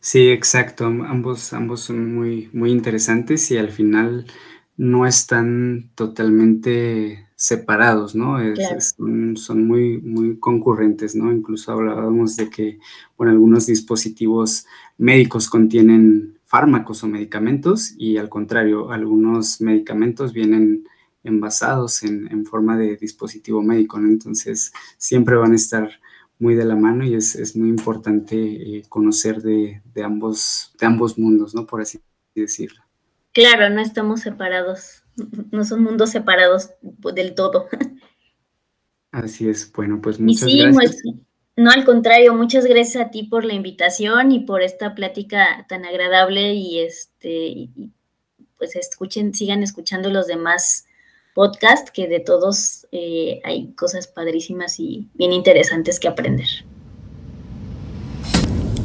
Sí, 0.00 0.30
exacto. 0.30 0.86
Ambos, 0.86 1.52
ambos 1.52 1.80
son 1.82 2.14
muy, 2.14 2.48
muy 2.52 2.70
interesantes 2.70 3.50
y 3.50 3.58
al 3.58 3.70
final 3.70 4.26
no 4.76 5.06
están 5.06 5.90
totalmente 5.94 7.28
separados, 7.42 8.14
¿no? 8.14 8.38
son, 9.34 9.66
muy, 9.66 9.98
muy 9.98 10.38
concurrentes, 10.38 11.16
¿no? 11.16 11.32
Incluso 11.32 11.72
hablábamos 11.72 12.36
de 12.36 12.48
que, 12.48 12.78
bueno, 13.16 13.32
algunos 13.32 13.66
dispositivos 13.66 14.64
médicos 14.96 15.50
contienen 15.50 16.38
fármacos 16.44 17.02
o 17.02 17.08
medicamentos 17.08 17.94
y 17.98 18.16
al 18.16 18.28
contrario, 18.28 18.92
algunos 18.92 19.60
medicamentos 19.60 20.32
vienen 20.32 20.86
envasados 21.24 22.04
en, 22.04 22.46
forma 22.46 22.78
de 22.78 22.96
dispositivo 22.96 23.60
médico, 23.60 23.98
¿no? 23.98 24.06
Entonces 24.08 24.72
siempre 24.96 25.34
van 25.34 25.50
a 25.50 25.56
estar 25.56 25.90
muy 26.38 26.54
de 26.54 26.64
la 26.64 26.76
mano 26.76 27.04
y 27.04 27.16
es, 27.16 27.56
muy 27.56 27.70
importante 27.70 28.36
eh, 28.36 28.84
conocer 28.88 29.42
de, 29.42 29.82
ambos, 30.04 30.72
de 30.78 30.86
ambos 30.86 31.18
mundos, 31.18 31.56
¿no? 31.56 31.66
Por 31.66 31.80
así 31.80 31.98
decirlo. 32.36 32.84
Claro, 33.32 33.68
no 33.68 33.80
estamos 33.80 34.20
separados, 34.20 35.01
no 35.50 35.64
son 35.64 35.82
mundos 35.82 36.10
separados 36.10 36.70
del 37.14 37.34
todo. 37.34 37.68
Así 39.10 39.48
es, 39.48 39.70
bueno, 39.72 40.00
pues 40.00 40.18
muchas 40.18 40.48
gracias. 40.54 40.74
Pues, 40.74 41.02
no, 41.56 41.70
al 41.70 41.84
contrario, 41.84 42.34
muchas 42.34 42.64
gracias 42.64 43.04
a 43.04 43.10
ti 43.10 43.24
por 43.24 43.44
la 43.44 43.52
invitación 43.52 44.32
y 44.32 44.40
por 44.40 44.62
esta 44.62 44.94
plática 44.94 45.66
tan 45.68 45.84
agradable 45.84 46.54
y 46.54 46.80
este 46.80 47.68
pues 48.56 48.76
escuchen, 48.76 49.34
sigan 49.34 49.62
escuchando 49.64 50.08
los 50.08 50.28
demás 50.28 50.84
podcasts 51.34 51.90
que 51.90 52.06
de 52.06 52.20
todos 52.20 52.86
eh, 52.92 53.40
hay 53.44 53.72
cosas 53.72 54.06
padrísimas 54.06 54.78
y 54.78 55.08
bien 55.14 55.32
interesantes 55.32 55.98
que 55.98 56.08
aprender. 56.08 56.46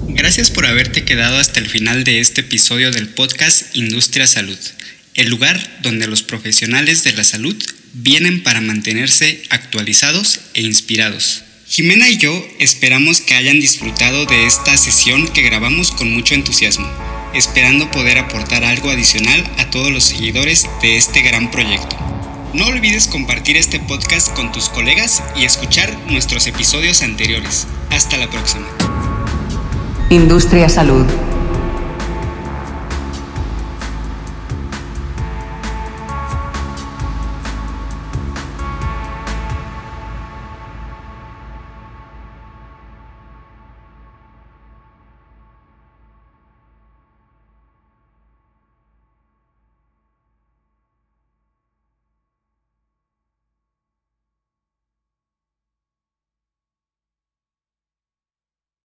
Gracias 0.07 0.49
por 0.49 0.65
haberte 0.65 1.05
quedado 1.05 1.37
hasta 1.37 1.59
el 1.59 1.67
final 1.67 2.03
de 2.03 2.19
este 2.19 2.41
episodio 2.41 2.91
del 2.91 3.13
podcast 3.13 3.75
Industria 3.75 4.25
Salud, 4.25 4.57
el 5.17 5.29
lugar 5.29 5.79
donde 5.81 6.07
los 6.07 6.23
profesionales 6.23 7.03
de 7.03 7.11
la 7.11 7.23
salud 7.23 7.55
vienen 7.93 8.43
para 8.43 8.61
mantenerse 8.61 9.43
actualizados 9.49 10.39
e 10.53 10.61
inspirados. 10.61 11.43
Jimena 11.67 12.07
y 12.07 12.17
yo 12.17 12.47
esperamos 12.59 13.19
que 13.19 13.33
hayan 13.33 13.59
disfrutado 13.59 14.25
de 14.25 14.45
esta 14.45 14.77
sesión 14.77 15.27
que 15.27 15.41
grabamos 15.41 15.91
con 15.91 16.13
mucho 16.13 16.35
entusiasmo, 16.35 16.87
esperando 17.33 17.91
poder 17.91 18.19
aportar 18.19 18.63
algo 18.63 18.89
adicional 18.91 19.43
a 19.57 19.69
todos 19.69 19.91
los 19.91 20.05
seguidores 20.05 20.67
de 20.81 20.95
este 20.95 21.21
gran 21.23 21.51
proyecto. 21.51 21.97
No 22.53 22.67
olvides 22.67 23.07
compartir 23.07 23.57
este 23.57 23.79
podcast 23.79 24.33
con 24.33 24.51
tus 24.51 24.69
colegas 24.69 25.21
y 25.35 25.43
escuchar 25.43 25.97
nuestros 26.09 26.47
episodios 26.47 27.01
anteriores. 27.01 27.67
Hasta 27.89 28.17
la 28.17 28.29
próxima. 28.29 28.67
Industria 30.09 30.69
Salud 30.69 31.05